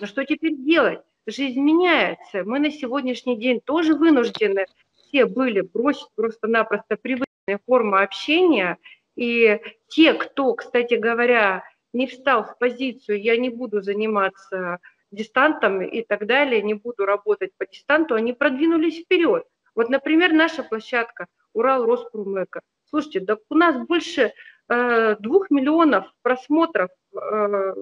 Но 0.00 0.06
что 0.06 0.24
теперь 0.24 0.56
делать? 0.56 1.00
Жизнь 1.26 1.60
меняется. 1.60 2.44
Мы 2.44 2.60
на 2.60 2.70
сегодняшний 2.70 3.36
день 3.36 3.60
тоже 3.60 3.94
вынуждены 3.94 4.66
все 4.94 5.26
были 5.26 5.60
бросить 5.60 6.08
просто-напросто 6.14 6.96
привычные 6.96 7.58
формы 7.66 8.00
общения. 8.00 8.78
И 9.16 9.60
те, 9.88 10.14
кто, 10.14 10.54
кстати 10.54 10.94
говоря, 10.94 11.64
не 11.92 12.06
встал 12.06 12.44
в 12.44 12.58
позицию 12.58 13.20
«я 13.20 13.36
не 13.36 13.50
буду 13.50 13.80
заниматься 13.80 14.78
дистантом 15.16 15.82
и 15.82 16.02
так 16.02 16.26
далее, 16.26 16.62
не 16.62 16.74
буду 16.74 17.06
работать 17.06 17.50
по 17.58 17.66
дистанту, 17.66 18.14
они 18.14 18.32
продвинулись 18.32 19.00
вперед. 19.00 19.44
Вот, 19.74 19.88
например, 19.88 20.32
наша 20.32 20.62
площадка 20.62 21.26
Урал 21.52 21.84
Роспромэко. 21.84 22.60
Слушайте, 22.88 23.20
да 23.20 23.36
у 23.48 23.54
нас 23.54 23.76
больше 23.86 24.32
э, 24.68 25.16
двух 25.18 25.50
миллионов 25.50 26.12
просмотров, 26.22 26.90
э, 27.14 27.74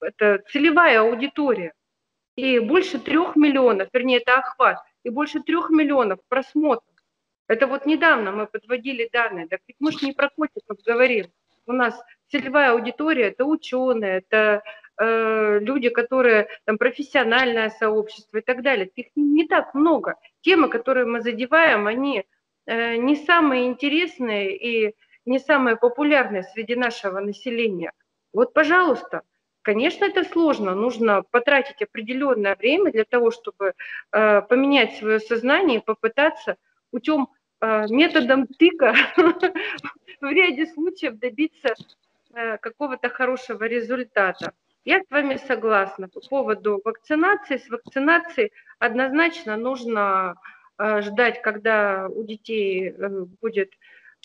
это 0.00 0.42
целевая 0.50 1.00
аудитория, 1.02 1.72
и 2.36 2.58
больше 2.58 2.98
трех 2.98 3.36
миллионов, 3.36 3.88
вернее, 3.92 4.18
это 4.18 4.38
охват, 4.38 4.78
и 5.04 5.10
больше 5.10 5.40
трех 5.40 5.70
миллионов 5.70 6.18
просмотров. 6.28 6.84
Это 7.46 7.66
вот 7.66 7.86
недавно 7.86 8.32
мы 8.32 8.46
подводили 8.46 9.08
данные, 9.12 9.48
так 9.48 9.60
ведь 9.66 9.76
мы 9.80 9.92
же 9.92 10.06
не 10.06 10.12
про 10.12 10.30
котиков 10.30 10.78
говорим. 10.86 11.26
У 11.66 11.72
нас 11.72 12.00
целевая 12.30 12.72
аудитория– 12.72 13.28
это 13.28 13.44
ученые, 13.44 14.18
это 14.18 14.62
Э, 15.02 15.58
люди, 15.60 15.88
которые 15.88 16.48
там 16.66 16.76
профессиональное 16.76 17.70
сообщество 17.70 18.36
и 18.36 18.42
так 18.42 18.62
далее. 18.62 18.86
Их 18.96 19.06
не 19.16 19.46
так 19.46 19.72
много. 19.72 20.16
Темы, 20.42 20.68
которые 20.68 21.06
мы 21.06 21.22
задеваем, 21.22 21.86
они 21.86 22.26
э, 22.66 22.96
не 22.96 23.16
самые 23.16 23.68
интересные 23.68 24.54
и 24.54 24.94
не 25.24 25.38
самые 25.38 25.76
популярные 25.76 26.42
среди 26.42 26.76
нашего 26.76 27.20
населения. 27.20 27.92
Вот, 28.32 28.52
пожалуйста, 28.52 29.22
Конечно, 29.62 30.06
это 30.06 30.24
сложно. 30.24 30.74
Нужно 30.74 31.22
потратить 31.22 31.82
определенное 31.82 32.56
время 32.56 32.90
для 32.90 33.04
того, 33.04 33.30
чтобы 33.30 33.74
э, 34.10 34.40
поменять 34.40 34.96
свое 34.96 35.20
сознание 35.20 35.80
и 35.80 35.84
попытаться 35.84 36.56
путем 36.90 37.28
э, 37.60 37.86
методом 37.90 38.46
тыка 38.46 38.94
в 39.16 40.30
ряде 40.30 40.66
случаев 40.66 41.18
добиться 41.18 41.74
какого-то 42.32 43.08
хорошего 43.08 43.64
результата. 43.64 44.52
Я 44.84 45.00
с 45.02 45.10
вами 45.10 45.36
согласна 45.36 46.08
по 46.08 46.20
поводу 46.20 46.80
вакцинации. 46.84 47.58
С 47.58 47.68
вакцинацией 47.68 48.52
однозначно 48.78 49.56
нужно 49.56 50.36
э, 50.78 51.02
ждать, 51.02 51.42
когда 51.42 52.08
у 52.08 52.24
детей 52.24 52.90
э, 52.90 53.26
будет 53.42 53.72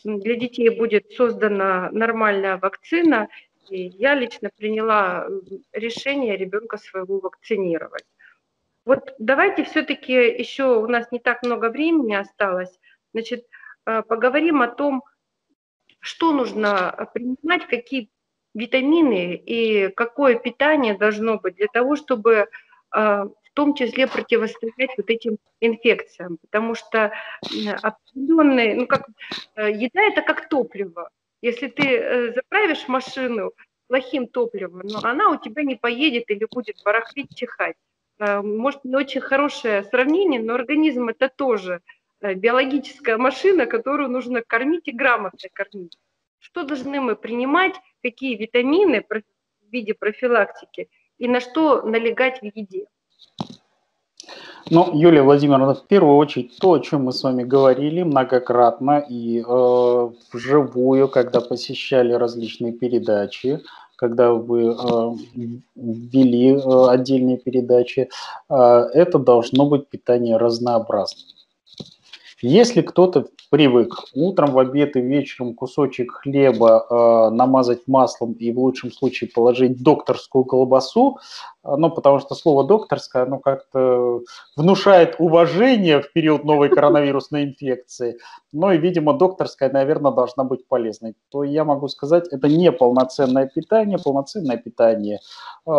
для 0.03 0.35
детей 0.35 0.69
будет 0.69 1.11
создана 1.13 1.89
нормальная 1.91 2.57
вакцина, 2.57 3.29
и 3.69 3.87
я 3.87 4.13
лично 4.13 4.49
приняла 4.55 5.27
решение 5.73 6.37
ребенка 6.37 6.77
своего 6.77 7.19
вакцинировать. 7.19 8.05
Вот 8.85 9.15
давайте 9.17 9.63
все-таки 9.63 10.13
еще, 10.13 10.77
у 10.77 10.87
нас 10.87 11.11
не 11.11 11.19
так 11.19 11.41
много 11.41 11.69
времени 11.69 12.13
осталось, 12.13 12.79
значит, 13.13 13.45
э, 13.87 14.03
поговорим 14.03 14.61
о 14.61 14.67
том, 14.67 15.03
что 16.05 16.31
нужно 16.31 17.09
принимать, 17.13 17.67
какие 17.67 18.09
витамины 18.53 19.35
и 19.35 19.89
какое 19.89 20.35
питание 20.35 20.95
должно 20.95 21.37
быть 21.39 21.55
для 21.55 21.67
того, 21.67 21.95
чтобы 21.95 22.31
э, 22.31 22.47
в 22.95 23.51
том 23.53 23.73
числе 23.73 24.07
противостоять 24.07 24.91
вот 24.97 25.09
этим 25.09 25.37
инфекциям, 25.61 26.37
потому 26.37 26.75
что 26.75 27.11
определенные, 27.81 28.75
ну 28.75 28.85
как, 28.87 29.07
э, 29.55 29.71
еда 29.71 30.01
это 30.03 30.21
как 30.21 30.47
топливо, 30.47 31.09
если 31.41 31.67
ты 31.67 31.83
э, 31.97 32.33
заправишь 32.33 32.87
машину 32.87 33.51
плохим 33.87 34.27
топливом, 34.27 34.81
но 34.83 34.99
она 35.03 35.29
у 35.29 35.37
тебя 35.37 35.63
не 35.63 35.75
поедет 35.75 36.29
или 36.29 36.47
будет 36.49 36.75
барахлить, 36.85 37.35
чихать. 37.35 37.75
Э, 38.19 38.41
может, 38.41 38.85
не 38.85 38.95
очень 38.95 39.21
хорошее 39.21 39.83
сравнение, 39.83 40.41
но 40.41 40.53
организм 40.53 41.09
это 41.09 41.29
тоже 41.29 41.73
э, 41.73 42.04
биологическая 42.33 43.17
машина, 43.17 43.65
которую 43.65 44.09
нужно 44.09 44.41
кормить 44.41 44.87
и 44.87 44.91
грамотно 44.91 45.49
кормить. 45.53 45.97
Что 46.39 46.63
должны 46.63 46.99
мы 47.01 47.15
принимать, 47.15 47.75
какие 48.01 48.35
витамины 48.35 49.03
в 49.09 49.71
виде 49.71 49.93
профилактики 49.93 50.89
и 51.17 51.27
на 51.27 51.39
что 51.39 51.81
налегать 51.83 52.41
в 52.41 52.45
еде? 52.45 52.85
Ну, 54.71 54.89
Юлия 54.93 55.21
Владимировна, 55.21 55.75
в 55.75 55.85
первую 55.85 56.17
очередь 56.17 56.57
то, 56.59 56.73
о 56.73 56.79
чем 56.79 57.03
мы 57.03 57.11
с 57.11 57.23
вами 57.23 57.43
говорили 57.43 58.01
многократно 58.01 59.05
и 59.07 59.39
э, 59.39 60.09
вживую, 60.33 61.07
когда 61.07 61.39
посещали 61.39 62.13
различные 62.13 62.73
передачи, 62.73 63.61
когда 63.95 64.33
вы 64.33 64.69
э, 64.69 64.75
ввели 65.75 66.55
э, 66.55 66.87
отдельные 66.89 67.37
передачи, 67.37 68.09
э, 68.49 68.55
это 68.55 69.19
должно 69.19 69.67
быть 69.67 69.87
питание 69.87 70.37
разнообразным. 70.37 71.34
Если 72.47 72.81
кто-то 72.81 73.25
привык 73.49 73.95
утром, 74.13 74.51
в 74.51 74.59
обед 74.59 74.95
и 74.95 75.01
вечером 75.01 75.55
кусочек 75.55 76.11
хлеба 76.11 76.85
э, 76.87 77.29
намазать 77.33 77.87
маслом 77.87 78.33
и 78.33 78.51
в 78.51 78.59
лучшем 78.59 78.91
случае 78.91 79.31
положить 79.33 79.81
докторскую 79.81 80.45
колбасу, 80.45 81.17
э, 81.63 81.75
ну, 81.75 81.89
потому 81.89 82.19
что 82.19 82.35
слово 82.35 82.63
докторское, 82.63 83.23
оно 83.23 83.39
как-то 83.39 84.21
внушает 84.55 85.15
уважение 85.17 86.03
в 86.03 86.13
период 86.13 86.43
новой 86.43 86.69
коронавирусной 86.69 87.45
инфекции, 87.45 88.19
но 88.51 88.71
и, 88.71 88.77
видимо, 88.77 89.17
докторская, 89.17 89.71
наверное, 89.71 90.11
должна 90.11 90.43
быть 90.43 90.67
полезной, 90.67 91.15
то 91.31 91.43
я 91.43 91.63
могу 91.63 91.87
сказать, 91.87 92.27
это 92.31 92.47
не 92.47 92.71
полноценное 92.71 93.47
питание, 93.47 93.97
полноценное 93.97 94.57
питание. 94.57 95.17
Э, 95.65 95.71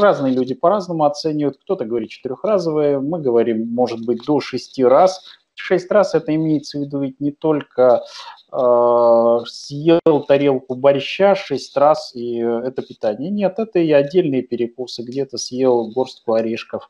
разные 0.00 0.32
люди 0.32 0.54
по-разному 0.54 1.04
оценивают, 1.04 1.58
кто-то 1.58 1.84
говорит 1.84 2.08
четырехразовое, 2.08 3.00
мы 3.00 3.20
говорим, 3.20 3.68
может 3.68 4.06
быть, 4.06 4.24
до 4.26 4.40
шести 4.40 4.82
раз, 4.82 5.20
Шесть 5.66 5.90
раз 5.90 6.14
это 6.14 6.32
имеется 6.32 6.78
в 6.78 6.82
виду 6.82 7.00
ведь 7.00 7.18
не 7.18 7.32
только 7.32 8.04
э, 8.52 9.38
съел 9.46 10.20
тарелку 10.28 10.76
борща 10.76 11.34
шесть 11.34 11.76
раз, 11.76 12.14
и 12.14 12.36
это 12.38 12.82
питание. 12.82 13.30
Нет, 13.30 13.58
это 13.58 13.80
и 13.80 13.90
отдельные 13.90 14.42
перекусы. 14.42 15.02
Где-то 15.02 15.38
съел 15.38 15.90
горстку 15.90 16.34
орешков, 16.34 16.88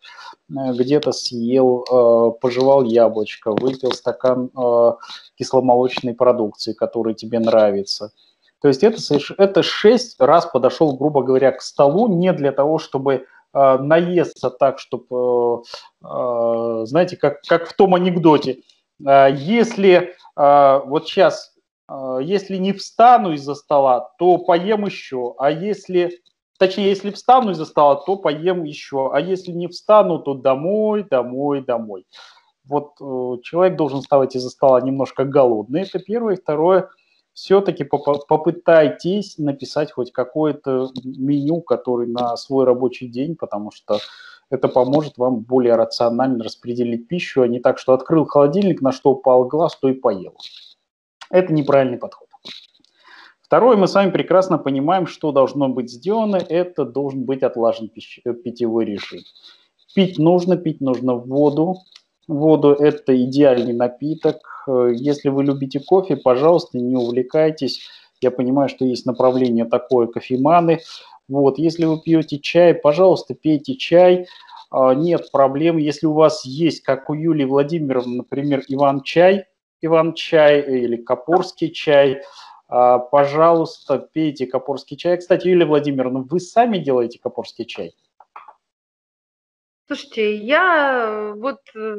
э, 0.50 0.72
где-то 0.74 1.12
съел, 1.12 1.84
э, 1.90 2.38
пожевал 2.38 2.84
яблочко, 2.84 3.52
выпил 3.52 3.92
стакан 3.92 4.50
э, 4.54 4.92
кисломолочной 5.38 6.12
продукции, 6.12 6.74
который 6.74 7.14
тебе 7.14 7.38
нравится. 7.38 8.12
То 8.60 8.68
есть 8.68 8.82
это, 8.82 8.98
это 9.38 9.62
шесть 9.62 10.20
раз 10.20 10.44
подошел, 10.44 10.94
грубо 10.94 11.22
говоря, 11.22 11.52
к 11.52 11.62
столу 11.62 12.08
не 12.08 12.30
для 12.34 12.52
того, 12.52 12.76
чтобы 12.78 13.24
э, 13.56 13.78
наесться 13.78 14.50
так, 14.50 14.78
чтобы, 14.78 15.62
э, 16.02 16.06
э, 16.06 16.86
знаете, 16.86 17.16
как, 17.16 17.42
как 17.42 17.68
в 17.68 17.74
том 17.74 17.94
анекдоте, 17.94 18.60
э, 19.06 19.28
если 19.32 20.14
вот 20.36 21.08
сейчас, 21.08 21.54
если 22.20 22.58
не 22.58 22.74
встану 22.74 23.32
из-за 23.32 23.54
стола, 23.54 24.10
то 24.18 24.36
поем 24.36 24.84
еще, 24.84 25.34
а 25.38 25.50
если, 25.50 26.20
точнее, 26.58 26.90
если 26.90 27.10
встану 27.10 27.52
из-за 27.52 27.64
стола, 27.64 27.94
то 27.94 28.16
поем 28.16 28.64
еще, 28.64 29.10
а 29.14 29.18
если 29.18 29.52
не 29.52 29.66
встану, 29.66 30.18
то 30.18 30.34
домой, 30.34 31.06
домой, 31.10 31.64
домой. 31.64 32.04
Вот 32.64 32.96
человек 33.44 33.76
должен 33.78 34.02
вставать 34.02 34.36
из-за 34.36 34.50
стола 34.50 34.82
немножко 34.82 35.24
голодный, 35.24 35.84
это 35.84 36.00
первое. 36.00 36.36
Второе– 36.36 36.90
все-таки 37.36 37.84
попытайтесь 37.84 39.36
написать 39.36 39.92
хоть 39.92 40.10
какое-то 40.10 40.90
меню, 41.04 41.60
который 41.60 42.06
на 42.06 42.34
свой 42.38 42.64
рабочий 42.64 43.08
день, 43.08 43.36
потому 43.36 43.70
что 43.70 43.98
это 44.48 44.68
поможет 44.68 45.18
вам 45.18 45.40
более 45.40 45.74
рационально 45.74 46.44
распределить 46.44 47.08
пищу, 47.08 47.42
а 47.42 47.48
не 47.48 47.60
так, 47.60 47.78
что 47.78 47.92
открыл 47.92 48.24
холодильник, 48.24 48.80
на 48.80 48.90
что 48.90 49.10
упал 49.10 49.44
глаз, 49.44 49.76
то 49.76 49.90
и 49.90 49.92
поел. 49.92 50.34
Это 51.28 51.52
неправильный 51.52 51.98
подход. 51.98 52.28
Второе, 53.42 53.76
мы 53.76 53.86
с 53.86 53.94
вами 53.94 54.10
прекрасно 54.10 54.56
понимаем, 54.56 55.06
что 55.06 55.30
должно 55.30 55.68
быть 55.68 55.90
сделано. 55.90 56.36
Это 56.36 56.86
должен 56.86 57.24
быть 57.24 57.42
отлажен 57.42 57.90
пищ... 57.90 58.20
Э, 58.24 58.32
питьевой 58.32 58.86
режим. 58.86 59.20
Пить 59.94 60.18
нужно, 60.18 60.56
пить 60.56 60.80
нужно 60.80 61.16
воду, 61.16 61.76
Воду– 62.28 62.72
это 62.78 63.16
идеальный 63.22 63.72
напиток. 63.72 64.66
Если 64.66 65.28
вы 65.28 65.44
любите 65.44 65.80
кофе, 65.80 66.16
пожалуйста, 66.16 66.78
не 66.78 66.96
увлекайтесь. 66.96 67.88
Я 68.20 68.30
понимаю, 68.30 68.68
что 68.68 68.84
есть 68.84 69.06
направление 69.06 69.64
такое 69.64 70.06
кофеманы. 70.06 70.80
Вот, 71.28 71.58
если 71.58 71.84
вы 71.84 72.00
пьете 72.00 72.38
чай, 72.38 72.74
пожалуйста, 72.74 73.34
пейте 73.34 73.74
чай. 73.76 74.26
А, 74.70 74.94
нет 74.94 75.30
проблем. 75.30 75.76
Если 75.76 76.06
у 76.06 76.12
вас 76.12 76.44
есть, 76.44 76.82
как 76.82 77.10
у 77.10 77.14
Юлии 77.14 77.44
Владимировны, 77.44 78.18
например, 78.18 78.62
Иван-чай, 78.68 79.44
Иван-чай 79.82 80.62
или 80.62 80.96
Копорский 80.96 81.70
чай, 81.70 82.22
а, 82.68 82.98
пожалуйста, 82.98 83.98
пейте 83.98 84.46
Копорский 84.46 84.96
чай. 84.96 85.16
Кстати, 85.18 85.48
Юлия 85.48 85.66
Владимировна, 85.66 86.20
вы 86.28 86.40
сами 86.40 86.78
делаете 86.78 87.18
Копорский 87.22 87.64
чай? 87.64 87.94
Слушайте, 89.86 90.36
я 90.38 91.34
вот 91.36 91.60
э, 91.76 91.96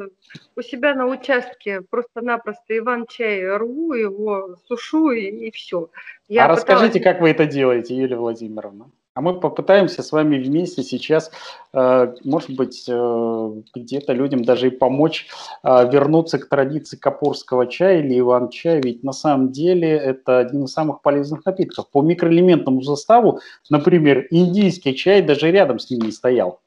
у 0.58 0.62
себя 0.62 0.94
на 0.94 1.06
участке 1.06 1.80
просто-напросто 1.82 2.78
Иван-чай 2.78 3.48
рву, 3.56 3.94
его 3.94 4.58
сушу 4.68 5.12
и, 5.12 5.48
и 5.48 5.52
все. 5.52 5.90
Я 6.28 6.44
а 6.44 6.50
пыталась... 6.50 6.64
расскажите, 6.64 7.00
как 7.00 7.22
вы 7.22 7.30
это 7.30 7.46
делаете, 7.46 7.96
Юлия 7.96 8.18
Владимировна? 8.18 8.92
А 9.14 9.22
мы 9.22 9.40
попытаемся 9.40 10.04
с 10.04 10.12
вами 10.12 10.38
вместе 10.38 10.84
сейчас, 10.84 11.32
э, 11.74 12.14
может 12.26 12.54
быть, 12.58 12.84
э, 12.90 13.52
где-то 13.74 14.12
людям 14.12 14.44
даже 14.44 14.68
и 14.68 14.70
помочь 14.70 15.28
вернуться 15.64 16.40
к 16.40 16.50
традиции 16.50 16.98
капурского 16.98 17.68
чая 17.68 18.02
или 18.02 18.20
иван-чая, 18.20 18.82
ведь 18.82 19.02
на 19.04 19.14
самом 19.14 19.54
деле 19.54 19.92
это 19.92 20.40
один 20.40 20.66
из 20.66 20.74
самых 20.74 21.02
полезных 21.02 21.46
напитков. 21.46 21.90
По 21.90 22.02
микроэлементному 22.02 22.82
составу, 22.82 23.40
например, 23.70 24.28
индийский 24.30 24.94
чай 24.94 25.22
даже 25.22 25.52
рядом 25.52 25.80
с 25.80 25.90
ним 25.90 26.02
не 26.02 26.12
стоял. 26.12 26.60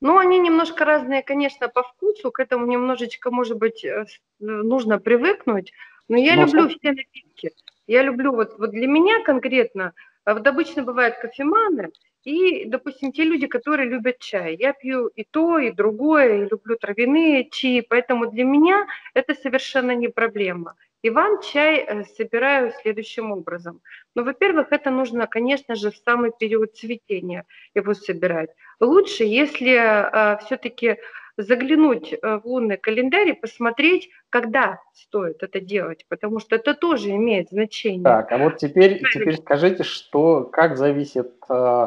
Ну, 0.00 0.18
они 0.18 0.38
немножко 0.38 0.84
разные, 0.84 1.22
конечно, 1.22 1.68
по 1.68 1.82
вкусу, 1.82 2.30
к 2.30 2.38
этому 2.40 2.66
немножечко, 2.66 3.30
может 3.30 3.58
быть, 3.58 3.84
э, 3.84 4.04
нужно 4.38 4.98
привыкнуть, 4.98 5.72
но 6.08 6.16
я 6.16 6.36
но 6.36 6.42
люблю 6.42 6.68
что? 6.68 6.78
все 6.78 6.92
напитки. 6.92 7.52
Я 7.86 8.02
люблю, 8.02 8.32
вот, 8.32 8.58
вот 8.58 8.70
для 8.70 8.86
меня 8.86 9.22
конкретно, 9.24 9.94
э, 10.24 10.34
вот 10.34 10.46
обычно 10.46 10.84
бывают 10.84 11.16
кофеманы, 11.18 11.90
и, 12.28 12.66
допустим, 12.66 13.12
те 13.12 13.24
люди, 13.24 13.46
которые 13.46 13.88
любят 13.88 14.18
чай. 14.18 14.54
Я 14.60 14.74
пью 14.74 15.06
и 15.06 15.24
то, 15.24 15.58
и 15.58 15.70
другое, 15.70 16.44
и 16.44 16.48
люблю 16.50 16.76
травяные 16.76 17.48
чаи, 17.50 17.80
поэтому 17.80 18.30
для 18.30 18.44
меня 18.44 18.86
это 19.14 19.34
совершенно 19.34 19.94
не 19.94 20.08
проблема. 20.08 20.74
Иван-чай 21.02 21.76
э, 21.78 22.04
собираю 22.04 22.72
следующим 22.82 23.32
образом. 23.32 23.80
Ну, 24.14 24.24
во-первых, 24.24 24.72
это 24.72 24.90
нужно, 24.90 25.26
конечно 25.26 25.74
же, 25.74 25.90
в 25.90 25.96
самый 25.96 26.32
период 26.38 26.76
цветения 26.76 27.44
его 27.74 27.94
собирать. 27.94 28.50
Лучше, 28.80 29.24
если 29.24 29.72
э, 29.72 30.38
все-таки 30.44 30.98
заглянуть 31.38 32.12
э, 32.12 32.38
в 32.38 32.46
лунный 32.46 32.76
календарь 32.76 33.28
и 33.28 33.32
посмотреть, 33.32 34.10
когда 34.28 34.80
стоит 34.92 35.42
это 35.42 35.60
делать, 35.60 36.04
потому 36.08 36.40
что 36.40 36.56
это 36.56 36.74
тоже 36.74 37.10
имеет 37.10 37.50
значение. 37.50 38.04
Так, 38.04 38.32
а 38.32 38.38
вот 38.38 38.56
теперь, 38.56 39.00
теперь 39.12 39.36
скажите, 39.36 39.84
что, 39.84 40.44
как 40.44 40.76
зависит 40.76 41.32
э, 41.48 41.86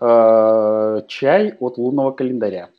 э, 0.00 1.00
чай 1.08 1.54
от 1.58 1.76
лунного 1.76 2.12
календаря? 2.12 2.70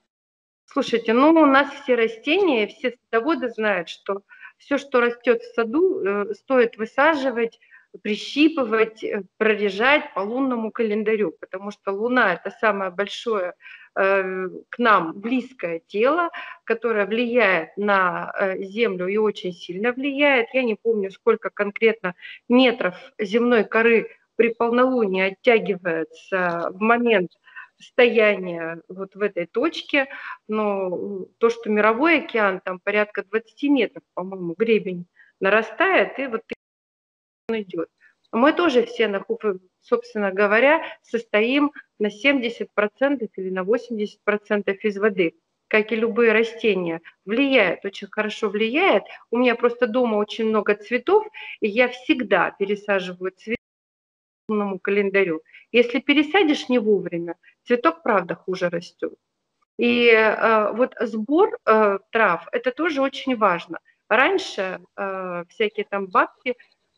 Слушайте, 0.65 1.13
ну 1.13 1.29
у 1.29 1.45
нас 1.45 1.69
все 1.83 1.95
растения, 1.95 2.67
все 2.67 2.95
садоводы 3.11 3.49
знают, 3.49 3.89
что 3.89 4.21
все, 4.57 4.77
что 4.77 5.01
растет 5.01 5.41
в 5.41 5.53
саду, 5.53 5.99
э, 5.99 6.33
стоит 6.33 6.77
высаживать 6.77 7.59
прищипывать, 8.01 9.03
э, 9.03 9.23
прорежать 9.37 10.13
по 10.13 10.19
лунному 10.19 10.71
календарю, 10.71 11.33
потому 11.39 11.71
что 11.71 11.91
Луна– 11.91 12.33
это 12.35 12.55
самое 12.59 12.91
большое 12.91 13.53
к 13.95 14.77
нам 14.77 15.13
близкое 15.13 15.79
тело, 15.87 16.29
которое 16.65 17.05
влияет 17.05 17.77
на 17.77 18.33
э, 18.37 18.61
Землю 18.63 19.07
и 19.07 19.15
очень 19.15 19.53
сильно 19.53 19.93
влияет. 19.93 20.49
Я 20.53 20.63
не 20.63 20.75
помню, 20.75 21.11
сколько 21.11 21.49
конкретно 21.49 22.13
метров 22.49 22.95
земной 23.17 23.63
коры 23.63 24.09
при 24.35 24.53
полнолунии 24.53 25.31
оттягивается 25.31 26.71
в 26.73 26.81
момент 26.81 27.31
стояния 27.79 28.81
вот 28.89 29.15
в 29.15 29.21
этой 29.21 29.45
точке, 29.45 30.07
но 30.47 31.25
то, 31.37 31.49
что 31.49 31.69
мировой 31.69 32.19
океан, 32.19 32.61
там 32.63 32.79
порядка 32.79 33.23
20 33.23 33.63
метров, 33.63 34.03
по-моему, 34.13 34.55
гребень 34.57 35.05
нарастает, 35.39 36.19
и 36.19 36.27
вот 36.27 36.41
идет. 37.49 37.89
Мы 38.31 38.53
тоже 38.53 38.85
все, 38.85 39.23
собственно 39.81 40.31
говоря, 40.31 40.83
состоим 41.01 41.71
на 41.99 42.07
70% 42.07 43.29
или 43.35 43.49
на 43.49 43.63
80% 43.63 44.77
из 44.81 44.97
воды 44.97 45.35
как 45.67 45.91
и 45.91 45.95
любые 45.95 46.31
растения, 46.31 47.01
влияет, 47.25 47.85
очень 47.85 48.07
хорошо 48.09 48.49
влияет. 48.49 49.03
У 49.31 49.37
меня 49.37 49.55
просто 49.55 49.87
дома 49.87 50.17
очень 50.17 50.45
много 50.45 50.75
цветов, 50.75 51.25
и 51.59 51.67
я 51.67 51.87
всегда 51.89 52.51
пересаживаю 52.51 53.31
цветы 53.31 53.57
по 54.47 54.77
календарю. 54.79 55.41
Если 55.71 55.99
пересадишь 55.99 56.69
не 56.69 56.79
вовремя, 56.79 57.35
цветок, 57.63 58.03
правда, 58.03 58.35
хуже 58.35 58.69
растет. 58.69 59.13
И 59.77 60.07
э, 60.07 60.71
вот 60.73 60.95
сбор 61.01 61.57
э, 61.65 61.99
трав– 62.11 62.47
это 62.51 62.71
тоже 62.71 63.01
очень 63.01 63.35
важно. 63.35 63.79
Раньше 64.07 64.79
э, 64.95 65.43
всякие 65.49 65.85
там 65.89 66.07
бабки 66.07 66.55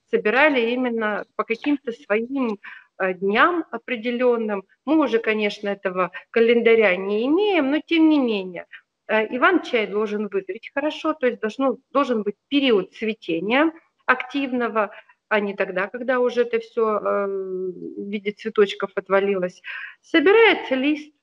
собирали 0.10 0.72
именно 0.72 1.26
по 1.36 1.44
каким-то 1.44 1.92
своим 1.92 2.60
э, 3.00 3.14
дням 3.14 3.66
определенным. 3.72 4.64
Мы 4.86 5.00
уже, 5.00 5.20
конечно, 5.20 5.70
этого 5.70 6.12
календаря 6.32 6.96
не 6.96 7.26
имеем, 7.26 7.72
но 7.72 7.82
тем 7.86 8.10
не 8.10 8.20
менее. 8.20 8.66
Э, 9.08 9.26
Иван-чай 9.36 9.88
должен 9.88 10.28
вызреть 10.28 10.72
хорошо, 10.74 11.14
то 11.14 11.28
есть 11.28 11.40
должно, 11.40 11.78
должен 11.92 12.24
быть 12.24 12.36
период 12.48 12.94
цветения 12.94 13.72
активного, 14.06 14.92
а 15.30 15.40
не 15.40 15.54
тогда, 15.56 15.88
когда 15.88 16.20
уже 16.20 16.42
это 16.42 16.60
все 16.60 16.98
э, 16.98 17.26
в 17.28 18.10
виде 18.10 18.32
цветочков 18.32 18.92
отвалилось. 18.96 19.62
Собирается 20.02 20.76
лист, 20.76 21.14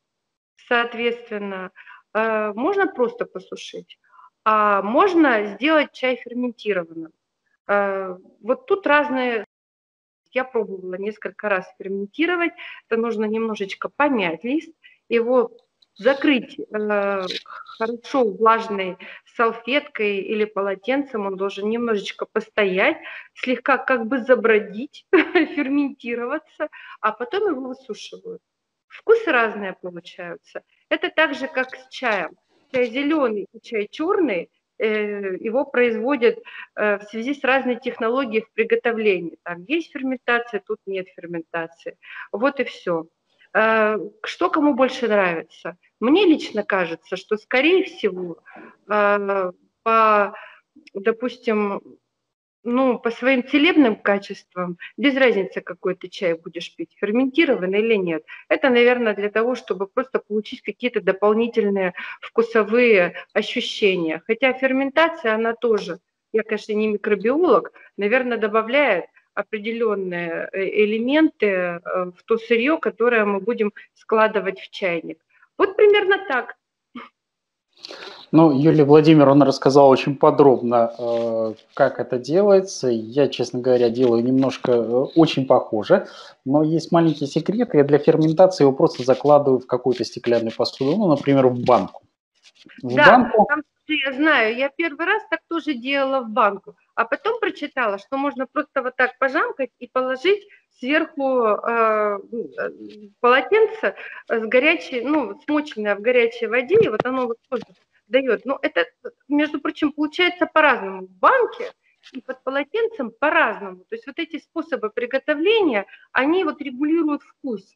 соответственно, 0.69 1.71
можно 2.15 2.87
просто 2.87 3.25
посушить, 3.25 3.99
а 4.45 4.83
можно 4.83 5.47
сделать 5.47 5.93
чай 5.93 6.15
ферментированным. 6.15 7.11
Э, 7.67 8.17
вот 8.41 8.67
тут 8.67 8.87
разные... 8.87 9.45
Я 10.33 10.45
пробовала 10.45 10.97
несколько 10.97 11.49
раз 11.49 11.65
ферментировать. 11.79 12.53
Это 12.89 13.01
нужно 13.01 13.25
немножечко 13.25 13.89
помять 13.89 14.43
лист, 14.43 14.75
его 15.09 15.57
закрыть 15.97 16.59
э, 16.59 17.27
хорошо 17.45 18.25
влажной 18.25 18.99
салфеткой 19.37 20.19
или 20.19 20.45
полотенцем, 20.45 21.27
он 21.27 21.37
должен 21.37 21.69
немножечко 21.69 22.27
постоять, 22.27 22.99
слегка 23.35 23.79
как 23.79 24.07
бы 24.07 24.19
забродить, 24.19 25.07
ферментироваться, 25.13 26.69
а 27.01 27.13
потом 27.13 27.51
его 27.51 27.69
высушивают. 27.69 28.43
Вкусы 28.87 29.31
разные 29.33 29.75
получаются. 29.75 30.63
Это 30.89 31.11
так 31.11 31.35
же, 31.35 31.49
как 31.49 31.75
с 31.75 31.89
чаем. 31.89 32.31
Чай 32.73 32.87
зеленый 32.87 33.47
и 33.53 33.61
чай 33.61 33.89
черный 33.91 34.51
его 34.85 35.65
производят 35.65 36.39
э, 36.77 36.99
в 36.99 37.03
связи 37.05 37.35
с 37.35 37.43
разной 37.45 37.77
технологией 37.77 38.43
в 38.43 38.53
приготовлении. 38.53 39.39
Там 39.43 39.65
есть 39.65 39.93
ферментация, 39.93 40.63
тут 40.65 40.79
нет 40.87 41.07
ферментации. 41.09 41.97
Вот 42.33 42.61
и 42.61 42.65
все. 42.65 43.07
Э, 43.55 43.99
что 44.25 44.51
кому 44.51 44.75
больше 44.75 45.09
нравится? 45.09 45.77
Мне 46.01 46.27
лично 46.27 46.63
кажется, 46.63 47.17
что, 47.17 47.37
скорее 47.37 47.85
всего, 47.85 48.39
по, 48.87 50.35
допустим, 50.93 51.81
ну, 52.65 52.99
по 52.99 53.11
своим 53.11 53.47
целебным 53.47 53.95
качествам, 53.97 54.79
без 54.97 55.15
разницы, 55.17 55.61
какой 55.61 55.95
ты 55.95 56.09
чай 56.09 56.35
будешь 56.35 56.75
пить, 56.75 56.97
ферментированный 56.97 57.81
или 57.81 57.95
нет. 57.95 58.25
Это, 58.49 58.71
наверное, 58.71 59.15
для 59.15 59.31
того, 59.31 59.55
чтобы 59.55 59.87
просто 59.87 60.19
получить 60.19 60.63
какие-то 60.63 61.01
дополнительные 61.01 61.93
вкусовые 62.21 63.15
ощущения. 63.35 64.23
Хотя 64.27 64.53
ферментация, 64.55 65.35
она 65.35 65.55
тоже, 65.55 65.99
я, 66.33 66.43
конечно, 66.43 66.73
не 66.73 66.89
микробиолог, 66.89 67.73
наверное, 67.97 68.39
добавляет 68.39 69.05
определенные 69.35 70.49
э, 70.53 70.65
элементы 70.85 71.47
э, 71.47 71.81
в 72.17 72.23
то 72.25 72.39
сырье, 72.39 72.79
которое 72.79 73.25
мы 73.25 73.41
будем 73.41 73.73
складывать 73.95 74.61
в 74.61 74.71
чайник. 74.71 75.19
Вот 75.59 75.77
примерно 75.77 76.25
так. 76.29 76.57
Ну, 78.33 78.51
Юлия 78.51 78.85
Владимировна 78.85 79.45
рассказала 79.45 79.87
очень 79.87 80.17
подробно, 80.17 80.93
э, 80.99 81.55
как 81.75 82.01
это 82.01 82.19
делается. 82.19 82.89
Я, 82.89 83.29
честно 83.29 83.61
говоря, 83.61 83.91
делаю 83.91 84.25
немножко 84.25 84.73
э, 84.73 85.07
очень 85.15 85.47
похоже, 85.47 86.09
но 86.45 86.65
есть 86.65 86.91
маленький 86.91 87.27
секрет. 87.27 87.71
Я 87.75 87.85
для 87.85 87.99
ферментации 87.99 88.65
его 88.65 88.73
просто 88.73 89.05
закладываю 89.05 89.61
в 89.61 89.67
какую-то 89.69 90.05
стеклянную 90.05 90.53
посуду, 90.57 90.97
ну, 90.97 91.07
например, 91.07 91.47
в 91.47 91.61
банку. 91.61 92.03
В 92.83 92.93
да, 92.97 93.07
банку... 93.07 93.47
там, 93.49 93.63
я 93.93 94.13
знаю, 94.13 94.57
я 94.57 94.69
первый 94.71 95.07
раз 95.07 95.23
так 95.31 95.41
тоже 95.49 95.75
делала 95.75 96.21
в 96.21 96.31
банку, 96.31 96.77
а 96.95 97.05
потом 97.05 97.39
прочитала, 97.41 97.99
что 97.99 98.17
можно 98.17 98.47
просто 98.47 98.83
вот 98.83 98.97
так 98.97 99.19
пожамкать 99.19 99.71
и 99.79 99.89
положить 99.89 100.47
сверху 100.79 101.47
э, 101.47 102.19
полотенце 103.21 103.95
с 104.29 104.47
горячей, 104.47 105.03
ну, 105.03 105.41
смоченное 105.45 105.97
в 105.97 106.01
горячей 106.01 106.47
воде, 106.47 106.77
и 106.81 106.89
вот 106.89 107.05
оно 107.05 107.27
вот 107.27 107.39
тоже 107.49 107.65
дает. 108.09 108.45
Но 108.45 108.59
это, 108.63 108.87
между 109.29 109.61
прочим, 109.61 109.93
получается 109.93 110.47
по-разному. 110.47 111.07
В 111.07 111.11
банке 111.11 111.73
и 112.13 112.21
под 112.21 112.43
полотенцем 112.45 113.11
по-разному. 113.11 113.85
То 113.85 113.95
есть 113.95 114.07
вот 114.07 114.19
эти 114.19 114.39
способы 114.39 114.91
приготовления, 114.91 115.87
они 116.13 116.45
вот 116.45 116.61
регулируют 116.61 117.23
вкус. 117.23 117.75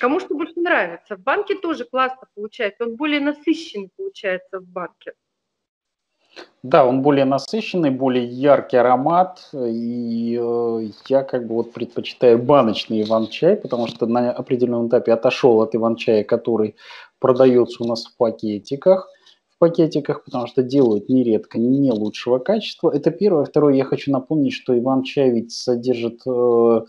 Кому 0.00 0.20
что 0.20 0.34
больше 0.34 0.60
нравится. 0.60 1.16
В 1.16 1.20
банке 1.20 1.54
тоже 1.54 1.84
классно 1.84 2.26
получается. 2.34 2.84
Он 2.84 2.96
более 2.96 3.20
насыщенный 3.20 3.90
получается 3.96 4.60
в 4.60 4.64
банке. 4.64 5.12
Да, 6.62 6.84
он 6.84 7.00
более 7.00 7.24
насыщенный, 7.24 7.90
более 7.90 8.26
яркий 8.26 8.76
аромат, 8.76 9.48
и 9.54 10.38
э, 10.38 10.88
я 11.08 11.22
как 11.22 11.46
бы 11.46 11.54
вот 11.54 11.72
предпочитаю 11.72 12.38
баночный 12.38 13.02
иван-чай, 13.02 13.56
потому 13.56 13.86
что 13.86 14.06
на 14.06 14.32
определенном 14.32 14.88
этапе 14.88 15.12
отошел 15.12 15.62
от 15.62 15.74
иван-чая, 15.74 16.24
который 16.24 16.74
продается 17.20 17.82
у 17.84 17.86
нас 17.86 18.04
в 18.04 18.16
пакетиках 18.16 19.08
в 19.56 19.58
пакетиках, 19.58 20.22
потому 20.22 20.46
что 20.46 20.62
делают 20.62 21.08
нередко 21.08 21.58
не 21.58 21.90
лучшего 21.90 22.38
качества. 22.38 22.94
Это 22.94 23.10
первое. 23.10 23.46
Второе, 23.46 23.74
я 23.74 23.84
хочу 23.84 24.12
напомнить, 24.12 24.52
что 24.52 24.78
Иван-чай 24.78 25.30
ведь 25.30 25.52
содержит 25.52 26.20
э, 26.26 26.80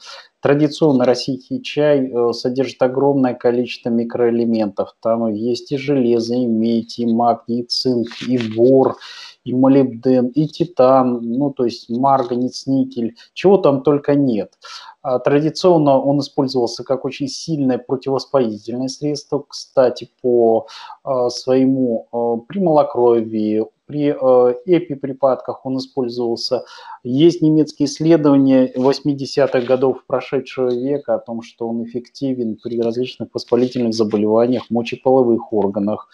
традиционно 0.48 1.04
российский 1.04 1.62
чай 1.62 2.10
э, 2.10 2.32
содержит 2.32 2.82
огромное 2.82 3.34
количество 3.34 3.90
микроэлементов. 3.90 4.96
Там 5.02 5.28
есть 5.28 5.74
и 5.74 5.78
железо, 5.78 6.36
и 6.36 6.46
медь, 6.46 7.00
и 7.00 7.06
магний, 7.06 7.64
и 7.64 7.64
цинк, 7.64 8.08
и 8.26 8.38
бор, 8.56 8.96
и 9.44 9.54
молибден, 9.54 10.28
и 10.28 10.48
титан, 10.48 11.20
ну 11.22 11.52
то 11.52 11.66
есть 11.66 11.90
марганец, 11.90 12.66
никель, 12.66 13.18
чего 13.34 13.58
там 13.58 13.84
только 13.84 14.16
нет. 14.16 14.54
А 15.02 15.20
традиционно 15.20 16.00
он 16.00 16.22
использовался 16.22 16.86
как 16.86 17.04
очень 17.04 17.28
сильное 17.28 17.78
противовоспалительное 17.78 18.88
средство, 18.88 19.44
кстати, 19.46 20.10
по 20.22 20.68
э, 21.04 21.28
своему 21.28 22.08
э, 22.14 22.46
при 22.48 22.60
малокровии, 22.60 23.66
при 23.88 24.10
э, 24.10 24.54
эпиприпадках 24.66 25.66
он 25.66 25.78
использовался. 25.78 26.66
Есть 27.04 27.42
немецкие 27.42 27.88
исследования 27.88 28.72
80-х 28.76 29.62
годов 29.62 30.04
прошедшего 30.06 30.70
века 30.70 31.16
о 31.16 31.20
том, 31.20 31.42
что 31.42 31.68
он 31.70 31.86
эффективен 31.86 32.58
при 32.62 32.82
различных 32.82 33.30
воспалительных 33.34 33.94
заболеваниях 33.94 34.70
мочеполовых 34.70 35.54
органах, 35.54 36.10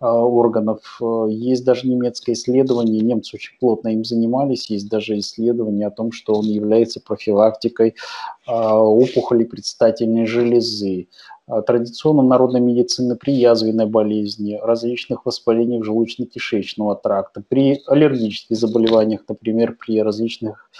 э, 0.00 0.06
органов. 0.06 1.00
Есть 1.28 1.64
даже 1.64 1.88
немецкое 1.88 2.36
исследование, 2.36 3.02
немцы 3.02 3.36
очень 3.36 3.58
плотно 3.58 3.88
им 3.88 4.04
занимались, 4.04 4.70
есть 4.70 4.88
даже 4.88 5.18
исследование 5.18 5.88
о 5.88 5.90
том, 5.90 6.12
что 6.12 6.34
он 6.34 6.46
является 6.46 7.00
профилактикой 7.00 7.88
э, 7.88 8.52
опухолей 8.52 9.46
предстательной 9.46 10.26
железы. 10.26 11.08
А, 11.48 11.62
традиционно 11.62 12.22
народной 12.22 12.60
медицины 12.60 13.16
при 13.16 13.32
язвенной 13.32 13.86
болезни, 13.86 14.58
различных 14.60 15.24
воспалениях 15.26 15.84
желудочно-кишечного 15.84 17.00
тракта, 17.00 17.42
при 17.48 17.80
аллергических 17.86 18.56
заболеваниях, 18.56 19.22
например, 19.28 19.76
при 19.78 20.02
различных 20.02 20.70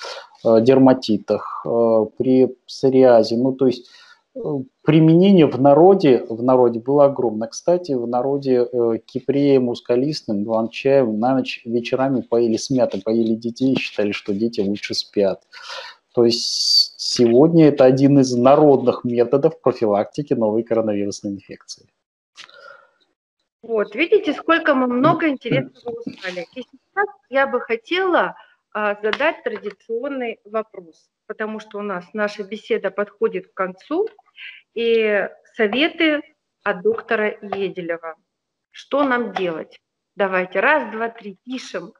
а, 0.44 0.60
дерматитах, 0.60 1.64
а, 1.64 2.06
при 2.06 2.56
псориазе. 2.66 3.36
Ну, 3.36 3.52
то 3.52 3.66
есть 3.66 3.88
э, 4.34 4.40
применение 4.82 5.46
в 5.46 5.60
народе, 5.60 6.26
в 6.28 6.42
народе 6.42 6.80
было 6.80 7.04
огромно. 7.04 7.46
Кстати, 7.46 7.92
в 7.92 8.08
народе 8.08 8.66
э, 8.70 8.98
кипреем 9.04 9.64
мускалистным, 9.64 10.42
иван-чаем 10.42 11.18
на 11.20 11.36
ночь 11.36 11.62
вечерами 11.64 12.22
поели 12.22 12.56
с 12.56 12.70
мятой, 12.70 13.02
поели 13.02 13.34
детей 13.36 13.76
считали, 13.76 14.10
что 14.10 14.34
дети 14.34 14.60
лучше 14.60 14.94
спят. 14.94 15.42
То 16.12 16.24
есть 16.24 16.85
сегодня 17.06 17.68
это 17.68 17.84
один 17.84 18.18
из 18.18 18.34
народных 18.34 19.04
методов 19.04 19.60
профилактики 19.60 20.34
новой 20.34 20.62
коронавирусной 20.62 21.32
инфекции. 21.32 21.88
Вот, 23.62 23.94
видите, 23.94 24.32
сколько 24.32 24.74
мы 24.74 24.86
много 24.86 25.28
интересного 25.28 25.96
узнали. 25.98 26.46
И 26.54 26.62
сейчас 26.62 27.08
я 27.28 27.46
бы 27.46 27.60
хотела 27.60 28.36
а, 28.72 28.94
задать 29.02 29.42
традиционный 29.42 30.38
вопрос, 30.44 31.08
потому 31.26 31.58
что 31.60 31.78
у 31.78 31.82
нас 31.82 32.04
наша 32.12 32.44
беседа 32.44 32.90
подходит 32.90 33.48
к 33.48 33.54
концу, 33.54 34.06
и 34.74 35.28
советы 35.56 36.20
от 36.62 36.82
доктора 36.82 37.38
Еделева. 37.40 38.16
Что 38.70 39.04
нам 39.04 39.32
делать? 39.32 39.80
Давайте, 40.14 40.60
раз, 40.60 40.92
два, 40.92 41.08
три, 41.08 41.38
пишем. 41.44 41.92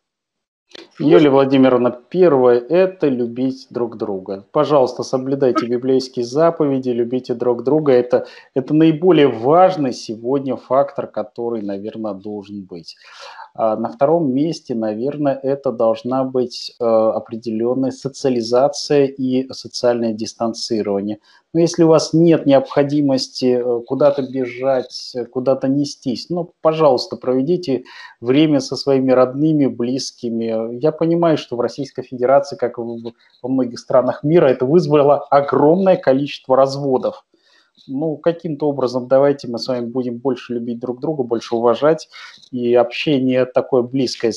Юлия 0.99 1.31
Владимировна, 1.31 1.91
первое– 1.91 2.59
это 2.69 3.09
любить 3.09 3.67
друг 3.71 3.97
друга. 3.97 4.47
Пожалуйста, 4.51 5.03
соблюдайте 5.03 5.67
библейские 5.67 6.25
заповеди, 6.25 6.89
любите 6.89 7.35
друг 7.35 7.65
друга. 7.65 7.93
Это, 7.93 8.27
это 8.55 8.75
наиболее 8.75 9.29
важный 9.29 9.93
сегодня 9.93 10.57
фактор, 10.57 11.07
который, 11.07 11.63
наверное, 11.63 12.15
должен 12.15 12.65
быть. 12.65 12.97
А 13.59 13.75
на 13.77 13.89
втором 13.89 14.33
месте, 14.35 14.75
наверное, 14.75 15.35
это 15.43 15.73
должна 15.73 16.25
быть 16.25 16.75
э, 16.79 16.85
определенная 16.85 17.91
социализация 17.91 19.07
и 19.07 19.51
социальное 19.51 20.13
дистанцирование. 20.13 21.21
Но 21.55 21.61
если 21.61 21.85
у 21.85 21.89
вас 21.89 22.13
нет 22.13 22.45
необходимости 22.45 23.59
э, 23.59 23.81
куда-то 23.87 24.21
бежать, 24.23 25.15
куда-то 25.33 25.69
нестись, 25.69 26.29
ну, 26.29 26.53
пожалуйста, 26.61 27.17
проведите 27.17 27.85
время 28.21 28.61
со 28.61 28.77
своими 28.77 29.13
родными, 29.13 29.67
близкими. 29.67 30.79
Я 30.79 30.93
понимаю, 30.93 31.39
что 31.39 31.57
в 31.57 31.61
Российской 31.61 32.03
Федерации, 32.03 32.57
как 32.57 32.77
во 32.77 33.49
многих 33.49 33.79
странах 33.79 34.23
мира, 34.23 34.49
это 34.49 34.67
вызвало 34.67 35.21
огромное 35.31 35.97
количество 35.97 36.57
разводов 36.57 37.25
ну, 37.87 38.17
каким-то 38.17 38.69
образом 38.69 39.09
давайте 39.09 39.49
мы 39.49 39.59
с 39.59 39.69
вами 39.69 39.87
будем 39.87 40.19
больше 40.19 40.55
любить 40.55 40.79
друг 40.79 41.01
друга, 41.01 41.23
больше 41.23 41.55
уважать, 41.55 42.09
и 42.51 42.75
общение 42.75 43.45
такое 43.45 43.83
близкое. 43.83 44.33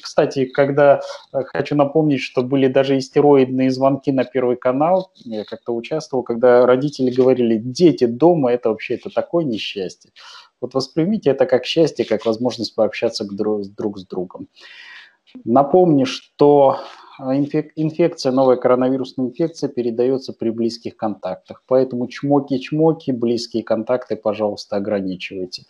Кстати, 0.00 0.44
когда 0.44 1.00
э, 1.32 1.42
хочу 1.44 1.74
напомнить, 1.74 2.20
что 2.20 2.42
были 2.42 2.68
даже 2.68 2.98
истероидные 2.98 3.70
звонки 3.70 4.12
на 4.12 4.24
Первый 4.24 4.56
канал, 4.56 5.10
я 5.24 5.44
как-то 5.44 5.74
участвовал, 5.74 6.22
когда 6.22 6.66
родители 6.66 7.10
говорили, 7.10 7.56
дети 7.56 8.04
дома, 8.04 8.52
это 8.52 8.68
вообще 8.68 8.94
это 8.94 9.10
такое 9.10 9.44
несчастье. 9.44 10.10
Вот 10.60 10.74
воспримите 10.74 11.30
это 11.30 11.46
как 11.46 11.64
счастье, 11.64 12.04
как 12.04 12.24
возможность 12.24 12.74
пообщаться 12.74 13.24
друг 13.24 13.98
с 13.98 14.06
другом. 14.06 14.48
Напомню, 15.44 16.06
что 16.06 16.78
а, 17.18 17.36
инфекция, 17.36 18.32
новая 18.32 18.56
коронавирусная 18.56 19.26
инфекция 19.26 19.68
передается 19.68 20.32
при 20.32 20.50
близких 20.50 20.96
контактах. 20.96 21.62
Поэтому 21.66 22.06
чмоки-чмоки, 22.06 23.12
близкие 23.12 23.62
контакты, 23.62 24.16
пожалуйста, 24.16 24.76
ограничивайте. 24.76 25.64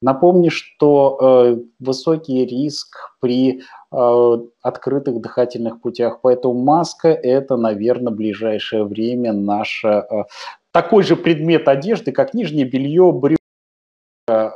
Напомню, 0.00 0.50
что 0.50 1.18
э, 1.20 1.56
высокий 1.78 2.44
риск 2.44 3.16
при 3.20 3.60
э, 3.60 4.38
открытых 4.62 5.20
дыхательных 5.20 5.80
путях, 5.80 6.20
поэтому 6.20 6.62
маска– 6.62 7.08
это, 7.22 7.56
наверное, 7.56 8.12
ближайшее 8.12 8.84
время 8.84 9.32
наша 9.32 10.06
э, 10.10 10.24
такой 10.72 11.04
же 11.04 11.16
предмет 11.16 11.68
одежды, 11.68 12.12
как 12.12 12.34
нижнее 12.34 12.66
белье, 12.66 13.12
брюки, 13.12 13.38
э, 14.28 14.50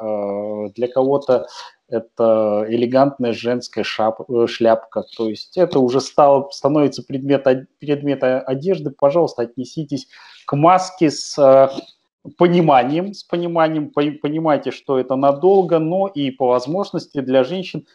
для 0.75 0.89
кого-то 0.89 1.47
это 1.89 2.67
элегантная 2.69 3.33
женская 3.33 3.83
шап, 3.83 4.31
э, 4.31 4.47
шляпка, 4.47 5.05
то 5.17 5.29
есть 5.29 5.57
это 5.57 5.79
уже 5.79 6.01
стало, 6.01 6.49
становится 6.51 7.03
предмет, 7.03 7.45
предмет 7.79 8.23
одежды, 8.23 8.91
пожалуйста, 8.91 9.43
отнеситесь 9.43 10.09
к 10.47 10.55
маске 10.55 11.11
с 11.11 11.39
э, 11.39 11.69
пониманием, 12.37 13.15
с 13.15 13.25
пониманием, 13.25 13.91
понимайте, 13.91 14.71
что 14.71 14.99
это 14.99 15.17
надолго, 15.17 15.79
но 15.79 16.09
и 16.09 16.31
по 16.31 16.49
возможности 16.49 17.21
для 17.21 17.45
женщин 17.45 17.87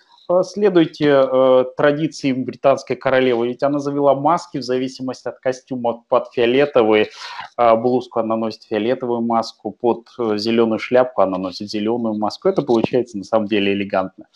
следуйте 0.43 1.09
э, 1.09 1.65
традициям 1.75 2.45
британской 2.45 2.95
королевы, 2.95 3.47
ведь 3.47 3.63
она 3.63 3.79
завела 3.79 4.15
маски 4.15 4.57
в 4.57 4.63
зависимости 4.63 5.27
от 5.27 5.39
костюма 5.39 6.03
под 6.07 6.31
фиолетовый, 6.33 7.09
э, 7.57 7.75
блузку 7.75 8.19
она 8.19 8.35
носит 8.35 8.63
фиолетовую 8.63 9.21
маску, 9.21 9.71
под 9.71 10.07
э, 10.19 10.37
зеленую 10.37 10.79
шляпку 10.79 11.21
она 11.21 11.37
носит 11.37 11.69
зеленую 11.69 12.15
маску. 12.15 12.47
Это 12.47 12.61
получается 12.61 13.17
на 13.17 13.23
самом 13.23 13.47
деле 13.47 13.73
элегантно. 13.73 14.27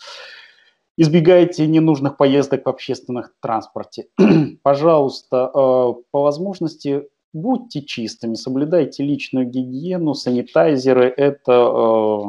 Избегайте 1.00 1.66
ненужных 1.66 2.16
поездок 2.16 2.66
в 2.66 2.68
общественном 2.68 3.26
транспорте. 3.40 4.08
Пожалуйста, 4.62 5.46
э, 5.46 5.92
по 6.10 6.22
возможности 6.22 7.08
будьте 7.32 7.82
чистыми, 7.82 8.34
соблюдайте 8.34 9.04
личную 9.04 9.46
гигиену, 9.46 10.14
санитайзеры. 10.14 11.04
Это, 11.16 11.52
э, 11.52 12.22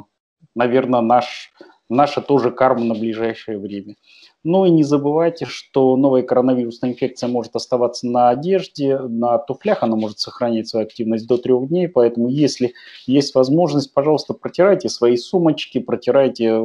наверное, 0.56 1.02
наш 1.02 1.52
наша 1.90 2.22
тоже 2.22 2.52
карма 2.52 2.86
на 2.86 2.94
ближайшее 2.94 3.58
время. 3.58 3.96
Ну 4.44 4.66
и 4.66 4.70
не 4.70 4.84
забывайте, 4.84 5.46
что 5.46 5.98
новая 5.98 6.22
коронавирусная 6.22 6.92
инфекция 6.92 7.28
может 7.28 7.56
оставаться 7.56 8.08
на 8.08 8.30
одежде, 8.30 8.98
на 8.98 9.38
туфлях, 9.38 9.84
она 9.84 9.98
может 9.98 10.20
сохранить 10.20 10.70
свою 10.70 10.86
активность 10.86 11.28
до 11.28 11.38
трех 11.38 11.68
дней, 11.68 11.90
поэтому 11.90 12.30
если 12.30 12.74
есть 13.06 13.36
возможность, 13.36 13.94
пожалуйста, 13.94 14.34
протирайте 14.34 14.88
свои 14.88 15.18
сумочки, 15.18 15.80
протирайте, 15.80 16.62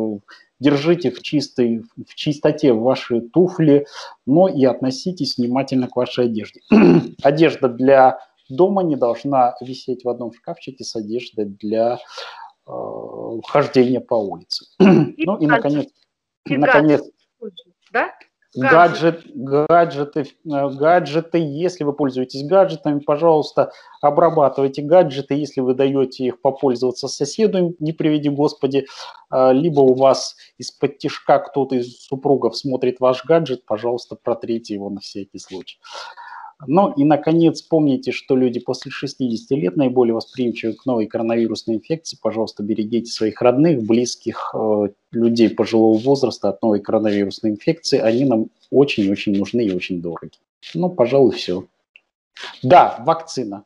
держите 0.61 1.11
в, 1.11 1.21
чистой, 1.21 1.83
в 1.97 2.15
чистоте 2.15 2.73
ваши 2.73 3.21
туфли, 3.21 3.87
но 4.25 4.47
и 4.47 4.65
относитесь 4.65 5.37
внимательно 5.37 5.89
к 5.89 5.97
вашей 5.97 6.27
одежде. 6.27 6.61
Одежда 7.23 7.69
для 7.69 8.21
дома 8.49 8.83
не 8.83 8.95
должна 8.95 9.57
висеть 9.61 10.05
в 10.05 10.09
одном 10.09 10.33
шкафчике 10.33 10.85
с 10.85 10.95
одеждой 10.95 11.47
для 11.47 11.99
хождения 12.67 14.01
по 14.01 14.15
улице. 14.15 14.67
И 14.81 15.25
ну 15.27 15.37
и, 15.37 15.47
наконец, 15.47 15.89
и 16.47 16.57
наконец 16.57 17.03
да? 17.93 18.13
Гаджет, 18.57 19.23
гаджеты, 19.35 20.21
э, 20.21 20.27
гаджеты, 20.45 21.39
если 21.39 21.83
вы 21.83 21.93
пользуетесь 21.93 22.47
гаджетами, 22.47 23.01
пожалуйста, 23.01 23.73
обрабатывайте 24.01 24.81
гаджеты, 24.83 25.35
если 25.35 25.61
вы 25.61 25.75
даете 25.75 26.27
их 26.27 26.41
попользоваться 26.41 27.09
соседу, 27.09 27.75
не 27.81 27.93
приведи 27.93 28.29
Господи, 28.29 28.87
э, 29.33 29.53
либо 29.53 29.81
у 29.81 29.95
вас 29.95 30.37
из-под 30.59 30.99
тяжка 30.99 31.41
кто-то 31.41 31.75
из 31.75 32.05
супругов 32.05 32.57
смотрит 32.57 33.01
ваш 33.01 33.25
гаджет, 33.25 33.67
пожалуйста, 33.67 34.15
протрите 34.15 34.75
его 34.75 34.89
на 34.89 35.01
всякий 35.01 35.41
случай. 35.41 35.81
Ну 36.67 36.93
и, 36.93 37.05
наконец, 37.05 37.63
помните, 37.63 38.13
что 38.13 38.37
люди 38.37 38.61
после 38.61 38.91
60 38.91 39.51
лет 39.59 39.77
наиболее 39.77 40.15
восприимчивы 40.15 40.75
к 40.75 40.87
новой 40.87 41.07
коронавирусной 41.07 41.77
инфекции. 41.77 42.19
Пожалуйста, 42.21 42.63
берегите 42.63 43.11
своих 43.11 43.41
родных, 43.43 43.83
близких, 43.83 44.55
э, 44.55 44.89
людей 45.13 45.51
пожилого 45.51 45.99
возраста 45.99 46.49
от 46.49 46.63
новой 46.63 46.81
коронавирусной 46.81 47.53
инфекции. 47.53 47.99
Они 47.99 48.25
нам 48.25 48.47
очень-очень 48.71 49.37
нужны 49.37 49.63
и 49.67 49.75
очень 49.75 50.01
дороги. 50.01 50.33
Ну, 50.75 50.91
пожалуй, 50.91 51.33
все. 51.33 51.65
Да, 52.63 53.03
вакцина. 53.07 53.65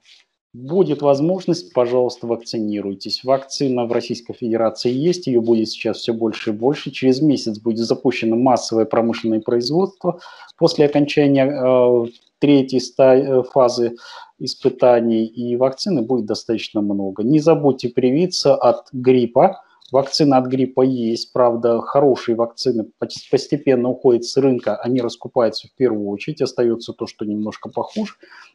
Будет 0.54 1.02
возможность, 1.02 1.74
пожалуйста, 1.74 2.26
вакцинируйтесь. 2.26 3.22
Вакцина 3.22 3.84
в 3.84 3.92
Российской 3.92 4.32
Федерации 4.32 4.90
есть, 4.90 5.26
ее 5.26 5.40
будет 5.42 5.68
сейчас 5.68 5.98
все 5.98 6.14
больше 6.14 6.50
и 6.50 6.52
больше. 6.54 6.90
Через 6.90 7.20
месяц 7.20 7.58
будет 7.58 7.86
запущено 7.86 8.34
массовое 8.34 8.86
промышленное 8.86 9.40
производство. 9.40 10.20
После 10.56 10.86
окончания 10.86 11.46
э, 11.46 12.06
третьей 12.38 12.80
э, 12.98 13.42
фазы 13.42 13.96
испытаний 14.38 15.26
и 15.26 15.56
вакцины 15.56 16.02
будет 16.02 16.26
достаточно 16.26 16.80
много. 16.80 17.22
Не 17.22 17.40
забудьте 17.40 17.88
привиться 17.88 18.54
от 18.54 18.88
гриппа. 18.92 19.62
Вакцина 19.90 20.36
от 20.36 20.46
гриппа 20.46 20.82
есть, 20.82 21.32
правда, 21.32 21.80
хорошие 21.80 22.36
вакцины 22.36 22.86
постепенно 22.98 23.88
уходят 23.88 24.24
с 24.24 24.36
рынка, 24.36 24.76
они 24.76 25.00
раскупаются 25.00 25.66
в 25.66 25.72
первую 25.72 26.08
очередь, 26.08 26.42
остается 26.42 26.92
то, 26.92 27.06
что 27.06 27.24
немножко 27.24 27.70
похуже. 27.70 28.12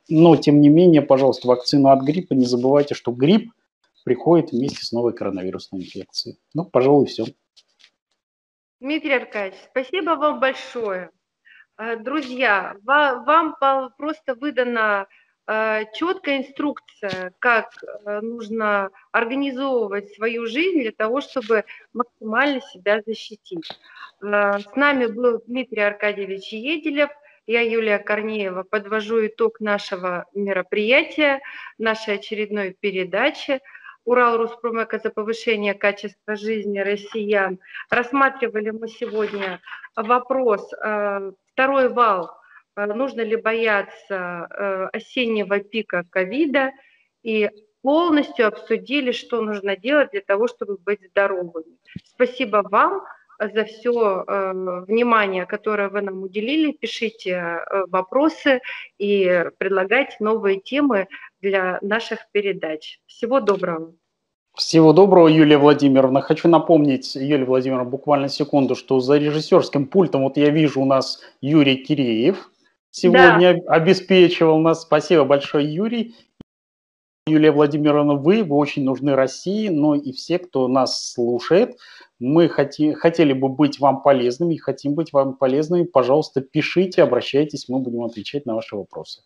Но, 0.09 0.35
тем 0.35 0.61
не 0.61 0.69
менее, 0.69 1.01
пожалуйста, 1.01 1.47
вакцину 1.47 1.89
от 1.89 2.03
гриппа, 2.03 2.33
не 2.33 2.45
забывайте, 2.45 2.93
что 2.93 3.11
грипп 3.11 3.51
приходит 4.03 4.51
вместе 4.51 4.85
с 4.85 4.91
новой 4.91 5.13
коронавирусной 5.13 5.81
инфекцией. 5.81 6.37
Ну, 6.53 6.65
пожалуй, 6.65 7.07
все. 7.07 7.25
Дмитрий 8.79 9.13
Аркадьевич, 9.13 9.59
спасибо 9.71 10.11
вам 10.11 10.39
большое. 10.39 11.09
Э, 11.77 11.95
друзья, 11.95 12.75
вам 12.83 13.55
просто 13.97 14.35
выдано 14.35 15.07
э, 15.47 15.85
четкая 15.95 16.39
инструкция, 16.39 17.33
как 17.39 17.71
э, 17.81 18.19
нужно 18.21 18.91
организовывать 19.11 20.13
свою 20.13 20.45
жизнь 20.45 20.81
для 20.81 20.91
того, 20.91 21.21
чтобы 21.21 21.65
максимально 21.93 22.61
себя 22.61 23.01
защитить. 23.05 23.67
С 24.21 24.75
нами 24.75 25.07
был 25.07 25.41
Дмитрий 25.47 25.81
Аркадьевич 25.81 26.53
Еделев, 26.53 27.09
я, 27.45 27.59
Юлия 27.59 27.99
Корнеева, 27.99 28.63
подвожу 28.63 29.25
итог 29.25 29.59
нашего 29.59 30.27
мероприятия, 30.33 31.41
нашей 31.77 32.15
очередной 32.15 32.77
передачи. 32.79 33.59
Урал 34.05 34.37
Руспромека 34.37 34.99
за 34.99 35.09
повышение 35.09 35.73
качества 35.73 36.35
жизни 36.35 36.79
россиян. 36.79 37.59
Рассматривали 37.89 38.69
мы 38.69 38.87
сегодня 38.87 39.59
вопрос, 39.95 40.71
второй 41.53 41.89
вал, 41.89 42.31
э, 42.75 42.85
нужно 42.85 43.21
ли 43.21 43.35
бояться 43.35 44.47
э, 44.49 44.87
осеннего 44.93 45.59
пика 45.59 46.03
ковида, 46.09 46.71
и 47.23 47.49
полностью 47.81 48.47
обсудили, 48.47 49.11
что 49.11 49.41
нужно 49.41 49.77
делать 49.77 50.11
для 50.11 50.21
того, 50.21 50.47
чтобы 50.47 50.77
быть 50.77 51.05
здоровыми. 51.09 51.77
Спасибо 52.03 52.63
вам 52.69 53.03
за 53.39 53.65
все 53.65 54.23
внимание, 54.87 55.45
которое 55.45 55.89
вы 55.89 56.01
нам 56.01 56.23
уделили. 56.23 56.71
Пишите 56.71 57.65
вопросы 57.87 58.61
и 58.97 59.49
предлагайте 59.57 60.15
новые 60.19 60.61
темы 60.61 61.07
для 61.41 61.79
наших 61.81 62.19
передач. 62.31 62.99
Всего 63.05 63.41
доброго. 63.41 63.93
Всего 64.55 64.93
доброго, 64.93 65.27
Юлия 65.27 65.57
Владимировна. 65.57 66.21
Хочу 66.21 66.47
напомнить, 66.47 67.15
Юлия 67.15 67.45
Владимировна, 67.45 67.89
буквально 67.89 68.29
секунду, 68.29 68.75
что 68.75 68.99
за 68.99 69.17
режиссерским 69.17 69.87
пультом 69.87 70.23
вот 70.23 70.37
я 70.37 70.51
вижу 70.51 70.81
у 70.81 70.85
нас 70.85 71.21
Юрий 71.41 71.77
Киреев 71.77 72.51
сегодня 72.91 73.55
да. 73.55 73.73
обеспечивал 73.73 74.59
нас. 74.59 74.83
Спасибо 74.83 75.23
большое, 75.23 75.73
Юрий. 75.73 76.15
Юлия 77.25 77.51
Владимировна, 77.51 78.13
вы, 78.13 78.43
вы 78.43 78.55
очень 78.57 78.83
нужны 78.83 79.15
России, 79.15 79.69
но 79.69 79.95
и 79.95 80.11
все, 80.11 80.37
кто 80.37 80.67
нас 80.67 81.13
слушает. 81.13 81.77
Мы 82.19 82.47
хоти, 82.47 82.93
хотели 82.93 83.33
бы 83.33 83.49
быть 83.49 83.79
вам 83.79 84.03
полезными 84.03 84.53
и 84.53 84.59
хотим 84.59 84.93
быть 84.93 85.13
вам 85.13 85.35
полезными. 85.35 85.83
Пожалуйста, 85.83 86.41
пишите, 86.41 87.01
обращайтесь, 87.01 87.69
мы 87.69 87.79
будем 87.79 88.03
отвечать 88.03 88.45
на 88.45 88.53
ваши 88.53 88.75
вопросы. 88.75 89.23